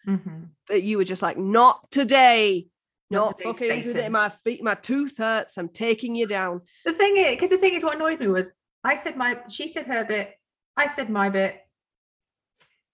Mhm. 0.07 0.49
but 0.67 0.83
you 0.83 0.97
were 0.99 1.05
just 1.05 1.23
like 1.23 1.37
not 1.37 1.91
today 1.91 2.69
Not 3.11 3.19
not, 3.19 3.39
today, 3.39 3.45
fucking 3.51 3.83
today 3.83 3.93
Satan." 4.01 4.13
my 4.13 4.29
feet 4.45 4.63
my 4.63 4.75
tooth 4.75 5.17
hurts 5.19 5.57
i'm 5.59 5.69
taking 5.69 6.15
you 6.15 6.27
down 6.27 6.63
The 6.85 6.93
thing 6.93 7.17
is, 7.17 7.31
because 7.31 7.51
the 7.51 7.59
thing 7.59 7.75
is, 7.75 7.83
what 7.85 7.97
annoyed 7.97 8.21
me 8.21 8.29
was 8.29 8.51
I 8.85 8.97
said 8.97 9.17
my, 9.17 9.39
she 9.49 9.69
said 9.69 9.87
her 9.87 10.05
bit, 10.05 10.35
I 10.77 10.87
said 10.87 11.11
my 11.11 11.29
bit. 11.31 11.61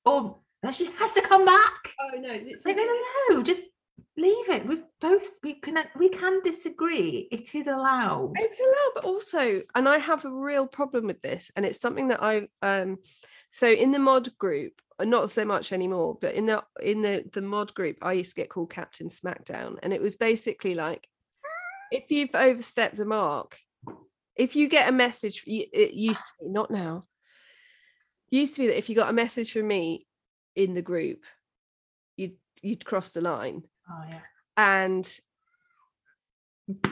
Oh, 0.06 0.40
then 0.62 0.72
she 0.72 0.86
has 0.86 1.12
to 1.12 1.20
come 1.22 1.44
back. 1.44 1.92
oh 2.00 2.18
no 2.18 2.30
it's 2.32 2.64
Like, 2.64 2.76
no, 2.76 2.84
no, 2.84 3.36
no, 3.36 3.42
just 3.42 3.62
leave 4.16 4.48
it. 4.48 4.66
We've 4.66 4.84
both 5.00 5.28
we 5.42 5.54
can 5.54 5.76
we 5.96 6.08
can 6.08 6.40
disagree. 6.42 7.28
It 7.30 7.54
is 7.54 7.66
allowed. 7.66 8.32
It's 8.36 8.58
allowed, 8.60 8.92
but 8.94 9.04
also, 9.04 9.62
and 9.74 9.88
I 9.88 9.98
have 9.98 10.24
a 10.24 10.30
real 10.30 10.66
problem 10.66 11.06
with 11.06 11.20
this, 11.22 11.50
and 11.54 11.64
it's 11.66 11.80
something 11.80 12.08
that 12.08 12.22
I 12.22 12.48
um 12.62 12.98
so 13.54 13.70
in 13.70 13.92
the 13.92 14.00
mod 14.00 14.36
group, 14.36 14.72
uh, 14.98 15.04
not 15.04 15.30
so 15.30 15.44
much 15.44 15.72
anymore, 15.72 16.18
but 16.20 16.34
in 16.34 16.44
the 16.44 16.64
in 16.82 17.02
the 17.02 17.22
the 17.32 17.40
mod 17.40 17.72
group, 17.72 17.98
I 18.02 18.14
used 18.14 18.34
to 18.34 18.40
get 18.40 18.50
called 18.50 18.70
Captain 18.70 19.08
Smackdown, 19.08 19.76
and 19.80 19.92
it 19.92 20.02
was 20.02 20.16
basically 20.16 20.74
like 20.74 21.06
if 21.92 22.10
you've 22.10 22.34
overstepped 22.34 22.96
the 22.96 23.04
mark, 23.04 23.56
if 24.34 24.56
you 24.56 24.68
get 24.68 24.88
a 24.88 24.92
message, 24.92 25.44
it 25.46 25.94
used 25.94 26.26
to 26.26 26.32
be 26.40 26.50
not 26.50 26.72
now, 26.72 27.04
used 28.28 28.56
to 28.56 28.62
be 28.62 28.66
that 28.66 28.78
if 28.78 28.88
you 28.88 28.96
got 28.96 29.10
a 29.10 29.12
message 29.12 29.52
from 29.52 29.68
me 29.68 30.04
in 30.56 30.74
the 30.74 30.82
group, 30.82 31.22
you'd 32.16 32.34
you'd 32.60 32.84
crossed 32.84 33.16
a 33.16 33.20
line. 33.20 33.62
Oh 33.88 34.04
yeah. 34.08 34.20
and 34.56 35.08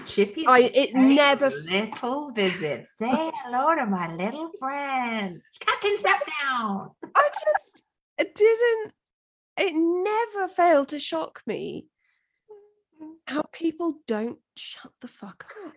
Chippy. 0.06 0.46
I- 0.46 0.70
it 0.74 0.94
never- 0.94 1.50
little 1.50 2.30
visit. 2.32 2.88
Say 2.88 3.08
hello 3.10 3.74
to 3.74 3.86
my 3.86 4.14
little 4.14 4.50
friend. 4.58 5.40
Captain 5.60 5.96
Step 5.96 6.20
down. 6.42 6.90
I 7.14 7.30
just 7.44 7.82
it 8.18 8.34
didn't 8.34 8.92
it 9.56 9.72
never 9.74 10.48
failed 10.48 10.88
to 10.88 10.98
shock 10.98 11.42
me 11.46 11.86
how 13.26 13.42
people 13.52 13.98
don't 14.06 14.38
shut 14.56 14.92
the 15.00 15.08
fuck 15.08 15.46
up. 15.66 15.72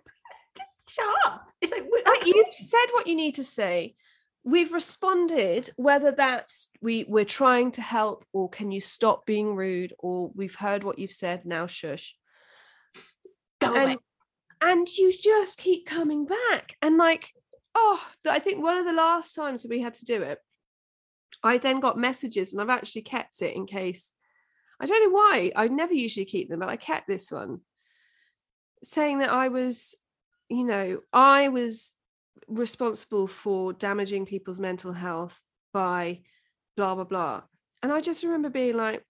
Just 0.58 0.91
shut 0.93 1.06
up. 1.26 1.48
It's 1.62 1.72
like, 1.72 1.86
Like, 2.06 2.26
you've 2.26 2.54
said 2.54 2.86
what 2.91 3.08
you 3.08 3.16
need 3.16 3.36
to 3.36 3.43
say. 3.43 3.96
We've 4.43 4.72
responded, 4.74 5.70
whether 5.76 6.12
that's 6.12 6.70
we 6.82 7.04
we're 7.08 7.26
trying 7.26 7.72
to 7.72 7.82
help, 7.82 8.26
or 8.32 8.50
can 8.50 8.72
you 8.72 8.80
stop 8.80 9.26
being 9.26 9.56
rude, 9.56 9.93
or 10.00 10.32
we've 10.36 10.56
heard 10.56 10.84
what 10.84 11.00
you've 11.00 11.12
said, 11.12 11.46
now 11.46 11.68
shush. 11.68 12.16
Go 13.62 13.72
away. 13.72 13.91
And 13.91 13.99
and 14.62 14.88
you 14.88 15.14
just 15.14 15.60
keep 15.60 15.86
coming 15.86 16.26
back. 16.26 16.76
And 16.82 16.97
like, 16.97 17.32
oh, 17.76 18.01
I 18.28 18.39
think 18.39 18.64
one 18.64 18.78
of 18.78 18.86
the 18.86 18.93
last 18.93 19.36
times 19.36 19.62
that 19.62 19.70
we 19.70 19.82
had 19.82 19.93
to 19.95 20.06
do 20.06 20.22
it, 20.22 20.39
I 21.43 21.58
then 21.58 21.80
got 21.80 21.97
messages, 21.97 22.53
and 22.53 22.62
I've 22.62 22.76
actually 22.76 23.03
kept 23.03 23.41
it 23.41 23.56
in 23.56 23.68
case. 23.68 24.12
I 24.80 24.86
don't 24.86 25.03
know 25.03 25.16
why. 25.16 25.51
I 25.56 25.68
never 25.68 25.93
usually 25.93 26.26
keep 26.26 26.49
them, 26.49 26.60
but 26.60 26.70
I 26.70 26.78
kept 26.78 27.08
this 27.08 27.32
one 27.32 27.62
saying 28.84 29.20
that 29.20 29.32
I 29.32 29.47
was, 29.47 29.95
you 30.49 30.66
know, 30.66 30.99
I 31.14 31.47
was 31.47 31.93
responsible 32.47 33.28
for 33.28 33.74
damaging 33.74 34.26
people's 34.26 34.60
mental 34.60 34.93
health 34.93 35.41
by 35.74 36.22
blah 36.76 36.95
blah 36.95 37.06
blah. 37.06 37.41
And 37.84 37.91
I 37.91 38.01
just 38.01 38.24
remember 38.24 38.49
being 38.49 38.76
like, 38.76 39.06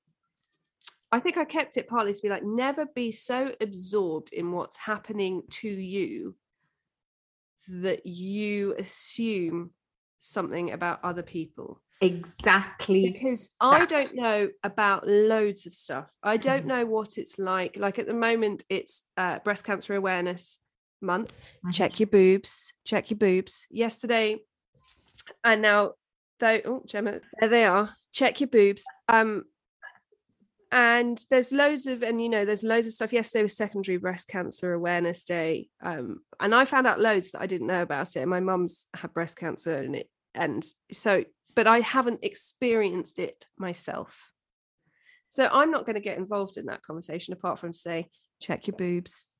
I 1.16 1.20
think 1.22 1.38
I 1.38 1.46
kept 1.46 1.78
it 1.78 1.88
partly 1.88 2.14
to 2.14 2.22
be 2.22 2.28
like, 2.28 2.44
never 2.44 2.86
be 2.86 3.10
so 3.10 3.56
absorbed 3.62 4.34
in 4.34 4.52
what's 4.52 4.76
happening 4.76 5.44
to 5.62 5.70
you 5.70 6.36
that 7.70 8.06
you 8.06 8.76
assume 8.78 9.72
something 10.20 10.74
about 10.74 11.00
other 11.06 11.24
people 11.24 11.82
exactly. 12.02 13.10
because 13.12 13.52
I 13.62 13.86
don't 13.86 14.14
know 14.14 14.50
about 14.62 15.08
loads 15.08 15.66
of 15.66 15.74
stuff. 15.74 16.12
I 16.22 16.36
don't 16.36 16.66
Mhm. 16.66 16.68
know 16.68 16.86
what 16.86 17.18
it's 17.18 17.40
like. 17.40 17.78
Like 17.78 17.98
at 17.98 18.08
the 18.08 18.14
moment, 18.14 18.66
it's 18.68 19.04
uh, 19.16 19.40
breast 19.40 19.64
cancer 19.64 19.96
awareness 19.96 20.60
month. 21.00 21.34
Check 21.72 21.98
your 21.98 22.08
boobs. 22.08 22.74
Check 22.84 23.10
your 23.10 23.18
boobs. 23.20 23.68
Yesterday, 23.70 24.44
and 25.46 25.62
now 25.62 25.94
though, 26.40 26.60
oh 26.66 26.84
Gemma, 26.86 27.22
there 27.40 27.50
they 27.50 27.64
are. 27.64 27.96
Check 28.12 28.42
your 28.42 28.50
boobs. 28.50 28.84
Um, 29.08 29.46
and 30.72 31.20
there's 31.30 31.52
loads 31.52 31.88
of, 31.88 32.04
and 32.04 32.22
you 32.22 32.30
know, 32.30 32.46
there's 32.46 32.64
loads 32.64 32.88
of 32.88 32.94
stuff. 32.94 33.14
Yesterday 33.14 33.44
was 33.44 33.56
secondary 33.56 33.98
breast 33.98 34.28
cancer 34.28 34.74
awareness 34.74 35.24
day. 35.24 35.70
Um, 35.82 36.22
and 36.40 36.54
I 36.54 36.66
found 36.66 36.88
out 36.88 37.00
loads 37.00 37.32
that 37.32 37.42
I 37.42 37.48
didn't 37.48 37.68
know 37.68 37.82
about 37.82 38.16
it. 38.16 38.22
And 38.22 38.30
my 38.30 38.40
mum's 38.40 38.88
had 38.94 39.14
breast 39.14 39.38
cancer, 39.38 39.76
and 39.76 39.96
it, 39.96 40.10
and 40.34 40.66
so 40.92 41.24
but 41.56 41.68
I 41.68 41.80
haven't 41.80 42.20
experienced 42.24 43.18
it 43.18 43.46
myself. 43.58 44.32
So 45.30 45.50
I'm 45.52 45.72
not 45.72 45.86
going 45.86 45.96
to 45.96 46.02
get 46.02 46.18
involved 46.18 46.58
in 46.58 46.68
that 46.68 46.84
conversation 46.84 47.34
apart 47.34 47.60
from 47.60 47.74
say, 47.74 48.10
check 48.42 48.68
your 48.68 48.76
boobs. 48.76 49.32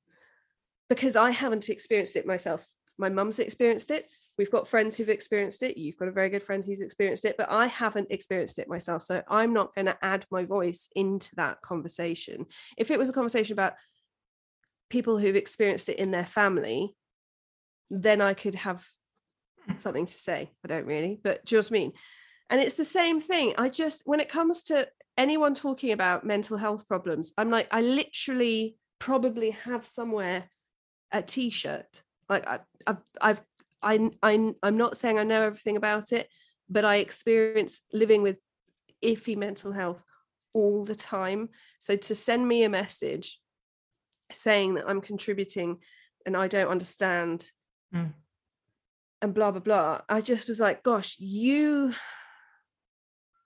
Because 0.88 1.16
I 1.16 1.30
haven't 1.30 1.68
experienced 1.68 2.16
it 2.16 2.26
myself. 2.26 2.66
My 2.98 3.08
mum's 3.08 3.38
experienced 3.38 3.90
it. 3.90 4.10
We've 4.38 4.50
got 4.50 4.68
friends 4.68 4.96
who've 4.96 5.08
experienced 5.08 5.62
it. 5.62 5.78
You've 5.78 5.96
got 5.96 6.08
a 6.08 6.12
very 6.12 6.28
good 6.28 6.42
friend 6.42 6.64
who's 6.64 6.80
experienced 6.80 7.24
it, 7.24 7.36
but 7.38 7.50
I 7.50 7.66
haven't 7.66 8.08
experienced 8.10 8.58
it 8.58 8.68
myself. 8.68 9.02
So 9.02 9.22
I'm 9.28 9.52
not 9.52 9.74
going 9.74 9.86
to 9.86 9.96
add 10.02 10.26
my 10.30 10.44
voice 10.44 10.88
into 10.94 11.34
that 11.36 11.62
conversation. 11.62 12.46
If 12.76 12.90
it 12.90 12.98
was 12.98 13.08
a 13.08 13.14
conversation 13.14 13.54
about 13.54 13.74
people 14.90 15.18
who've 15.18 15.36
experienced 15.36 15.88
it 15.88 15.98
in 15.98 16.10
their 16.10 16.26
family, 16.26 16.94
then 17.90 18.20
I 18.20 18.34
could 18.34 18.56
have 18.56 18.86
something 19.78 20.06
to 20.06 20.12
say. 20.12 20.50
I 20.64 20.68
don't 20.68 20.86
really, 20.86 21.18
but 21.22 21.44
do 21.44 21.54
you 21.54 21.60
know 21.60 21.62
what 21.62 21.70
I 21.70 21.72
mean? 21.72 21.92
And 22.50 22.60
it's 22.60 22.76
the 22.76 22.84
same 22.84 23.20
thing. 23.20 23.54
I 23.58 23.68
just, 23.68 24.02
when 24.04 24.20
it 24.20 24.28
comes 24.28 24.62
to 24.64 24.86
anyone 25.18 25.54
talking 25.54 25.92
about 25.92 26.24
mental 26.24 26.56
health 26.56 26.86
problems, 26.86 27.32
I'm 27.36 27.50
like, 27.50 27.68
I 27.70 27.80
literally 27.80 28.76
probably 28.98 29.50
have 29.50 29.86
somewhere 29.86 30.44
a 31.10 31.22
t-shirt. 31.22 32.02
Like 32.28 32.46
I, 32.46 32.60
I've, 32.86 32.98
I've, 33.20 33.42
I, 33.86 34.10
I, 34.22 34.52
I'm 34.62 34.76
not 34.76 34.96
saying 34.96 35.18
I 35.18 35.22
know 35.22 35.42
everything 35.42 35.76
about 35.76 36.12
it, 36.12 36.28
but 36.68 36.84
I 36.84 36.96
experience 36.96 37.80
living 37.92 38.22
with 38.22 38.38
iffy 39.04 39.36
mental 39.36 39.72
health 39.72 40.02
all 40.52 40.84
the 40.84 40.96
time. 40.96 41.50
So 41.78 41.96
to 41.96 42.14
send 42.14 42.48
me 42.48 42.64
a 42.64 42.68
message 42.68 43.40
saying 44.32 44.74
that 44.74 44.88
I'm 44.88 45.00
contributing 45.00 45.78
and 46.24 46.36
I 46.36 46.48
don't 46.48 46.68
understand 46.68 47.50
Mm. 47.94 48.12
and 49.22 49.32
blah 49.32 49.52
blah 49.52 49.60
blah. 49.60 50.00
I 50.08 50.20
just 50.20 50.48
was 50.48 50.58
like, 50.58 50.82
gosh, 50.82 51.16
you 51.20 51.94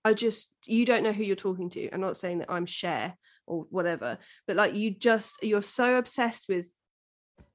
are 0.05 0.15
just 0.15 0.55
you 0.65 0.87
don't 0.87 1.03
know 1.03 1.13
who 1.13 1.23
you're 1.23 1.37
talking 1.37 1.69
to. 1.71 1.91
I'm 1.93 2.01
not 2.01 2.17
saying 2.17 2.39
that 2.39 2.51
I'm 2.51 2.65
share 2.65 3.19
or 3.47 3.67
whatever, 3.69 4.17
but 4.47 4.57
like 4.57 4.75
you 4.75 4.93
just 4.93 5.37
you're 5.43 5.63
so 5.63 5.99
obsessed 5.99 6.49
with 6.49 6.67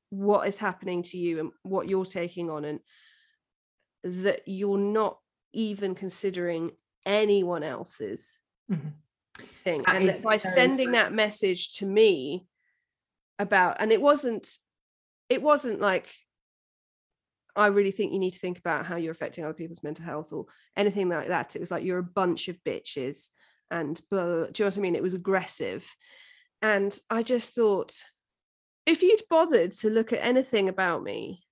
what 0.10 0.48
is 0.48 0.58
happening 0.58 1.04
to 1.04 1.18
you 1.18 1.40
and 1.40 1.52
what 1.64 1.90
you're 1.90 2.06
taking 2.06 2.50
on 2.50 2.64
and 2.66 2.80
that 4.04 4.42
you're 4.46 4.78
not 4.78 5.18
even 5.54 5.96
considering 5.96 6.72
anyone 7.06 7.64
else's 7.64 8.38
Mhm. 8.70 8.94
thing 9.64 9.84
That 9.84 9.96
and 10.02 10.24
by 10.24 10.38
sending 10.38 10.92
that 10.92 11.14
message 11.14 11.74
to 11.78 11.86
me 11.86 12.48
about 13.40 13.78
and 13.80 13.92
it 13.92 14.02
wasn't 14.02 14.58
it 15.30 15.42
wasn't 15.42 15.82
like 15.82 16.08
I 17.56 17.68
really 17.68 17.92
think 17.92 18.12
you 18.12 18.20
need 18.20 18.34
to 18.34 18.40
think 18.40 18.60
about 18.60 18.86
how 18.86 18.98
you're 18.98 19.14
affecting 19.14 19.44
other 19.46 19.54
people's 19.54 19.82
mental 19.84 20.04
health 20.04 20.34
or 20.34 20.46
anything 20.76 21.08
like 21.08 21.30
that. 21.30 21.56
It 21.56 21.60
was 21.60 21.72
like 21.72 21.86
you're 21.86 22.00
a 22.00 22.04
bunch 22.04 22.50
of 22.50 22.62
bitches 22.66 23.30
and 23.72 24.00
blah, 24.12 24.26
blah, 24.26 24.36
blah. 24.36 24.46
do 24.48 24.52
you 24.62 24.66
know 24.66 24.68
what 24.68 24.78
I 24.78 24.82
mean? 24.82 24.96
It 24.96 25.02
was 25.04 25.14
aggressive. 25.14 25.90
And 26.62 26.98
I 27.10 27.24
just 27.24 27.54
thought, 27.56 27.94
if 28.86 29.02
you'd 29.02 29.22
bothered 29.30 29.72
to 29.72 29.90
look 29.90 30.14
at 30.14 30.24
anything 30.24 30.70
about 30.70 31.04
me, 31.04 31.44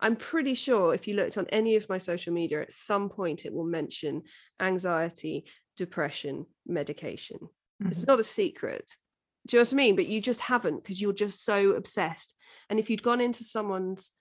I'm 0.00 0.16
pretty 0.16 0.54
sure 0.54 0.94
if 0.94 1.08
you 1.08 1.14
looked 1.14 1.36
on 1.36 1.46
any 1.48 1.76
of 1.76 1.88
my 1.88 1.98
social 1.98 2.32
media, 2.32 2.62
at 2.62 2.72
some 2.72 3.08
point 3.08 3.44
it 3.44 3.52
will 3.52 3.64
mention 3.64 4.22
anxiety, 4.60 5.44
depression, 5.76 6.46
medication. 6.66 7.38
It's 7.84 8.04
Mhm. 8.04 8.06
not 8.06 8.20
a 8.20 8.24
secret. 8.24 8.96
Do 9.46 9.56
you 9.56 9.60
know 9.60 9.66
what 9.66 9.72
I 9.72 9.76
mean? 9.76 9.96
But 9.96 10.06
you 10.06 10.20
just 10.20 10.40
haven't 10.42 10.82
because 10.82 11.00
you're 11.00 11.12
just 11.12 11.44
so 11.44 11.72
obsessed. 11.72 12.34
And 12.68 12.78
if 12.78 12.90
you'd 12.90 13.02
gone 13.02 13.20
into 13.20 13.44
someone's 13.44 14.12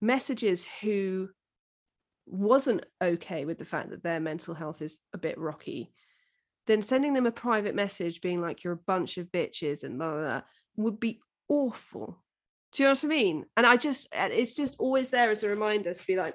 messages 0.00 0.66
who 0.80 1.30
wasn't 2.26 2.84
okay 3.00 3.44
with 3.44 3.58
the 3.58 3.64
fact 3.64 3.90
that 3.90 4.02
their 4.02 4.20
mental 4.20 4.54
health 4.54 4.82
is 4.82 4.98
a 5.12 5.18
bit 5.18 5.38
rocky, 5.38 5.92
then 6.66 6.82
sending 6.82 7.14
them 7.14 7.26
a 7.26 7.32
private 7.32 7.74
message 7.74 8.20
being 8.20 8.40
like, 8.40 8.64
you're 8.64 8.72
a 8.72 8.76
bunch 8.76 9.18
of 9.18 9.30
bitches 9.30 9.82
and 9.82 9.98
blah, 9.98 10.10
blah, 10.10 10.20
blah 10.20 10.42
would 10.76 11.00
be 11.00 11.20
awful. 11.48 12.22
Do 12.72 12.82
you 12.82 12.88
know 12.88 12.92
what 12.92 13.04
I 13.04 13.08
mean? 13.08 13.44
And 13.56 13.66
I 13.66 13.76
just, 13.76 14.08
it's 14.12 14.54
just 14.54 14.76
always 14.78 15.10
there 15.10 15.30
as 15.30 15.42
a 15.42 15.48
reminder 15.48 15.94
to 15.94 16.06
be 16.06 16.16
like, 16.16 16.34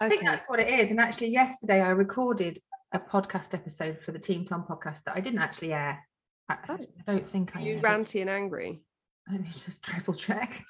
I 0.00 0.08
think 0.08 0.24
that's 0.24 0.46
what 0.46 0.58
it 0.60 0.68
is. 0.68 0.90
And 0.90 0.98
actually, 1.00 1.28
yesterday 1.28 1.80
I 1.80 1.90
recorded 1.90 2.58
a 2.92 2.98
podcast 2.98 3.54
episode 3.54 3.98
for 4.04 4.12
the 4.12 4.18
Team 4.18 4.44
Tom 4.44 4.64
podcast 4.68 5.02
that 5.04 5.16
I 5.16 5.20
didn't 5.20 5.38
actually 5.40 5.72
air. 5.72 6.00
I, 6.48 6.54
I 6.54 6.58
Oh. 6.68 6.78
don't 7.06 7.30
think 7.30 7.54
I 7.56 7.60
you 7.60 7.74
aired 7.74 7.82
ranty 7.82 8.20
and 8.20 8.28
angry. 8.28 8.82
Let 9.30 9.40
me 9.40 9.48
just 9.52 9.82
triple 9.82 10.14
check. 10.14 10.62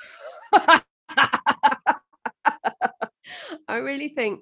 I 3.67 3.79
really 3.79 4.09
think 4.09 4.41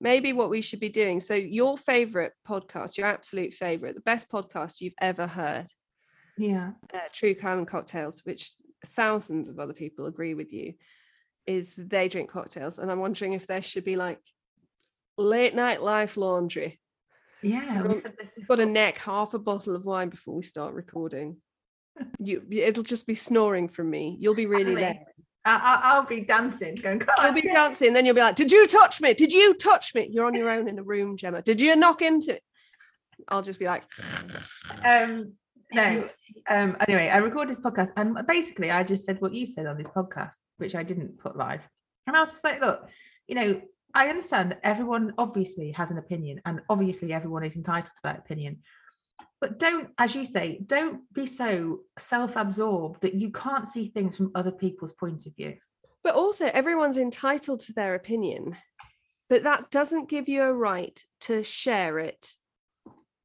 maybe 0.00 0.32
what 0.32 0.50
we 0.50 0.60
should 0.60 0.80
be 0.80 0.88
doing. 0.88 1.20
So, 1.20 1.34
your 1.34 1.76
favorite 1.78 2.32
podcast, 2.48 2.96
your 2.96 3.06
absolute 3.06 3.52
favorite, 3.54 3.94
the 3.94 4.00
best 4.00 4.30
podcast 4.30 4.80
you've 4.80 4.94
ever 5.00 5.26
heard, 5.26 5.66
Yeah. 6.38 6.72
uh, 6.92 6.98
True 7.12 7.34
Crime 7.34 7.64
Cocktails, 7.66 8.20
which 8.24 8.52
thousands 8.86 9.48
of 9.48 9.58
other 9.60 9.72
people 9.72 10.06
agree 10.06 10.34
with 10.34 10.52
you, 10.52 10.74
is 11.46 11.74
they 11.76 12.08
drink 12.08 12.30
cocktails. 12.30 12.78
And 12.78 12.90
I'm 12.90 13.00
wondering 13.00 13.32
if 13.32 13.46
there 13.46 13.62
should 13.62 13.84
be 13.84 13.96
like 13.96 14.20
late 15.18 15.54
night 15.54 15.82
life 15.82 16.16
laundry. 16.16 16.80
Yeah. 17.42 17.82
Well, 17.82 17.94
we've 17.94 18.02
had 18.02 18.16
this 18.16 18.30
Got 18.46 18.60
a 18.60 18.66
neck 18.66 18.98
half 18.98 19.34
a 19.34 19.38
bottle 19.38 19.74
of 19.74 19.84
wine 19.84 20.08
before 20.08 20.34
we 20.34 20.42
start 20.42 20.74
recording. 20.74 21.36
You, 22.18 22.42
it'll 22.50 22.84
just 22.84 23.06
be 23.06 23.14
snoring 23.14 23.68
from 23.68 23.90
me. 23.90 24.16
You'll 24.18 24.34
be 24.34 24.46
really 24.46 24.74
there. 24.74 25.00
I, 25.44 25.56
I, 25.56 25.80
I'll 25.90 26.06
be 26.06 26.20
dancing, 26.22 26.76
going, 26.76 27.00
"Come 27.00 27.14
You'll 27.22 27.34
be 27.34 27.42
yeah." 27.44 27.52
dancing, 27.68 27.92
then 27.92 28.06
you'll 28.06 28.14
be 28.14 28.22
like, 28.22 28.36
"Did 28.36 28.50
you 28.50 28.66
touch 28.66 28.98
me? 29.00 29.12
Did 29.12 29.30
you 29.30 29.52
touch 29.54 29.94
me?" 29.94 30.08
You're 30.10 30.24
on 30.24 30.34
your 30.34 30.48
own 30.48 30.68
in 30.68 30.78
a 30.78 30.82
room, 30.82 31.18
Gemma. 31.18 31.42
Did 31.42 31.60
you 31.60 31.76
knock 31.76 32.00
into 32.00 32.36
it? 32.36 32.42
I'll 33.28 33.42
just 33.42 33.58
be 33.58 33.66
like, 33.66 33.82
Um, 34.86 35.34
no. 35.74 36.08
Um, 36.48 36.76
anyway, 36.86 37.08
I 37.08 37.18
recorded 37.18 37.54
this 37.54 37.62
podcast 37.62 37.90
and 37.96 38.16
basically 38.26 38.70
I 38.70 38.82
just 38.82 39.04
said 39.04 39.20
what 39.20 39.34
you 39.34 39.46
said 39.46 39.66
on 39.66 39.76
this 39.78 39.88
podcast, 39.88 40.36
which 40.58 40.74
I 40.74 40.82
didn't 40.82 41.18
put 41.18 41.36
live. 41.36 41.62
And 42.06 42.16
I 42.16 42.20
was 42.20 42.30
just 42.30 42.44
like, 42.44 42.60
look, 42.60 42.88
you 43.28 43.34
know, 43.34 43.60
I 43.94 44.08
understand 44.08 44.56
everyone 44.62 45.12
obviously 45.18 45.72
has 45.72 45.90
an 45.90 45.98
opinion 45.98 46.40
and 46.46 46.60
obviously 46.68 47.12
everyone 47.12 47.44
is 47.44 47.56
entitled 47.56 47.86
to 47.86 48.02
that 48.04 48.18
opinion. 48.18 48.62
but 49.42 49.58
don't, 49.58 49.88
as 49.98 50.14
you 50.14 50.24
say, 50.24 50.60
don't 50.64 51.00
be 51.12 51.26
so 51.26 51.80
self-absorbed 51.98 53.02
that 53.02 53.14
you 53.14 53.30
can't 53.32 53.68
see 53.68 53.88
things 53.88 54.16
from 54.16 54.30
other 54.36 54.52
people's 54.52 54.92
point 54.92 55.26
of 55.26 55.34
view. 55.34 55.56
But 56.04 56.14
also, 56.14 56.46
everyone's 56.46 56.96
entitled 56.96 57.58
to 57.60 57.72
their 57.72 57.96
opinion, 57.96 58.56
but 59.28 59.42
that 59.42 59.68
doesn't 59.70 60.08
give 60.08 60.28
you 60.28 60.42
a 60.42 60.54
right 60.54 61.02
to 61.22 61.42
share 61.42 61.98
it 61.98 62.34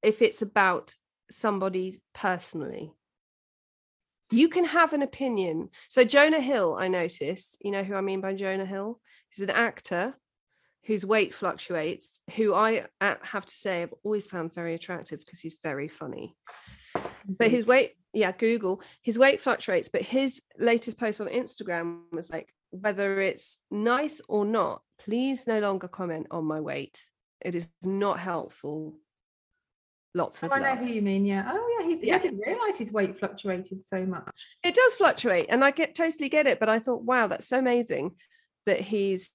if 0.02 0.24
it's 0.24 0.42
about 0.42 0.96
somebody 1.32 2.00
personally. 2.14 2.94
You 4.30 4.50
can 4.50 4.66
have 4.66 4.92
an 4.94 5.02
opinion. 5.02 5.70
So, 5.88 6.04
Jonah 6.04 6.42
Hill, 6.42 6.76
I 6.78 6.90
noticed, 6.90 7.58
you 7.62 7.72
know 7.72 7.84
who 7.84 7.96
I 7.96 8.02
mean 8.02 8.20
by 8.20 8.34
Jonah 8.34 8.66
Hill? 8.66 9.00
He's 9.30 9.44
an 9.44 9.50
actor 9.50 10.16
whose 10.86 11.06
weight 11.06 11.34
fluctuates, 11.34 12.22
who 12.36 12.54
I 12.54 12.86
uh, 13.02 13.16
have 13.22 13.46
to 13.46 13.56
say 13.56 13.82
I've 13.82 13.94
always 14.04 14.26
found 14.26 14.54
very 14.54 14.74
attractive 14.74 15.20
because 15.20 15.42
he's 15.42 15.58
very 15.62 15.88
funny. 15.88 16.36
But 17.28 17.52
his 17.52 17.66
weight, 17.66 17.94
yeah, 18.14 18.32
Google, 18.32 18.82
his 19.02 19.20
weight 19.20 19.42
fluctuates. 19.42 19.90
But 19.90 20.02
his 20.02 20.42
latest 20.58 20.98
post 20.98 21.20
on 21.20 21.28
Instagram 21.28 22.04
was 22.12 22.30
like, 22.32 22.54
whether 22.70 23.20
it's 23.20 23.60
nice 23.70 24.22
or 24.28 24.46
not, 24.46 24.82
please 25.00 25.48
no 25.48 25.60
longer 25.60 25.88
comment 25.88 26.28
on 26.32 26.46
my 26.46 26.60
weight. 26.60 27.02
It 27.42 27.56
is 27.56 27.70
not 27.84 28.20
helpful. 28.20 28.96
Lots 30.14 30.44
Oh, 30.44 30.48
of 30.48 30.54
I 30.54 30.60
know 30.60 30.70
love. 30.70 30.80
who 30.80 30.86
you 30.86 31.02
mean. 31.02 31.26
Yeah. 31.26 31.44
Oh, 31.48 31.78
yeah. 31.80 31.88
He's, 31.88 32.02
Yeah. 32.04 32.16
I 32.16 32.20
didn't 32.20 32.40
realize 32.46 32.76
his 32.78 32.92
weight 32.92 33.20
fluctuated 33.20 33.84
so 33.84 34.06
much. 34.06 34.30
It 34.64 34.74
does 34.74 34.96
fluctuate, 34.96 35.48
and 35.50 35.64
I 35.64 35.72
get 35.72 35.96
totally 35.96 36.30
get 36.30 36.48
it. 36.48 36.60
But 36.60 36.70
I 36.70 36.80
thought, 36.80 37.04
wow, 37.04 37.28
that's 37.28 37.48
so 37.48 37.60
amazing 37.60 38.16
that 38.66 38.82
he's, 38.82 39.32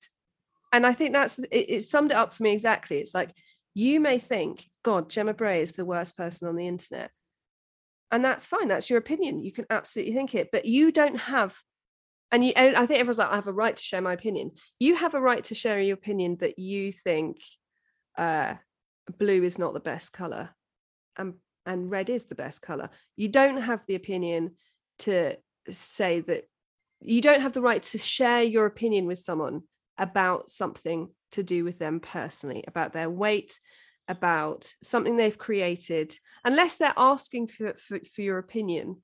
and 0.72 0.86
I 0.86 0.92
think 0.92 1.12
that's 1.12 1.38
it, 1.38 1.48
it 1.50 1.82
summed 1.84 2.10
it 2.10 2.16
up 2.16 2.34
for 2.34 2.42
me 2.42 2.52
exactly. 2.52 2.98
It's 2.98 3.14
like 3.14 3.30
you 3.74 4.00
may 4.00 4.18
think, 4.18 4.68
God, 4.82 5.08
Gemma 5.08 5.34
Bray 5.34 5.62
is 5.62 5.72
the 5.72 5.84
worst 5.84 6.16
person 6.16 6.48
on 6.48 6.56
the 6.56 6.66
internet, 6.66 7.10
and 8.10 8.24
that's 8.24 8.46
fine. 8.46 8.68
That's 8.68 8.90
your 8.90 8.98
opinion. 8.98 9.42
You 9.42 9.52
can 9.52 9.66
absolutely 9.70 10.14
think 10.14 10.34
it, 10.34 10.50
but 10.50 10.64
you 10.64 10.90
don't 10.90 11.18
have. 11.20 11.58
And 12.32 12.42
you, 12.42 12.52
and 12.56 12.76
I 12.76 12.86
think 12.86 12.98
everyone's 12.98 13.18
like, 13.18 13.30
I 13.30 13.34
have 13.34 13.46
a 13.46 13.52
right 13.52 13.76
to 13.76 13.82
share 13.82 14.00
my 14.00 14.14
opinion. 14.14 14.52
You 14.80 14.96
have 14.96 15.12
a 15.12 15.20
right 15.20 15.44
to 15.44 15.54
share 15.54 15.78
your 15.80 15.92
opinion 15.94 16.38
that 16.40 16.58
you 16.58 16.90
think 16.90 17.36
uh, 18.16 18.54
blue 19.18 19.42
is 19.44 19.58
not 19.58 19.74
the 19.74 19.80
best 19.80 20.14
color, 20.14 20.48
and 21.16 21.34
and 21.64 21.90
red 21.90 22.10
is 22.10 22.26
the 22.26 22.34
best 22.34 22.62
color. 22.62 22.90
You 23.16 23.28
don't 23.28 23.60
have 23.60 23.86
the 23.86 23.94
opinion 23.94 24.56
to 25.00 25.36
say 25.70 26.20
that 26.20 26.44
you 27.00 27.20
don't 27.20 27.40
have 27.40 27.52
the 27.52 27.62
right 27.62 27.82
to 27.82 27.98
share 27.98 28.42
your 28.42 28.66
opinion 28.66 29.06
with 29.06 29.18
someone 29.18 29.62
about 29.98 30.50
something 30.50 31.08
to 31.32 31.42
do 31.42 31.64
with 31.64 31.78
them 31.78 32.00
personally, 32.00 32.64
about 32.66 32.92
their 32.92 33.10
weight, 33.10 33.58
about 34.08 34.72
something 34.82 35.16
they've 35.16 35.38
created, 35.38 36.14
unless 36.44 36.76
they're 36.76 36.92
asking 36.96 37.48
for, 37.48 37.74
for, 37.74 37.98
for 38.12 38.22
your 38.22 38.38
opinion. 38.38 39.02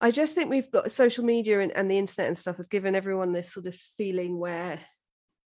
I 0.00 0.10
just 0.10 0.34
think 0.34 0.48
we've 0.48 0.70
got 0.70 0.90
social 0.92 1.24
media 1.24 1.60
and, 1.60 1.72
and 1.72 1.90
the 1.90 1.98
internet 1.98 2.28
and 2.28 2.38
stuff 2.38 2.56
has 2.56 2.68
given 2.68 2.94
everyone 2.94 3.32
this 3.32 3.52
sort 3.52 3.66
of 3.66 3.74
feeling 3.74 4.38
where 4.38 4.80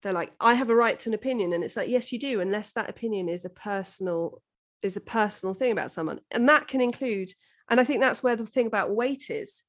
they're 0.03 0.13
like, 0.13 0.33
I 0.41 0.55
have 0.55 0.69
a 0.69 0.75
right 0.75 0.99
to 1.01 1.11
an 1.11 1.15
opinion. 1.15 1.53
And 1.53 1.65
it's 1.65 1.77
like, 1.77 1.89
yes, 1.89 2.13
you 2.13 2.19
do, 2.19 2.41
unless 2.41 2.73
that 2.73 2.91
opinion 2.91 3.29
is 3.29 3.45
a 3.45 3.51
personal 3.51 4.43
is 4.83 4.97
a 4.97 5.01
personal 5.01 5.55
thing 5.55 5.73
about 5.73 5.93
someone. 5.93 6.21
And 6.31 6.49
that 6.49 6.69
can 6.69 6.81
include, 6.81 7.33
and 7.69 7.81
I 7.81 7.85
think 7.85 8.01
that's 8.01 8.23
where 8.23 8.37
the 8.37 8.47
thing 8.47 8.67
about 8.67 8.95
weight 8.95 9.31
is. 9.31 9.63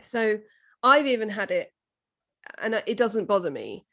So 0.00 0.38
I've 0.82 1.06
even 1.06 1.30
had 1.30 1.50
it, 1.50 1.72
and 2.60 2.82
it 2.86 2.96
doesn't 2.96 3.26
bother 3.26 3.50
me. 3.50 3.86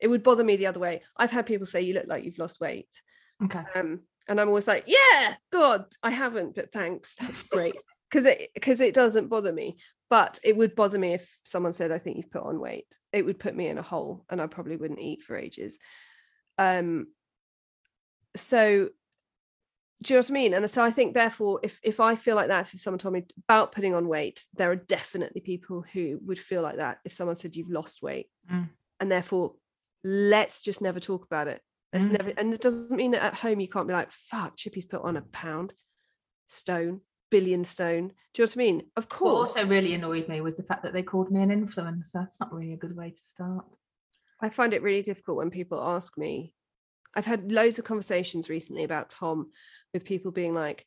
It 0.00 0.08
would 0.08 0.22
bother 0.22 0.44
me 0.44 0.56
the 0.56 0.66
other 0.66 0.80
way. 0.80 1.02
I've 1.16 1.30
had 1.30 1.46
people 1.46 1.66
say, 1.66 1.82
You 1.82 1.94
look 1.94 2.06
like 2.06 2.24
you've 2.24 2.38
lost 2.38 2.60
weight. 2.60 3.02
Okay. 3.44 3.62
Um, 3.74 4.00
and 4.28 4.40
I'm 4.40 4.48
always 4.48 4.68
like, 4.68 4.84
Yeah, 4.86 5.34
God, 5.52 5.86
I 6.02 6.10
haven't, 6.10 6.54
but 6.54 6.72
thanks. 6.72 7.14
That's 7.20 7.44
great. 7.44 7.74
Because 8.10 8.26
it 8.26 8.50
because 8.54 8.80
it 8.80 8.92
doesn't 8.92 9.28
bother 9.28 9.52
me. 9.52 9.76
But 10.08 10.40
it 10.42 10.56
would 10.56 10.74
bother 10.74 10.98
me 10.98 11.14
if 11.14 11.38
someone 11.44 11.72
said, 11.72 11.92
I 11.92 11.98
think 11.98 12.16
you've 12.16 12.32
put 12.32 12.42
on 12.42 12.58
weight. 12.58 12.98
It 13.12 13.24
would 13.24 13.38
put 13.38 13.54
me 13.54 13.68
in 13.68 13.78
a 13.78 13.82
hole 13.82 14.24
and 14.28 14.42
I 14.42 14.48
probably 14.48 14.74
wouldn't 14.74 14.98
eat 14.98 15.22
for 15.22 15.36
ages. 15.36 15.78
Um 16.58 17.06
so 18.34 18.88
do 20.02 20.14
you 20.14 20.18
know 20.18 20.22
what 20.22 20.30
I 20.30 20.32
mean? 20.32 20.54
And 20.54 20.70
so 20.70 20.82
I 20.82 20.90
think 20.90 21.12
therefore, 21.14 21.60
if 21.62 21.78
if 21.82 22.00
I 22.00 22.16
feel 22.16 22.36
like 22.36 22.48
that, 22.48 22.72
if 22.72 22.80
someone 22.80 22.98
told 22.98 23.14
me 23.14 23.24
about 23.48 23.72
putting 23.72 23.94
on 23.94 24.08
weight, 24.08 24.44
there 24.54 24.70
are 24.70 24.76
definitely 24.76 25.40
people 25.42 25.84
who 25.92 26.18
would 26.24 26.38
feel 26.38 26.62
like 26.62 26.76
that 26.76 26.98
if 27.04 27.12
someone 27.12 27.36
said 27.36 27.54
you've 27.56 27.70
lost 27.70 28.02
weight. 28.02 28.28
Mm. 28.50 28.70
And 28.98 29.12
therefore, 29.12 29.54
let's 30.02 30.62
just 30.62 30.80
never 30.80 31.00
talk 31.00 31.24
about 31.24 31.48
it. 31.48 31.60
Let's 31.92 32.06
Mm. 32.06 32.12
never 32.18 32.32
and 32.38 32.54
it 32.54 32.62
doesn't 32.62 32.96
mean 32.96 33.10
that 33.10 33.22
at 33.22 33.34
home 33.34 33.60
you 33.60 33.68
can't 33.68 33.88
be 33.88 33.92
like, 33.94 34.10
fuck, 34.10 34.56
Chippy's 34.56 34.86
put 34.86 35.02
on 35.02 35.16
a 35.16 35.22
pound, 35.22 35.74
stone, 36.46 37.02
billion 37.30 37.64
stone. 37.64 38.08
Do 38.32 38.42
you 38.42 38.46
know 38.46 38.50
what 38.50 38.56
I 38.56 38.58
mean? 38.58 38.82
Of 38.96 39.04
What 39.04 39.10
course. 39.10 39.50
also 39.56 39.66
really 39.66 39.94
annoyed 39.94 40.28
me 40.28 40.40
was 40.40 40.56
the 40.56 40.62
fact 40.62 40.82
that 40.84 40.92
they 40.92 41.02
called 41.02 41.30
me 41.30 41.42
an 41.42 41.50
influencer. 41.50 42.12
That's 42.14 42.40
not 42.40 42.52
really 42.52 42.72
a 42.72 42.76
good 42.76 42.96
way 42.96 43.10
to 43.10 43.16
start. 43.20 43.66
I 44.40 44.48
find 44.48 44.72
it 44.72 44.82
really 44.82 45.02
difficult 45.02 45.36
when 45.36 45.50
people 45.50 45.80
ask 45.82 46.16
me. 46.16 46.54
I've 47.14 47.26
had 47.26 47.50
loads 47.50 47.78
of 47.78 47.84
conversations 47.84 48.48
recently 48.48 48.84
about 48.84 49.10
Tom 49.10 49.50
with 49.92 50.04
people 50.04 50.30
being 50.30 50.54
like, 50.54 50.86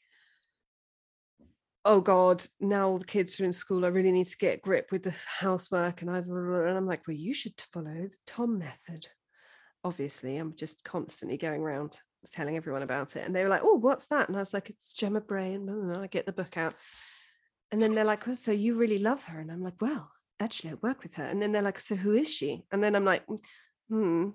oh 1.86 2.01
God, 2.01 2.45
now 2.60 2.88
all 2.88 2.97
the 2.97 3.06
kids 3.06 3.39
are 3.39 3.45
in 3.45 3.54
school. 3.54 3.84
I 3.84 3.89
really 3.89 4.12
need 4.12 4.28
to 4.28 4.38
get 4.38 4.62
grip 4.62 4.89
with 4.91 5.04
the 5.04 5.14
housework. 5.39 6.01
And, 6.01 6.10
I, 6.10 6.20
and 6.20 6.78
I'm 6.78 6.88
like, 6.88 7.08
well, 7.08 7.18
you 7.18 7.34
should 7.34 7.60
follow 7.60 7.86
the 7.86 8.16
Tom 8.26 8.60
method. 8.60 9.08
Obviously, 9.84 10.38
I'm 10.38 10.56
just 10.56 10.84
constantly 10.86 11.38
going 11.38 11.62
around 11.62 11.99
telling 12.32 12.56
everyone 12.56 12.84
about 12.84 13.16
it. 13.18 13.26
And 13.26 13.36
they 13.36 13.43
were 13.43 13.49
like, 13.49 13.64
oh, 13.64 13.76
what's 13.76 14.08
that? 14.08 14.30
And 14.30 14.38
I 14.38 14.39
was 14.39 14.54
like, 14.54 14.70
it's 14.70 14.93
Gemma 14.93 15.20
Bray. 15.20 15.54
And. 15.54 15.97
I 15.97 16.08
get 16.08 16.26
the 16.26 16.32
book 16.32 16.56
out. 16.56 16.74
And 17.72 17.82
then 17.82 17.95
they're 17.95 18.06
like, 18.06 18.28
oh, 18.28 18.34
so 18.34 18.51
you 18.51 18.76
really 18.76 18.99
love 18.99 19.24
her? 19.26 19.39
And 19.39 19.51
I'm 19.51 19.64
like, 19.64 19.82
well, 19.82 20.10
actually, 20.39 20.72
I 20.72 20.76
work 20.76 21.04
with 21.04 21.16
her. 21.16 21.24
And 21.24 21.41
then 21.41 21.51
they're 21.51 21.62
like, 21.62 21.80
so 21.80 21.95
who 21.95 22.14
is 22.14 22.30
she? 22.30 22.64
And 22.72 22.82
then 22.82 22.95
I'm 22.95 23.06
like, 23.06 23.24
hmm, 23.89 24.30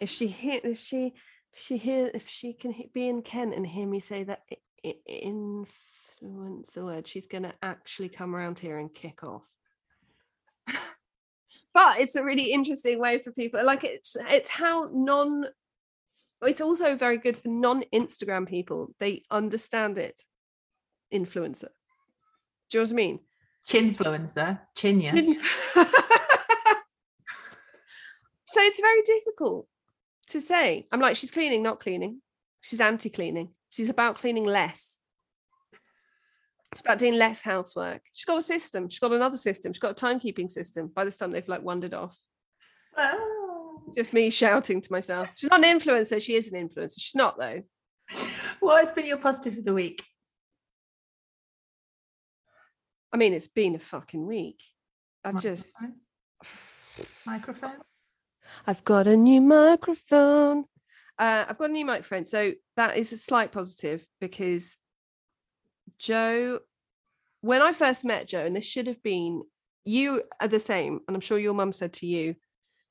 if 0.00 0.10
she 0.10 0.36
if 0.42 0.80
she, 0.80 1.14
she 1.58 1.76
hear, 1.76 2.10
if 2.14 2.28
she 2.28 2.52
can 2.52 2.74
be 2.94 3.08
in 3.08 3.22
Kent 3.22 3.54
and 3.54 3.66
hear 3.66 3.86
me 3.86 4.00
say 4.00 4.24
that 4.24 4.42
i- 4.50 4.56
i- 4.86 5.00
influence 5.06 6.76
a 6.76 6.84
word, 6.84 7.06
she's 7.06 7.26
going 7.26 7.42
to 7.44 7.54
actually 7.62 8.08
come 8.08 8.34
around 8.34 8.58
here 8.58 8.78
and 8.78 8.92
kick 8.94 9.22
off. 9.24 9.42
but 10.66 11.98
it's 12.00 12.16
a 12.16 12.22
really 12.24 12.52
interesting 12.52 12.98
way 12.98 13.18
for 13.22 13.32
people. 13.32 13.64
Like 13.64 13.84
it's 13.84 14.16
it's 14.28 14.50
how 14.50 14.88
non. 14.92 15.46
It's 16.42 16.60
also 16.60 16.94
very 16.94 17.18
good 17.18 17.36
for 17.36 17.48
non-Instagram 17.48 18.46
people. 18.48 18.94
They 19.00 19.24
understand 19.30 19.98
it. 19.98 20.20
Influencer. 21.12 21.70
Do 22.70 22.78
you 22.78 22.80
know 22.80 22.84
what 22.84 22.92
I 22.92 22.94
mean? 22.94 23.20
Chinfluencer, 23.68 24.60
Chinya. 24.76 25.10
Didn't- 25.12 25.40
so 28.46 28.60
it's 28.62 28.80
very 28.80 29.02
difficult 29.02 29.66
to 30.30 30.40
say. 30.40 30.86
I'm 30.92 31.00
like, 31.00 31.16
she's 31.16 31.30
cleaning, 31.30 31.62
not 31.62 31.80
cleaning. 31.80 32.20
She's 32.60 32.80
anti-cleaning. 32.80 33.50
She's 33.70 33.88
about 33.88 34.16
cleaning 34.16 34.44
less. 34.44 34.96
It's 36.72 36.80
about 36.82 36.98
doing 36.98 37.14
less 37.14 37.42
housework. 37.42 38.02
She's 38.12 38.26
got 38.26 38.38
a 38.38 38.42
system. 38.42 38.88
She's 38.88 38.98
got 38.98 39.12
another 39.12 39.36
system. 39.36 39.72
She's 39.72 39.80
got 39.80 40.00
a 40.00 40.04
timekeeping 40.04 40.50
system. 40.50 40.90
By 40.94 41.04
this 41.04 41.16
time, 41.16 41.32
they've 41.32 41.48
like 41.48 41.62
wandered 41.62 41.94
off. 41.94 42.16
Oh. 42.96 43.82
Just 43.96 44.12
me 44.12 44.28
shouting 44.28 44.80
to 44.82 44.92
myself. 44.92 45.28
She's 45.34 45.50
not 45.50 45.64
an 45.64 45.78
influencer. 45.80 46.20
She 46.20 46.34
is 46.34 46.52
an 46.52 46.68
influencer. 46.68 46.98
She's 46.98 47.14
not 47.14 47.38
though. 47.38 47.62
What 48.60 48.84
has 48.84 48.94
been 48.94 49.06
your 49.06 49.16
positive 49.16 49.58
of 49.58 49.64
the 49.64 49.72
week? 49.72 50.04
I 53.12 53.16
mean, 53.16 53.32
it's 53.32 53.48
been 53.48 53.74
a 53.74 53.78
fucking 53.78 54.26
week. 54.26 54.62
I've 55.24 55.40
just 55.40 55.68
Microphone? 57.24 57.78
I've 58.66 58.84
got 58.84 59.06
a 59.06 59.16
new 59.16 59.40
microphone. 59.40 60.64
Uh, 61.18 61.44
I've 61.48 61.58
got 61.58 61.70
a 61.70 61.72
new 61.72 61.84
microphone. 61.84 62.24
So 62.24 62.52
that 62.76 62.96
is 62.96 63.12
a 63.12 63.16
slight 63.16 63.52
positive 63.52 64.06
because 64.20 64.76
Joe, 65.98 66.60
when 67.40 67.62
I 67.62 67.72
first 67.72 68.04
met 68.04 68.28
Joe, 68.28 68.44
and 68.44 68.54
this 68.54 68.64
should 68.64 68.86
have 68.86 69.02
been, 69.02 69.42
you 69.84 70.22
are 70.40 70.48
the 70.48 70.60
same. 70.60 71.00
And 71.08 71.16
I'm 71.16 71.20
sure 71.20 71.38
your 71.38 71.54
mum 71.54 71.72
said 71.72 71.92
to 71.94 72.06
you, 72.06 72.36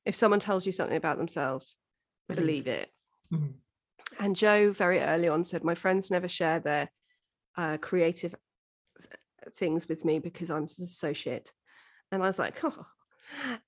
if 0.06 0.16
someone 0.16 0.40
tells 0.40 0.66
you 0.66 0.72
something 0.72 0.98
about 0.98 1.18
themselves, 1.18 1.76
believe 2.28 2.68
it. 2.68 2.90
Mhm. 3.32 3.54
And 4.20 4.36
Joe 4.36 4.72
very 4.72 5.00
early 5.00 5.28
on 5.28 5.44
said, 5.44 5.64
My 5.64 5.76
friends 5.76 6.10
never 6.10 6.28
share 6.28 6.60
their 6.60 6.90
uh, 7.56 7.78
creative 7.78 8.36
things 9.56 9.88
with 9.88 10.06
me 10.06 10.20
because 10.20 10.50
I'm 10.50 10.68
so 10.68 11.14
shit. 11.14 11.52
And 12.12 12.24
I 12.24 12.26
was 12.26 12.40
like, 12.40 12.56
Oh, 12.64 12.86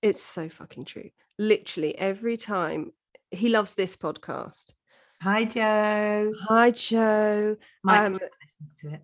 it's 0.02 0.24
so 0.24 0.50
fucking 0.50 0.86
true. 0.86 1.10
Literally 1.40 1.98
every 1.98 2.38
time 2.38 2.92
he 3.32 3.50
loves 3.50 3.74
this 3.74 3.96
podcast. 3.96 4.74
Hi, 5.22 5.46
Joe. 5.46 6.34
Hi, 6.48 6.72
Joe. 6.72 7.56
Mike 7.84 8.00
Um, 8.02 8.14
listens 8.14 8.76
to 8.82 8.94
it. 8.94 9.02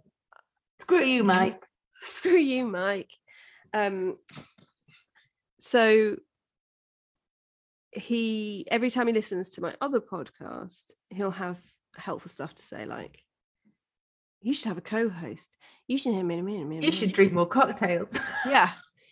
Screw 0.82 1.04
you, 1.04 1.24
Mike. 1.24 1.64
Screw 2.02 2.38
you, 2.38 2.66
Mike. 2.68 3.10
Um, 3.74 4.18
so 5.60 6.18
he 7.92 8.68
every 8.70 8.92
time 8.92 9.08
he 9.08 9.14
listens 9.14 9.52
to 9.52 9.62
my 9.62 9.74
other 9.80 10.02
podcast, 10.02 10.92
he'll 11.10 11.32
have 11.32 11.60
helpful 11.98 12.30
stuff 12.30 12.54
to 12.56 12.62
say, 12.62 12.86
like, 12.86 13.24
You 14.42 14.54
should 14.54 14.68
have 14.68 14.78
a 14.78 14.82
co-host. 14.82 15.56
You 15.88 15.98
should 15.98 16.14
hear 16.14 16.24
me. 16.24 16.36
You 16.82 16.92
should 16.92 17.14
drink 17.14 17.32
more 17.34 17.48
cocktails. 17.48 18.16
yeah, 18.46 18.72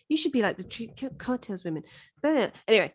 you 0.09 0.17
should 0.17 0.31
be 0.31 0.41
like 0.41 0.57
the 0.57 0.63
drink 0.63 1.01
cocktails 1.17 1.63
women. 1.63 1.83
But 2.21 2.53
anyway, 2.67 2.93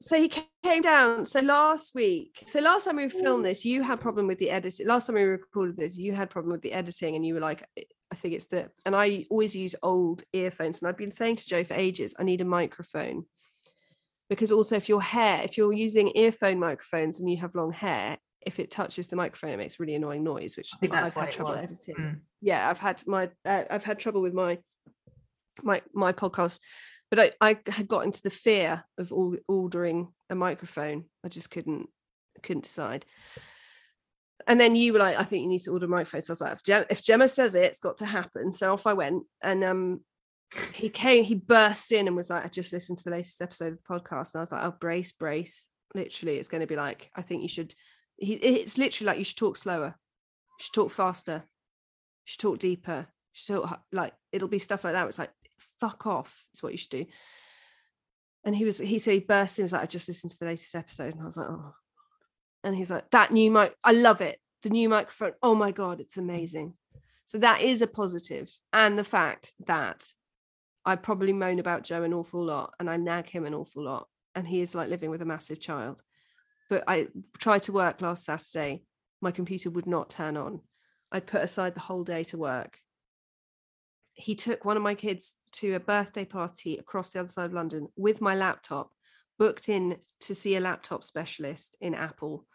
so 0.00 0.18
he 0.20 0.30
came 0.62 0.82
down. 0.82 1.26
So 1.26 1.40
last 1.40 1.94
week, 1.94 2.44
so 2.46 2.60
last 2.60 2.84
time 2.84 2.96
we 2.96 3.08
filmed 3.08 3.44
this, 3.44 3.64
you 3.64 3.82
had 3.82 4.00
problem 4.00 4.26
with 4.26 4.38
the 4.38 4.50
editing. 4.50 4.86
Last 4.86 5.06
time 5.06 5.16
we 5.16 5.22
recorded 5.22 5.76
this, 5.76 5.96
you 5.96 6.12
had 6.12 6.30
problem 6.30 6.52
with 6.52 6.62
the 6.62 6.72
editing, 6.72 7.16
and 7.16 7.24
you 7.24 7.34
were 7.34 7.40
like, 7.40 7.64
I 7.76 8.14
think 8.14 8.34
it's 8.34 8.46
the. 8.46 8.70
And 8.84 8.94
I 8.94 9.26
always 9.30 9.56
use 9.56 9.74
old 9.82 10.24
earphones, 10.32 10.80
and 10.80 10.88
I've 10.88 10.98
been 10.98 11.10
saying 11.10 11.36
to 11.36 11.46
Joe 11.48 11.64
for 11.64 11.74
ages, 11.74 12.14
I 12.18 12.24
need 12.24 12.40
a 12.40 12.44
microphone 12.44 13.24
because 14.28 14.50
also 14.50 14.76
if 14.76 14.88
your 14.88 15.02
hair, 15.02 15.42
if 15.44 15.56
you're 15.56 15.72
using 15.72 16.12
earphone 16.16 16.58
microphones 16.58 17.20
and 17.20 17.30
you 17.30 17.36
have 17.38 17.54
long 17.54 17.72
hair, 17.72 18.18
if 18.40 18.58
it 18.58 18.70
touches 18.70 19.08
the 19.08 19.16
microphone, 19.16 19.50
it 19.50 19.56
makes 19.56 19.80
really 19.80 19.94
annoying 19.94 20.24
noise, 20.24 20.56
which 20.56 20.70
I've 20.82 21.14
had 21.14 21.32
trouble 21.32 21.54
was. 21.54 21.64
editing. 21.64 21.94
Mm. 21.96 22.20
Yeah, 22.40 22.68
I've 22.68 22.78
had 22.78 23.02
my 23.06 23.30
uh, 23.44 23.64
I've 23.70 23.84
had 23.84 23.98
trouble 23.98 24.20
with 24.20 24.34
my 24.34 24.58
my 25.62 25.82
my 25.92 26.12
podcast 26.12 26.58
but 27.10 27.18
I, 27.18 27.32
I 27.40 27.58
had 27.70 27.88
got 27.88 28.04
into 28.04 28.22
the 28.22 28.30
fear 28.30 28.84
of 28.98 29.12
ordering 29.46 30.08
a 30.28 30.34
microphone. 30.34 31.04
I 31.24 31.28
just 31.28 31.50
couldn't 31.50 31.88
couldn't 32.42 32.64
decide. 32.64 33.04
And 34.46 34.60
then 34.60 34.76
you 34.76 34.92
were 34.92 34.98
like, 34.98 35.16
I 35.16 35.24
think 35.24 35.42
you 35.42 35.48
need 35.48 35.62
to 35.62 35.72
order 35.72 35.86
a 35.86 35.88
microphone. 35.88 36.22
So 36.22 36.30
I 36.30 36.32
was 36.32 36.40
like, 36.40 36.52
if 36.52 36.62
Gemma, 36.62 36.86
if 36.90 37.02
Gemma 37.02 37.28
says 37.28 37.54
it, 37.54 37.64
it's 37.64 37.80
got 37.80 37.98
to 37.98 38.06
happen. 38.06 38.52
So 38.52 38.72
off 38.72 38.86
I 38.86 38.92
went. 38.92 39.24
And 39.42 39.64
um 39.64 40.00
he 40.72 40.88
came, 40.88 41.24
he 41.24 41.34
burst 41.34 41.90
in 41.90 42.06
and 42.06 42.16
was 42.16 42.30
like, 42.30 42.44
I 42.44 42.48
just 42.48 42.72
listened 42.72 42.98
to 42.98 43.04
the 43.04 43.10
latest 43.10 43.42
episode 43.42 43.72
of 43.72 43.78
the 43.78 43.94
podcast. 43.94 44.34
And 44.34 44.40
I 44.40 44.40
was 44.40 44.52
like, 44.52 44.64
oh, 44.64 44.74
brace, 44.78 45.12
brace. 45.12 45.66
Literally, 45.94 46.36
it's 46.36 46.48
going 46.48 46.60
to 46.60 46.66
be 46.66 46.76
like, 46.76 47.10
I 47.16 47.22
think 47.22 47.42
you 47.42 47.48
should 47.48 47.74
he, 48.16 48.34
it's 48.34 48.78
literally 48.78 49.06
like 49.06 49.18
you 49.18 49.24
should 49.24 49.36
talk 49.36 49.56
slower. 49.56 49.96
You 50.58 50.64
should 50.64 50.74
talk 50.74 50.90
faster. 50.90 51.42
You 51.44 52.24
should 52.24 52.40
talk 52.40 52.58
deeper. 52.58 53.06
You 53.08 53.32
should 53.32 53.62
talk 53.62 53.80
like 53.92 54.12
it'll 54.32 54.48
be 54.48 54.58
stuff 54.58 54.84
like 54.84 54.92
that. 54.92 55.06
It's 55.08 55.18
like 55.18 55.30
fuck 55.80 56.06
off 56.06 56.44
is 56.54 56.62
what 56.62 56.72
you 56.72 56.78
should 56.78 56.90
do. 56.90 57.06
And 58.44 58.54
he 58.54 58.64
was 58.64 58.78
he 58.78 58.98
said 58.98 59.14
he 59.14 59.20
burst 59.20 59.58
in 59.58 59.62
he 59.62 59.64
was 59.64 59.72
like 59.72 59.82
i 59.82 59.86
just 59.86 60.08
listened 60.08 60.30
to 60.30 60.38
the 60.38 60.46
latest 60.46 60.74
episode. 60.74 61.14
And 61.14 61.22
i 61.22 61.26
was 61.26 61.36
like 61.36 61.48
oh 61.48 61.74
and 62.62 62.76
he's 62.76 62.90
like 62.90 63.10
that 63.10 63.32
new 63.32 63.50
mic 63.50 63.74
i 63.82 63.92
love 63.92 64.20
it. 64.20 64.38
The 64.62 64.70
new 64.70 64.88
microphone. 64.88 65.32
Oh 65.42 65.54
my 65.54 65.72
god 65.72 66.00
it's 66.00 66.16
amazing. 66.16 66.74
So 67.24 67.38
that 67.38 67.62
is 67.62 67.82
a 67.82 67.86
positive. 67.88 68.50
And 68.72 68.98
the 68.98 69.04
fact 69.04 69.54
that 69.66 70.06
i 70.84 70.94
probably 70.94 71.32
moan 71.32 71.58
about 71.58 71.82
joe 71.82 72.04
an 72.04 72.14
awful 72.14 72.44
lot 72.44 72.72
and 72.78 72.88
i 72.88 72.96
nag 72.96 73.28
him 73.28 73.44
an 73.44 73.54
awful 73.54 73.82
lot 73.82 74.06
and 74.36 74.46
he 74.46 74.60
is 74.60 74.74
like 74.74 74.88
living 74.88 75.10
with 75.10 75.22
a 75.22 75.26
massive 75.26 75.60
child. 75.60 76.02
But 76.70 76.84
i 76.86 77.08
tried 77.38 77.62
to 77.62 77.72
work 77.72 78.00
last 78.00 78.24
saturday. 78.24 78.84
My 79.20 79.32
computer 79.32 79.70
would 79.70 79.86
not 79.86 80.10
turn 80.10 80.36
on. 80.36 80.60
I 81.10 81.20
put 81.20 81.42
aside 81.42 81.74
the 81.74 81.80
whole 81.80 82.04
day 82.04 82.22
to 82.24 82.38
work 82.38 82.78
he 84.16 84.34
took 84.34 84.64
one 84.64 84.76
of 84.76 84.82
my 84.82 84.94
kids 84.94 85.34
to 85.52 85.74
a 85.74 85.80
birthday 85.80 86.24
party 86.24 86.78
across 86.78 87.10
the 87.10 87.20
other 87.20 87.28
side 87.28 87.44
of 87.44 87.52
London 87.52 87.88
with 87.96 88.20
my 88.22 88.34
laptop, 88.34 88.90
booked 89.38 89.68
in 89.68 89.98
to 90.20 90.34
see 90.34 90.56
a 90.56 90.60
laptop 90.60 91.04
specialist 91.04 91.76
in 91.80 91.94
Apple. 91.94 92.46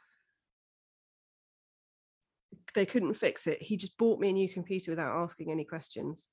They 2.73 2.85
couldn't 2.85 3.13
fix 3.13 3.45
it. 3.45 3.61
He 3.61 3.77
just 3.77 3.97
bought 3.97 4.19
me 4.19 4.29
a 4.29 4.33
new 4.33 4.49
computer 4.49 4.91
without 4.91 5.15
asking 5.15 5.51
any 5.51 5.63
questions. 5.63 6.27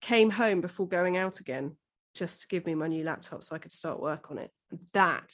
Came 0.00 0.30
home 0.30 0.60
before 0.60 0.88
going 0.88 1.16
out 1.16 1.38
again 1.38 1.76
just 2.14 2.40
to 2.40 2.48
give 2.48 2.66
me 2.66 2.74
my 2.74 2.88
new 2.88 3.04
laptop 3.04 3.44
so 3.44 3.54
I 3.54 3.58
could 3.58 3.72
start 3.72 4.00
work 4.00 4.32
on 4.32 4.38
it. 4.38 4.50
That, 4.94 5.32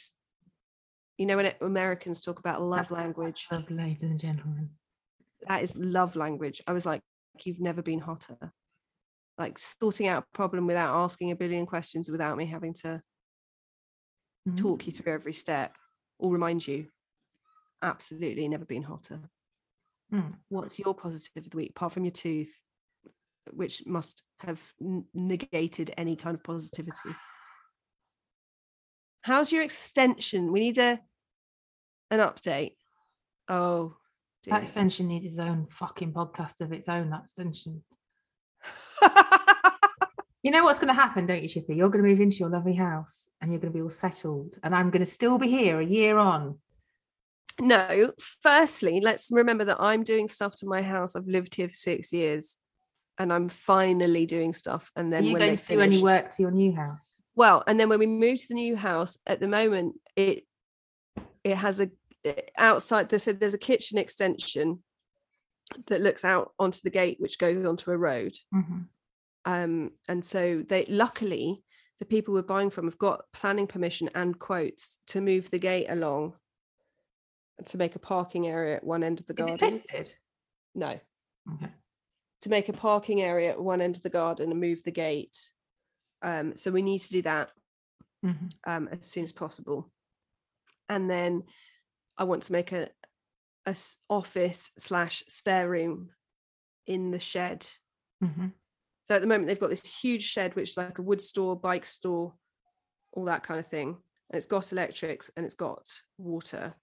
you 1.16 1.24
know, 1.24 1.36
when 1.36 1.46
it, 1.46 1.56
Americans 1.62 2.20
talk 2.20 2.38
about 2.38 2.60
love 2.60 2.88
That's 2.88 2.90
language, 2.90 3.46
love, 3.50 3.70
ladies 3.70 4.02
and 4.02 4.20
gentlemen, 4.20 4.70
that 5.48 5.62
is 5.62 5.74
love 5.74 6.16
language. 6.16 6.60
I 6.66 6.72
was 6.72 6.84
like, 6.84 7.00
you've 7.44 7.60
never 7.60 7.80
been 7.80 8.00
hotter 8.00 8.52
like 9.38 9.58
sorting 9.58 10.06
out 10.06 10.22
a 10.22 10.36
problem 10.36 10.66
without 10.66 10.94
asking 10.94 11.30
a 11.30 11.36
billion 11.36 11.66
questions 11.66 12.08
without 12.08 12.36
me 12.36 12.46
having 12.46 12.72
to 12.72 13.00
mm-hmm. 14.48 14.54
talk 14.54 14.86
you 14.86 14.92
through 14.92 15.12
every 15.12 15.32
step 15.32 15.76
or 16.18 16.32
remind 16.32 16.66
you 16.66 16.86
absolutely 17.82 18.48
never 18.48 18.64
been 18.64 18.82
hotter 18.82 19.20
mm. 20.12 20.32
what's 20.48 20.78
your 20.78 20.94
positive 20.94 21.44
of 21.44 21.50
the 21.50 21.56
week 21.56 21.70
apart 21.70 21.92
from 21.92 22.04
your 22.04 22.12
tooth 22.12 22.64
which 23.52 23.82
must 23.86 24.22
have 24.40 24.60
n- 24.80 25.04
negated 25.12 25.92
any 25.98 26.16
kind 26.16 26.34
of 26.34 26.42
positivity 26.42 27.14
how's 29.22 29.52
your 29.52 29.62
extension 29.62 30.52
we 30.52 30.60
need 30.60 30.78
a 30.78 30.98
an 32.10 32.20
update 32.20 32.76
oh 33.48 33.94
dear. 34.42 34.54
that 34.54 34.62
extension 34.62 35.08
needs 35.08 35.26
its 35.26 35.38
own 35.38 35.66
fucking 35.70 36.12
podcast 36.12 36.60
of 36.60 36.72
its 36.72 36.88
own 36.88 37.10
that 37.10 37.22
extension 37.24 37.82
you 40.42 40.50
know 40.50 40.64
what's 40.64 40.78
going 40.78 40.88
to 40.88 40.94
happen, 40.94 41.26
don't 41.26 41.42
you, 41.42 41.48
Chippy? 41.48 41.74
You're 41.74 41.88
going 41.88 42.04
to 42.04 42.08
move 42.08 42.20
into 42.20 42.38
your 42.38 42.50
lovely 42.50 42.74
house 42.74 43.28
and 43.40 43.50
you're 43.50 43.60
going 43.60 43.72
to 43.72 43.76
be 43.76 43.82
all 43.82 43.90
settled, 43.90 44.56
and 44.62 44.74
I'm 44.74 44.90
going 44.90 45.04
to 45.04 45.10
still 45.10 45.38
be 45.38 45.48
here 45.48 45.80
a 45.80 45.84
year 45.84 46.18
on. 46.18 46.58
No, 47.60 48.12
firstly, 48.42 49.00
let's 49.00 49.28
remember 49.30 49.64
that 49.66 49.80
I'm 49.80 50.02
doing 50.02 50.28
stuff 50.28 50.56
to 50.56 50.66
my 50.66 50.82
house. 50.82 51.14
I've 51.14 51.28
lived 51.28 51.54
here 51.54 51.68
for 51.68 51.74
six 51.74 52.12
years 52.12 52.58
and 53.18 53.32
I'm 53.32 53.48
finally 53.48 54.26
doing 54.26 54.52
stuff. 54.52 54.90
And 54.96 55.12
then 55.12 55.22
Are 55.22 55.26
you 55.26 55.32
when 55.34 55.40
going 55.40 55.56
to 55.56 55.62
finish, 55.62 55.90
do 55.90 55.94
any 55.94 56.02
work 56.02 56.34
to 56.34 56.42
your 56.42 56.50
new 56.50 56.74
house? 56.74 57.22
Well, 57.36 57.62
and 57.66 57.78
then 57.78 57.88
when 57.88 57.98
we 57.98 58.06
move 58.06 58.40
to 58.40 58.48
the 58.48 58.54
new 58.54 58.76
house, 58.76 59.18
at 59.26 59.40
the 59.40 59.48
moment, 59.48 60.00
it 60.16 60.44
it 61.42 61.56
has 61.56 61.80
a 61.80 61.90
outside. 62.56 63.08
They 63.08 63.18
said 63.18 63.38
there's 63.38 63.54
a 63.54 63.58
kitchen 63.58 63.98
extension 63.98 64.82
that 65.88 66.00
looks 66.00 66.24
out 66.24 66.52
onto 66.58 66.80
the 66.82 66.90
gate, 66.90 67.18
which 67.20 67.38
goes 67.38 67.64
onto 67.64 67.90
a 67.90 67.96
road. 67.96 68.34
Mm-hmm. 68.54 68.80
Um, 69.44 69.92
and 70.08 70.24
so 70.24 70.64
they 70.68 70.86
luckily 70.86 71.62
the 72.00 72.04
people 72.04 72.34
we're 72.34 72.42
buying 72.42 72.70
from 72.70 72.86
have 72.86 72.98
got 72.98 73.24
planning 73.32 73.66
permission 73.66 74.10
and 74.14 74.38
quotes 74.38 74.98
to 75.08 75.20
move 75.20 75.50
the 75.50 75.58
gate 75.58 75.86
along 75.88 76.34
to 77.64 77.78
make 77.78 77.94
a 77.94 78.00
parking 78.00 78.46
area 78.46 78.76
at 78.76 78.84
one 78.84 79.04
end 79.04 79.20
of 79.20 79.26
the 79.26 79.34
garden. 79.34 79.80
No. 80.74 80.98
Okay. 81.54 81.72
To 82.42 82.48
make 82.48 82.68
a 82.68 82.72
parking 82.72 83.22
area 83.22 83.50
at 83.50 83.60
one 83.60 83.80
end 83.80 83.96
of 83.96 84.02
the 84.02 84.10
garden 84.10 84.50
and 84.50 84.60
move 84.60 84.82
the 84.82 84.90
gate. 84.90 85.50
Um, 86.20 86.56
so 86.56 86.70
we 86.70 86.82
need 86.82 87.00
to 87.00 87.12
do 87.12 87.22
that 87.22 87.52
mm-hmm. 88.24 88.46
um, 88.66 88.88
as 88.90 89.06
soon 89.06 89.24
as 89.24 89.32
possible. 89.32 89.90
And 90.88 91.08
then 91.08 91.44
I 92.18 92.24
want 92.24 92.42
to 92.44 92.52
make 92.52 92.72
a, 92.72 92.88
a 93.66 93.76
office 94.08 94.70
slash 94.78 95.22
spare 95.28 95.68
room 95.68 96.10
in 96.86 97.12
the 97.12 97.20
shed. 97.20 97.68
Mm-hmm. 98.22 98.48
So 99.04 99.14
at 99.14 99.20
the 99.20 99.26
moment 99.26 99.48
they've 99.48 99.60
got 99.60 99.70
this 99.70 100.00
huge 100.00 100.22
shed 100.22 100.54
which 100.56 100.70
is 100.70 100.76
like 100.76 100.98
a 100.98 101.02
wood 101.02 101.20
store, 101.20 101.56
bike 101.56 101.86
store, 101.86 102.34
all 103.12 103.24
that 103.26 103.42
kind 103.42 103.60
of 103.60 103.66
thing. 103.66 103.88
And 103.88 104.36
it's 104.36 104.46
got 104.46 104.72
electrics 104.72 105.30
and 105.36 105.44
it's 105.44 105.54
got 105.54 105.86
water. 106.18 106.74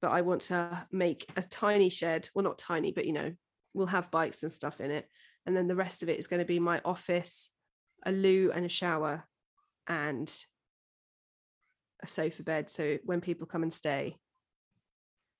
But 0.00 0.12
I 0.12 0.22
want 0.22 0.42
to 0.42 0.86
make 0.90 1.28
a 1.36 1.42
tiny 1.42 1.90
shed. 1.90 2.28
Well, 2.34 2.44
not 2.44 2.58
tiny, 2.58 2.92
but 2.92 3.04
you 3.04 3.12
know, 3.12 3.32
we'll 3.74 3.88
have 3.88 4.10
bikes 4.10 4.42
and 4.42 4.52
stuff 4.52 4.80
in 4.80 4.90
it. 4.90 5.06
And 5.46 5.56
then 5.56 5.66
the 5.66 5.76
rest 5.76 6.02
of 6.02 6.08
it 6.08 6.18
is 6.18 6.26
going 6.26 6.40
to 6.40 6.46
be 6.46 6.58
my 6.58 6.80
office, 6.84 7.50
a 8.06 8.12
loo 8.12 8.50
and 8.54 8.64
a 8.64 8.68
shower, 8.68 9.24
and 9.86 10.32
a 12.02 12.06
sofa 12.06 12.42
bed. 12.42 12.70
So 12.70 12.98
when 13.04 13.20
people 13.20 13.46
come 13.46 13.62
and 13.62 13.72
stay, 13.72 14.16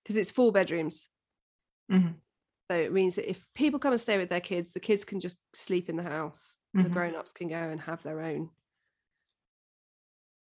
because 0.03 0.17
it's 0.17 0.31
four 0.31 0.53
bedrooms. 0.53 1.09
Mm-hmm. 1.91 2.13
So 2.71 2.77
it 2.77 2.93
means 2.93 3.17
that 3.17 3.29
if 3.29 3.45
people 3.57 3.81
come 3.81 3.91
and 3.91 4.01
stay 4.01 4.17
with 4.17 4.29
their 4.29 4.39
kids, 4.39 4.73
the 4.73 4.79
kids 4.79 5.05
can 5.05 5.19
just 5.19 5.39
sleep 5.53 5.89
in 5.89 5.97
the 5.97 6.05
house. 6.05 6.57
Mm-hmm. 6.77 6.85
The 6.85 6.95
grown-ups 6.95 7.33
can 7.33 7.49
go 7.49 7.57
and 7.57 7.81
have 7.81 8.01
their 8.05 8.21
own 8.21 8.51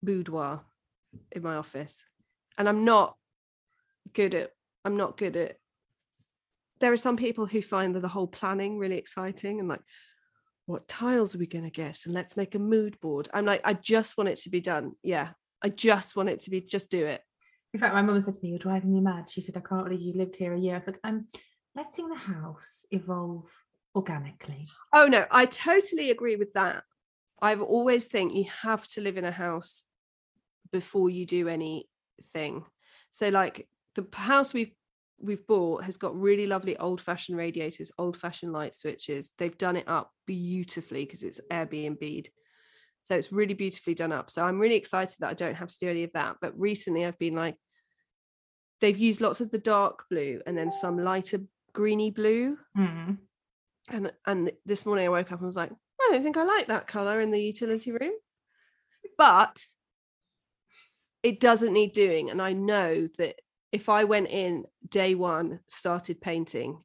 boudoir 0.05 0.61
in 1.33 1.43
my 1.43 1.57
office. 1.57 2.05
And 2.57 2.69
I'm 2.69 2.85
not 2.85 3.17
good 4.13 4.37
at 4.37 4.53
I'm 4.85 4.97
not 4.97 5.17
good 5.17 5.37
at 5.37 5.57
there 6.79 6.93
are 6.93 6.97
some 6.97 7.17
people 7.17 7.47
who 7.47 7.61
find 7.61 7.93
that 7.97 8.03
the 8.03 8.09
whole 8.09 8.29
planning 8.29 8.79
really 8.79 8.99
exciting 8.99 9.59
and 9.59 9.69
like 9.69 9.83
what 10.67 10.87
tiles 10.87 11.35
are 11.35 11.39
we 11.39 11.47
going 11.47 11.65
to 11.65 11.71
get 11.71 12.05
and 12.05 12.15
let's 12.15 12.37
make 12.37 12.55
a 12.55 12.59
mood 12.59 12.99
board 13.01 13.29
i'm 13.33 13.45
like 13.45 13.61
i 13.65 13.73
just 13.73 14.19
want 14.19 14.29
it 14.29 14.39
to 14.39 14.51
be 14.51 14.61
done 14.61 14.93
yeah 15.05 15.29
i 15.63 15.69
just 15.69 16.17
want 16.17 16.29
it 16.29 16.41
to 16.41 16.51
be 16.51 16.61
just 16.61 16.91
do 16.91 17.07
it 17.07 17.23
in 17.73 17.81
fact, 17.81 17.95
my 17.95 18.03
mum 18.03 18.21
said 18.21 18.35
to 18.35 18.41
me, 18.43 18.51
You're 18.51 18.59
driving 18.59 18.93
me 18.93 19.01
mad. 19.01 19.31
She 19.31 19.41
said, 19.41 19.57
I 19.57 19.61
can't 19.61 19.85
believe 19.85 20.03
you 20.03 20.13
lived 20.13 20.37
here 20.37 20.53
a 20.53 20.59
year. 20.59 20.77
I 20.77 20.81
said, 20.81 20.99
I'm 21.03 21.29
letting 21.75 22.09
the 22.09 22.17
house 22.17 22.85
evolve 22.91 23.49
organically. 23.95 24.69
Oh 24.93 25.07
no, 25.07 25.27
I 25.31 25.47
totally 25.47 26.11
agree 26.11 26.37
with 26.37 26.53
that. 26.55 26.85
I've 27.41 27.63
always 27.63 28.07
think 28.07 28.35
you 28.35 28.47
have 28.63 28.87
to 28.89 29.01
live 29.01 29.17
in 29.17 29.25
a 29.25 29.33
house 29.33 29.85
before 30.71 31.11
you 31.11 31.27
do 31.27 31.49
anything. 31.49 32.65
So 33.11 33.29
like 33.29 33.69
the 33.95 34.07
house 34.13 34.55
we've 34.55 34.73
we've 35.23 35.47
bought 35.47 35.85
has 35.85 35.97
got 35.97 36.19
really 36.19 36.47
lovely 36.47 36.77
old-fashioned 36.77 37.39
radiators, 37.39 37.93
old-fashioned 37.97 38.53
light 38.53 38.75
switches. 38.75 39.31
They've 39.39 39.57
done 39.57 39.77
it 39.77 39.89
up 39.89 40.11
beautifully 40.27 41.05
because 41.05 41.23
it's 41.23 41.41
Airbnb'd. 41.51 42.31
So 43.05 43.17
it's 43.17 43.33
really 43.33 43.55
beautifully 43.55 43.95
done 43.95 44.13
up. 44.13 44.31
So 44.31 44.45
I'm 44.45 44.59
really 44.59 44.75
excited 44.75 45.17
that 45.21 45.31
I 45.31 45.35
don't 45.35 45.55
have 45.55 45.69
to 45.69 45.79
do 45.79 45.89
any 45.89 46.03
of 46.03 46.13
that. 46.15 46.37
But 46.41 46.59
recently 46.59 47.07
I've 47.07 47.19
been 47.19 47.35
like, 47.35 47.57
they've 48.81 48.99
used 48.99 49.21
lots 49.21 49.41
of 49.41 49.53
the 49.53 49.59
dark 49.59 50.05
blue 50.11 50.41
and 50.45 50.59
then 50.59 50.71
some 50.73 50.99
lighter 50.99 51.41
greeny 51.73 52.11
blue. 52.11 52.59
Mm. 52.77 53.19
And 53.89 54.13
and 54.27 54.53
this 54.65 54.87
morning 54.87 55.07
I 55.07 55.11
woke 55.11 55.33
up 55.33 55.39
and 55.39 55.47
was 55.47 55.57
like, 55.57 55.71
I 55.73 56.09
don't 56.11 56.23
think 56.23 56.37
I 56.37 56.45
like 56.45 56.67
that 56.69 56.87
color 56.87 57.21
in 57.21 57.31
the 57.31 57.43
utility 57.43 57.93
room. 57.93 58.13
But 59.19 59.65
it 61.23 61.41
doesn't 61.41 61.73
need 61.73 61.93
doing. 61.93 62.31
And 62.31 62.43
I 62.43 62.53
know 62.53 63.09
that 63.19 63.37
if 63.71 63.89
I 63.89 64.05
went 64.05 64.29
in 64.29 64.65
day 64.89 65.15
one, 65.15 65.61
started 65.69 66.21
painting, 66.21 66.83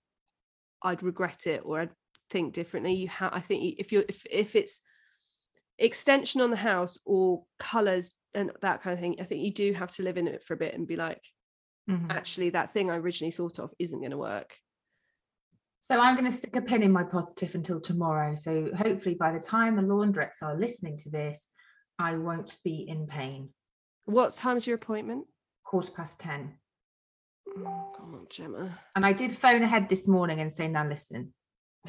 I'd 0.83 1.03
regret 1.03 1.47
it 1.47 1.61
or 1.65 1.81
I'd 1.81 1.89
think 2.29 2.53
differently. 2.53 2.93
You 2.93 3.07
have, 3.09 3.33
I 3.33 3.39
think, 3.41 3.75
if 3.79 3.91
you're 3.91 4.05
if 4.07 4.25
if 4.29 4.55
it's 4.55 4.81
extension 5.79 6.41
on 6.41 6.49
the 6.49 6.55
house 6.57 6.97
or 7.05 7.45
colors 7.59 8.11
and 8.33 8.51
that 8.61 8.81
kind 8.81 8.93
of 8.93 8.99
thing, 8.99 9.17
I 9.19 9.23
think 9.23 9.43
you 9.43 9.53
do 9.53 9.73
have 9.73 9.91
to 9.91 10.03
live 10.03 10.17
in 10.17 10.27
it 10.27 10.43
for 10.43 10.53
a 10.53 10.57
bit 10.57 10.73
and 10.73 10.88
be 10.88 10.95
like, 10.95 11.21
Mhm. 11.89 12.11
actually, 12.11 12.49
that 12.51 12.73
thing 12.73 12.91
I 12.91 12.97
originally 12.97 13.31
thought 13.31 13.59
of 13.59 13.73
isn't 13.79 13.99
going 13.99 14.11
to 14.11 14.17
work. 14.17 14.55
So 15.80 15.99
I'm 15.99 16.15
going 16.15 16.30
to 16.30 16.36
stick 16.38 16.55
a 16.55 16.61
pin 16.61 16.84
in 16.84 16.91
my 16.91 17.03
positive 17.03 17.55
until 17.55 17.80
tomorrow. 17.80 18.36
So 18.36 18.69
hopefully 18.75 19.15
by 19.15 19.32
the 19.32 19.39
time 19.39 19.75
the 19.75 19.82
laundrettes 19.82 20.41
are 20.41 20.57
listening 20.57 20.97
to 20.97 21.09
this, 21.09 21.47
I 21.99 22.15
won't 22.15 22.55
be 22.63 22.86
in 22.88 23.07
pain. 23.07 23.49
What 24.05 24.34
time's 24.34 24.67
your 24.67 24.75
appointment? 24.75 25.25
Quarter 25.63 25.91
past 25.91 26.19
10. 26.19 26.53
Oh, 27.57 27.93
come 27.95 28.15
on, 28.15 28.28
Gemma. 28.30 28.78
And 28.95 29.05
I 29.05 29.13
did 29.13 29.38
phone 29.38 29.63
ahead 29.63 29.88
this 29.89 30.07
morning 30.07 30.41
and 30.41 30.51
say, 30.51 30.67
now 30.67 30.88
listen, 30.88 31.34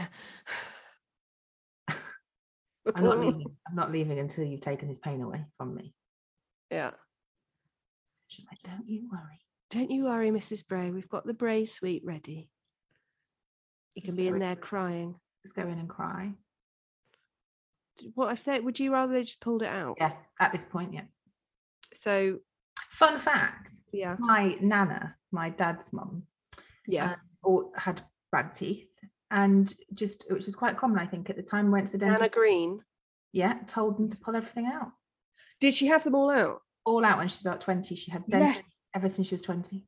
I'm 2.94 3.04
not 3.04 3.18
leaving. 3.18 3.44
I'm 3.68 3.76
not 3.76 3.92
leaving 3.92 4.18
until 4.18 4.44
you've 4.44 4.60
taken 4.60 4.88
his 4.88 4.98
pain 4.98 5.20
away 5.20 5.44
from 5.56 5.74
me. 5.74 5.94
Yeah. 6.70 6.92
She's 8.28 8.46
like, 8.46 8.60
don't 8.62 8.88
you 8.88 9.08
worry. 9.10 9.40
Don't 9.70 9.90
you 9.90 10.04
worry, 10.04 10.30
Mrs. 10.30 10.66
Bray. 10.66 10.90
We've 10.90 11.08
got 11.08 11.26
the 11.26 11.34
Bray 11.34 11.66
suite 11.66 12.02
ready. 12.04 12.48
You 13.98 14.02
can 14.02 14.10
Just 14.10 14.16
be 14.16 14.28
in 14.28 14.38
there 14.38 14.54
for 14.54 14.60
crying. 14.62 15.16
Let's 15.44 15.54
go 15.56 15.62
in 15.62 15.76
and 15.80 15.88
cry. 15.88 16.30
What 18.14 18.32
if 18.32 18.44
they 18.44 18.60
would 18.60 18.78
you 18.78 18.92
rather 18.92 19.12
they 19.12 19.24
just 19.24 19.40
pulled 19.40 19.62
it 19.62 19.68
out? 19.68 19.96
Yeah, 19.98 20.12
at 20.38 20.52
this 20.52 20.64
point, 20.64 20.92
yeah. 20.94 21.02
So 21.94 22.38
Fun 22.92 23.18
fact 23.18 23.72
yeah, 23.92 24.14
my 24.20 24.56
nana, 24.60 25.16
my 25.32 25.50
dad's 25.50 25.92
mum, 25.92 26.22
yeah. 26.86 27.10
uh, 27.10 27.14
or 27.42 27.70
had 27.74 28.02
bad 28.30 28.54
teeth 28.54 28.86
and 29.32 29.74
just 29.94 30.26
which 30.30 30.46
is 30.46 30.54
quite 30.54 30.76
common 30.76 30.98
i 30.98 31.06
think 31.06 31.28
at 31.28 31.36
the 31.36 31.42
time 31.42 31.70
went 31.70 31.86
to 31.86 31.92
the 31.92 31.98
dentist 31.98 32.20
Nana 32.20 32.30
Green. 32.30 32.80
yeah 33.32 33.54
told 33.66 33.98
them 33.98 34.08
to 34.10 34.16
pull 34.18 34.36
everything 34.36 34.66
out 34.66 34.92
Did 35.60 35.74
she 35.74 35.86
have 35.88 36.04
them 36.04 36.14
all 36.14 36.30
out? 36.30 36.62
all 36.86 37.04
out 37.04 37.18
when 37.18 37.28
she's 37.28 37.40
about 37.42 37.60
20 37.60 37.94
she 37.96 38.10
had 38.10 38.24
Yeah. 38.28 38.54
ever 38.94 39.08
since 39.10 39.28
she 39.28 39.34
was 39.34 39.42
20 39.42 39.84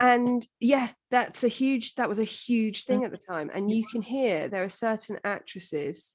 And 0.00 0.46
yeah, 0.60 0.90
that's 1.10 1.44
a 1.44 1.48
huge 1.48 1.94
that 1.94 2.08
was 2.08 2.18
a 2.18 2.24
huge 2.24 2.84
thing 2.84 3.04
at 3.04 3.10
the 3.10 3.16
time. 3.16 3.50
And 3.54 3.70
you 3.70 3.86
can 3.86 4.02
hear 4.02 4.48
there 4.48 4.64
are 4.64 4.68
certain 4.68 5.18
actresses 5.24 6.14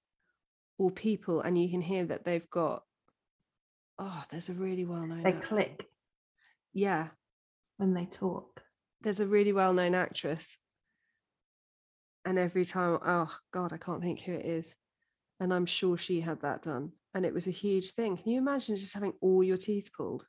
or 0.78 0.92
people, 0.92 1.42
and 1.42 1.58
you 1.58 1.70
can 1.70 1.82
hear 1.82 2.06
that 2.06 2.26
they've 2.26 2.50
got 2.50 2.84
oh, 3.98 4.24
there's 4.32 4.50
a 4.50 4.54
really 4.54 4.86
well 4.86 5.06
known 5.06 5.24
they 5.24 5.34
click 5.34 5.86
yeah, 6.74 7.08
when 7.78 7.94
they 7.94 8.06
talk 8.06 8.62
there's 9.02 9.20
a 9.20 9.28
really 9.28 9.54
well 9.54 9.74
known 9.74 9.96
actress. 9.96 10.58
And 12.26 12.38
every 12.38 12.66
time, 12.66 13.00
oh 13.06 13.34
God, 13.54 13.74
I 13.74 13.78
can't 13.78 14.02
think 14.02 14.22
who 14.22 14.34
it 14.34 14.46
is. 14.46 14.76
And 15.40 15.54
I'm 15.54 15.66
sure 15.66 15.98
she 15.98 16.22
had 16.22 16.42
that 16.42 16.64
done. 16.64 16.92
And 17.14 17.26
it 17.26 17.34
was 17.34 17.48
a 17.48 17.52
huge 17.52 17.92
thing. 17.92 18.18
Can 18.18 18.32
you 18.32 18.38
imagine 18.38 18.76
just 18.76 18.94
having 18.94 19.14
all 19.22 19.44
your 19.44 19.58
teeth 19.58 19.90
pulled 19.96 20.26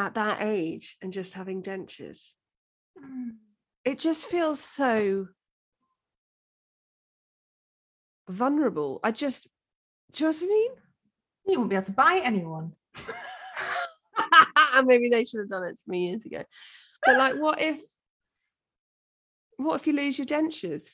at 0.00 0.14
that 0.14 0.42
age 0.42 0.96
and 1.02 1.12
just 1.12 1.34
having 1.34 1.62
dentures? 1.62 2.30
Mm. 2.98 3.36
It 3.84 3.98
just 3.98 4.26
feels 4.26 4.60
so 4.60 5.28
vulnerable. 8.28 9.00
I 9.02 9.12
just, 9.12 9.48
do 10.12 10.24
you 10.24 10.30
know 10.30 10.36
what 10.36 10.42
I 10.42 10.46
mean? 10.46 10.70
you 11.46 11.58
won't 11.58 11.70
be 11.70 11.76
able 11.76 11.86
to 11.86 11.92
buy 11.92 12.20
anyone 12.22 12.72
Maybe 14.84 15.08
they 15.08 15.24
should 15.24 15.40
have 15.40 15.48
done 15.48 15.64
it 15.64 15.76
to 15.76 15.90
me 15.90 16.08
years 16.08 16.24
ago. 16.24 16.44
But 17.04 17.16
like, 17.16 17.34
what 17.34 17.60
if, 17.60 17.80
what 19.56 19.74
if 19.74 19.86
you 19.86 19.92
lose 19.92 20.18
your 20.18 20.26
dentures? 20.26 20.90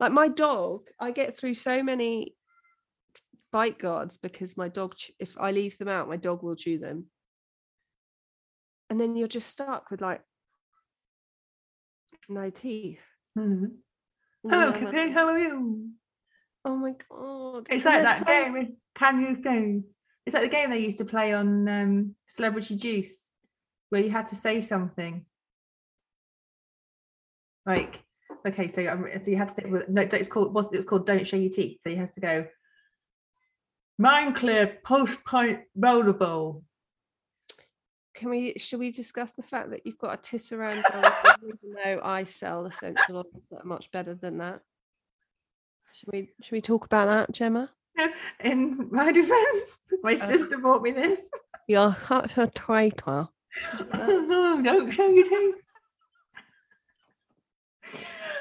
Like 0.00 0.12
my 0.12 0.28
dog, 0.28 0.88
I 1.00 1.10
get 1.10 1.38
through 1.38 1.54
so 1.54 1.82
many 1.82 2.34
bite 3.52 3.78
guards 3.78 4.18
because 4.18 4.58
my 4.58 4.68
dog, 4.68 4.94
if 5.18 5.38
I 5.38 5.52
leave 5.52 5.78
them 5.78 5.88
out, 5.88 6.08
my 6.08 6.16
dog 6.16 6.42
will 6.42 6.56
chew 6.56 6.78
them. 6.78 7.06
And 8.90 9.00
then 9.00 9.16
you're 9.16 9.28
just 9.28 9.48
stuck 9.48 9.90
with 9.90 10.00
like 10.00 10.22
no 12.28 12.50
teeth. 12.50 13.00
Mhm. 13.36 13.76
And 14.44 14.52
then 14.52 14.72
hello 14.72 14.72
I'm 14.72 14.94
like, 14.94 15.12
how 15.12 15.26
are 15.28 15.38
you 15.38 15.90
oh 16.64 16.76
my 16.76 16.92
god! 17.08 17.66
it's 17.70 17.84
like 17.84 18.02
that 18.02 18.20
so- 18.20 18.24
game 18.24 18.76
can 18.94 19.20
you 19.20 19.42
say 19.42 19.82
it's 20.26 20.34
like 20.34 20.42
the 20.44 20.48
game 20.48 20.70
they 20.70 20.78
used 20.78 20.98
to 20.98 21.04
play 21.04 21.32
on 21.32 21.68
um, 21.68 22.14
celebrity 22.28 22.76
juice 22.76 23.26
where 23.90 24.00
you 24.00 24.10
had 24.10 24.26
to 24.28 24.34
say 24.34 24.62
something 24.62 25.24
like 27.66 28.02
okay 28.46 28.68
so 28.68 28.86
um, 28.86 29.06
so 29.22 29.30
you 29.30 29.36
had 29.36 29.48
to 29.48 29.54
say 29.54 29.64
no 29.88 30.02
it's 30.02 30.28
called 30.28 30.54
was 30.54 30.72
it 30.72 30.76
was 30.76 30.86
called 30.86 31.06
don't 31.06 31.26
show 31.26 31.36
your 31.36 31.50
teeth 31.52 31.78
so 31.82 31.90
you 31.90 31.96
have 31.96 32.12
to 32.12 32.20
go 32.20 32.46
mind 33.98 34.36
clear 34.36 34.78
post 34.84 35.18
pint 35.24 35.60
rollerball 35.78 36.62
Can 38.14 38.30
we? 38.30 38.54
Should 38.58 38.78
we 38.78 38.90
discuss 38.90 39.32
the 39.32 39.42
fact 39.42 39.70
that 39.70 39.84
you've 39.84 39.98
got 39.98 40.14
a 40.14 40.16
tit 40.22 40.52
around? 40.52 40.84
even 41.42 41.74
though 41.84 42.00
I 42.02 42.24
sell 42.24 42.64
essential 42.66 43.16
oils 43.16 43.46
that 43.50 43.62
are 43.62 43.66
much 43.66 43.90
better 43.90 44.14
than 44.14 44.38
that. 44.38 44.60
Should 45.92 46.12
we? 46.12 46.30
Should 46.42 46.52
we 46.52 46.60
talk 46.60 46.84
about 46.86 47.06
that, 47.06 47.32
Gemma? 47.34 47.70
in 48.40 48.88
my 48.90 49.12
defense 49.12 49.78
my 50.02 50.14
Uh. 50.14 50.26
sister 50.26 50.58
bought 50.58 50.82
me 50.82 50.90
this 50.90 51.20
You're 51.68 51.96
such 52.08 52.36
a 52.38 52.48
traitor. 52.48 53.28
no, 53.96 54.60
don't 54.60 54.90
show 54.90 55.06
your 55.06 55.28
teeth 55.28 55.54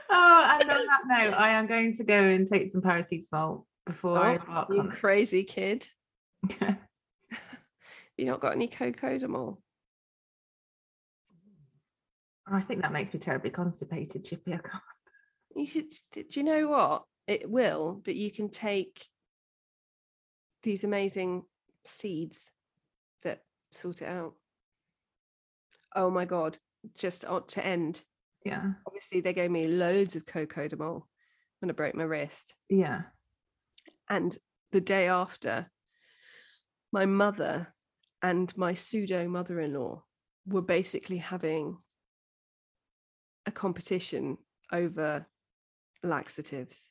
oh 0.10 0.58
and 0.60 0.72
on 0.72 0.86
that 0.88 1.02
note 1.08 1.34
i 1.36 1.50
am 1.50 1.68
going 1.68 1.96
to 1.96 2.04
go 2.04 2.20
and 2.20 2.48
take 2.48 2.70
some 2.72 2.82
paracetamol 2.82 3.66
before 3.86 4.18
i 4.18 4.32
Oh, 4.32 4.36
embark 4.42 4.70
you 4.72 4.80
on 4.80 4.90
this. 4.90 5.00
crazy 5.00 5.44
kid. 5.44 5.88
Have 6.60 6.78
you 8.18 8.26
not 8.26 8.40
got 8.40 8.54
any 8.56 8.68
cocodamol? 8.68 9.58
I 12.46 12.62
think 12.62 12.82
that 12.82 12.92
makes 12.92 13.14
me 13.14 13.20
terribly 13.20 13.50
constipated, 13.50 14.26
Chippy. 14.26 14.54
I 14.54 14.58
can't. 14.58 14.84
You 15.56 15.68
should, 15.68 15.92
do 16.14 16.26
you 16.32 16.44
know 16.44 16.68
what? 16.68 17.04
It 17.28 17.48
will, 17.48 18.02
but 18.04 18.16
you 18.16 18.32
can 18.32 18.50
take 18.50 19.06
these 20.64 20.84
amazing 20.84 21.44
seeds 21.86 22.50
that 23.24 23.42
sort 23.72 24.02
it 24.02 24.08
out. 24.08 24.34
Oh 25.96 26.10
my 26.10 26.26
god! 26.26 26.58
Just 26.98 27.22
to 27.50 27.64
end, 27.66 28.02
Yeah, 28.44 28.72
obviously 28.88 29.22
they 29.22 29.34
gave 29.34 29.52
me 29.52 29.68
loads 29.68 30.16
of 30.16 30.26
cocodamol 30.26 31.04
when 31.60 31.70
I 31.70 31.74
broke 31.74 31.94
my 31.94 32.04
wrist, 32.04 32.56
yeah. 32.68 33.02
and 34.10 34.36
the 34.72 34.82
day 34.82 35.08
after, 35.08 35.70
my 36.92 37.06
mother 37.06 37.68
and 38.24 38.52
my 38.58 38.74
pseudo 38.74 39.28
mother-in-law 39.28 40.04
were 40.48 40.62
basically 40.64 41.18
having 41.18 41.78
a 43.46 43.52
competition 43.52 44.38
over 44.72 45.26
laxatives. 46.04 46.90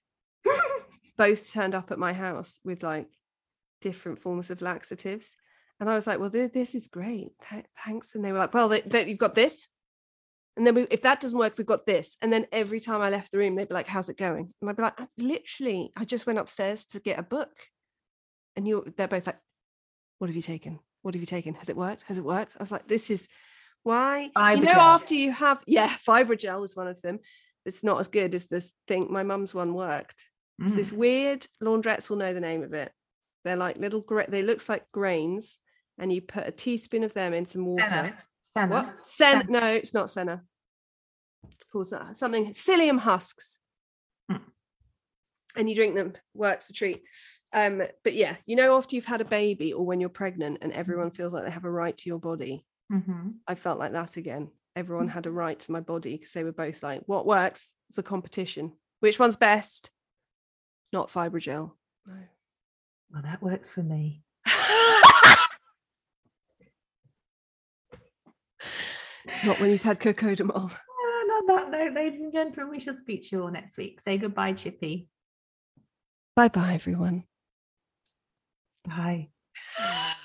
Both 1.17 1.53
turned 1.53 1.75
up 1.75 1.91
at 1.91 1.99
my 1.99 2.13
house 2.13 2.59
with 2.65 2.83
like 2.83 3.09
different 3.81 4.21
forms 4.21 4.51
of 4.51 4.63
laxatives. 4.63 5.37
And 5.79 5.91
I 5.91 5.95
was 5.95 6.07
like, 6.07 6.19
well, 6.19 6.31
th- 6.31 6.53
this 6.53 6.75
is 6.75 6.89
great. 6.89 7.33
Th- 7.51 7.67
thanks. 7.85 8.15
And 8.15 8.25
they 8.25 8.33
were 8.33 8.39
like, 8.39 8.55
well, 8.55 8.69
th- 8.71 9.07
you've 9.07 9.19
got 9.19 9.35
this. 9.35 9.69
And 10.57 10.67
then 10.67 10.75
we, 10.75 10.83
if 10.91 11.03
that 11.03 11.21
doesn't 11.21 11.39
work, 11.39 11.55
we've 11.57 11.67
got 11.67 11.87
this. 11.87 12.17
And 12.23 12.33
then 12.33 12.47
every 12.53 12.79
time 12.79 13.01
I 13.01 13.11
left 13.11 13.33
the 13.33 13.39
room, 13.39 13.55
they'd 13.55 13.69
be 13.69 13.75
like, 13.75 13.89
how's 13.89 14.09
it 14.09 14.19
going? 14.19 14.53
And 14.61 14.71
I'd 14.71 14.77
be 14.77 14.83
like, 14.83 15.01
"I- 15.01 15.09
literally, 15.17 15.93
I 15.97 16.05
just 16.05 16.27
went 16.27 16.39
upstairs 16.39 16.85
to 16.87 17.01
get 17.01 17.19
a 17.19 17.23
book. 17.23 17.51
And 18.55 18.69
you're, 18.69 18.85
they're 18.97 19.09
both 19.09 19.27
like, 19.27 19.39
what 20.19 20.29
have 20.29 20.37
you 20.37 20.43
taken? 20.43 20.79
What 21.03 21.15
have 21.15 21.23
you 21.23 21.27
taken? 21.27 21.55
Has 21.55 21.69
it 21.69 21.77
worked? 21.77 22.03
Has 22.03 22.19
it 22.19 22.25
worked? 22.25 22.55
I 22.59 22.63
was 22.63 22.71
like, 22.71 22.87
this 22.87 23.11
is 23.11 23.29
why. 23.85 24.23
you 24.23 24.31
know, 24.63 24.73
Fybogel. 24.73 24.77
after 24.77 25.15
you 25.15 25.33
have, 25.33 25.59
yeah, 25.67 25.95
Fybogel 26.07 26.61
was 26.61 26.77
one 26.77 26.89
of 26.89 27.01
them. 27.03 27.19
It's 27.65 27.85
not 27.85 28.01
as 28.01 28.09
good 28.09 28.35
as 28.35 28.47
this 28.49 28.73
thing. 28.89 29.09
My 29.11 29.23
mum's 29.23 29.55
one 29.55 29.75
worked. 29.75 30.29
It's 30.65 30.75
this 30.75 30.91
Mm. 30.91 30.97
weird 30.97 31.47
laundrettes 31.63 32.09
will 32.09 32.17
know 32.19 32.33
the 32.35 32.41
name 32.41 32.63
of 32.63 32.73
it. 32.75 32.93
They're 33.45 33.57
like 33.57 33.79
little 33.79 34.01
gra- 34.01 34.31
they 34.31 34.43
looks 34.43 34.69
like 34.69 34.85
grains, 34.93 35.59
and 35.99 36.13
you 36.13 36.21
put 36.23 36.47
a 36.47 36.53
teaspoon 36.53 37.03
of 37.05 37.15
them 37.15 37.33
in 37.35 37.47
some 37.47 37.65
water. 37.67 37.87
Senna. 37.89 38.19
Senna. 38.43 38.73
What? 38.73 38.95
Sen? 39.07 39.41
Senna. 39.47 39.61
No, 39.61 39.67
it's 39.69 39.95
not 39.95 40.11
senna. 40.11 40.43
It's 41.51 41.67
called 41.73 41.89
so- 41.89 42.07
something 42.13 42.47
psyllium 42.53 42.99
husks. 43.01 43.59
Mm. 44.31 44.41
And 45.57 45.69
you 45.69 45.75
drink 45.75 45.95
them, 45.97 46.13
works 46.35 46.71
a 46.71 46.73
treat. 46.73 47.03
Um, 47.53 47.83
but 48.05 48.15
yeah, 48.15 48.37
you 48.47 48.57
know, 48.57 48.77
after 48.79 48.97
you've 48.97 49.05
had 49.05 49.21
a 49.21 49.25
baby 49.27 49.73
or 49.73 49.85
when 49.85 50.01
you're 50.01 50.09
pregnant 50.09 50.59
and 50.63 50.73
everyone 50.73 51.11
feels 51.11 51.35
like 51.35 51.45
they 51.45 51.51
have 51.51 51.65
a 51.65 51.71
right 51.71 51.97
to 51.97 52.09
your 52.09 52.19
body, 52.19 52.65
Mhm. 52.93 53.37
I 53.49 53.55
felt 53.55 53.79
like 53.79 53.93
that 53.93 54.17
again. 54.17 54.51
Everyone 54.77 55.09
had 55.09 55.27
a 55.27 55.31
right 55.31 55.59
to 55.61 55.73
my 55.73 55.81
body 55.81 56.17
because 56.17 56.33
they 56.33 56.45
were 56.45 56.53
both 56.53 56.83
like, 56.83 57.03
what 57.07 57.27
works? 57.27 57.75
It's 57.89 57.99
a 57.99 58.03
competition. 58.03 58.73
Which 59.01 59.19
one's 59.19 59.37
best? 59.37 59.91
Not 60.93 61.11
Fybogel. 61.11 61.73
No. 62.07 62.15
Well, 63.11 63.23
that 63.23 63.43
works 63.43 63.69
for 63.71 63.83
me. 63.83 64.23
Not 69.45 69.61
when 69.61 69.71
you've 69.71 69.83
had 69.83 70.01
cocodamol. 70.01 70.73
And 71.25 71.51
on 71.51 71.57
that 71.57 71.71
note, 71.71 71.95
ladies 71.95 72.21
and 72.21 72.33
gentlemen, 72.33 72.69
we 72.71 72.81
shall 72.81 72.95
speak 72.95 73.23
to 73.25 73.37
you 73.37 73.43
all 73.43 73.51
next 73.51 73.77
week. 73.77 74.01
Say 74.01 74.19
goodbye, 74.19 74.53
Chippy. 74.55 75.09
Bye 76.35 76.49
bye, 76.49 76.75
everyone. 76.75 77.25
Bye. 78.85 79.29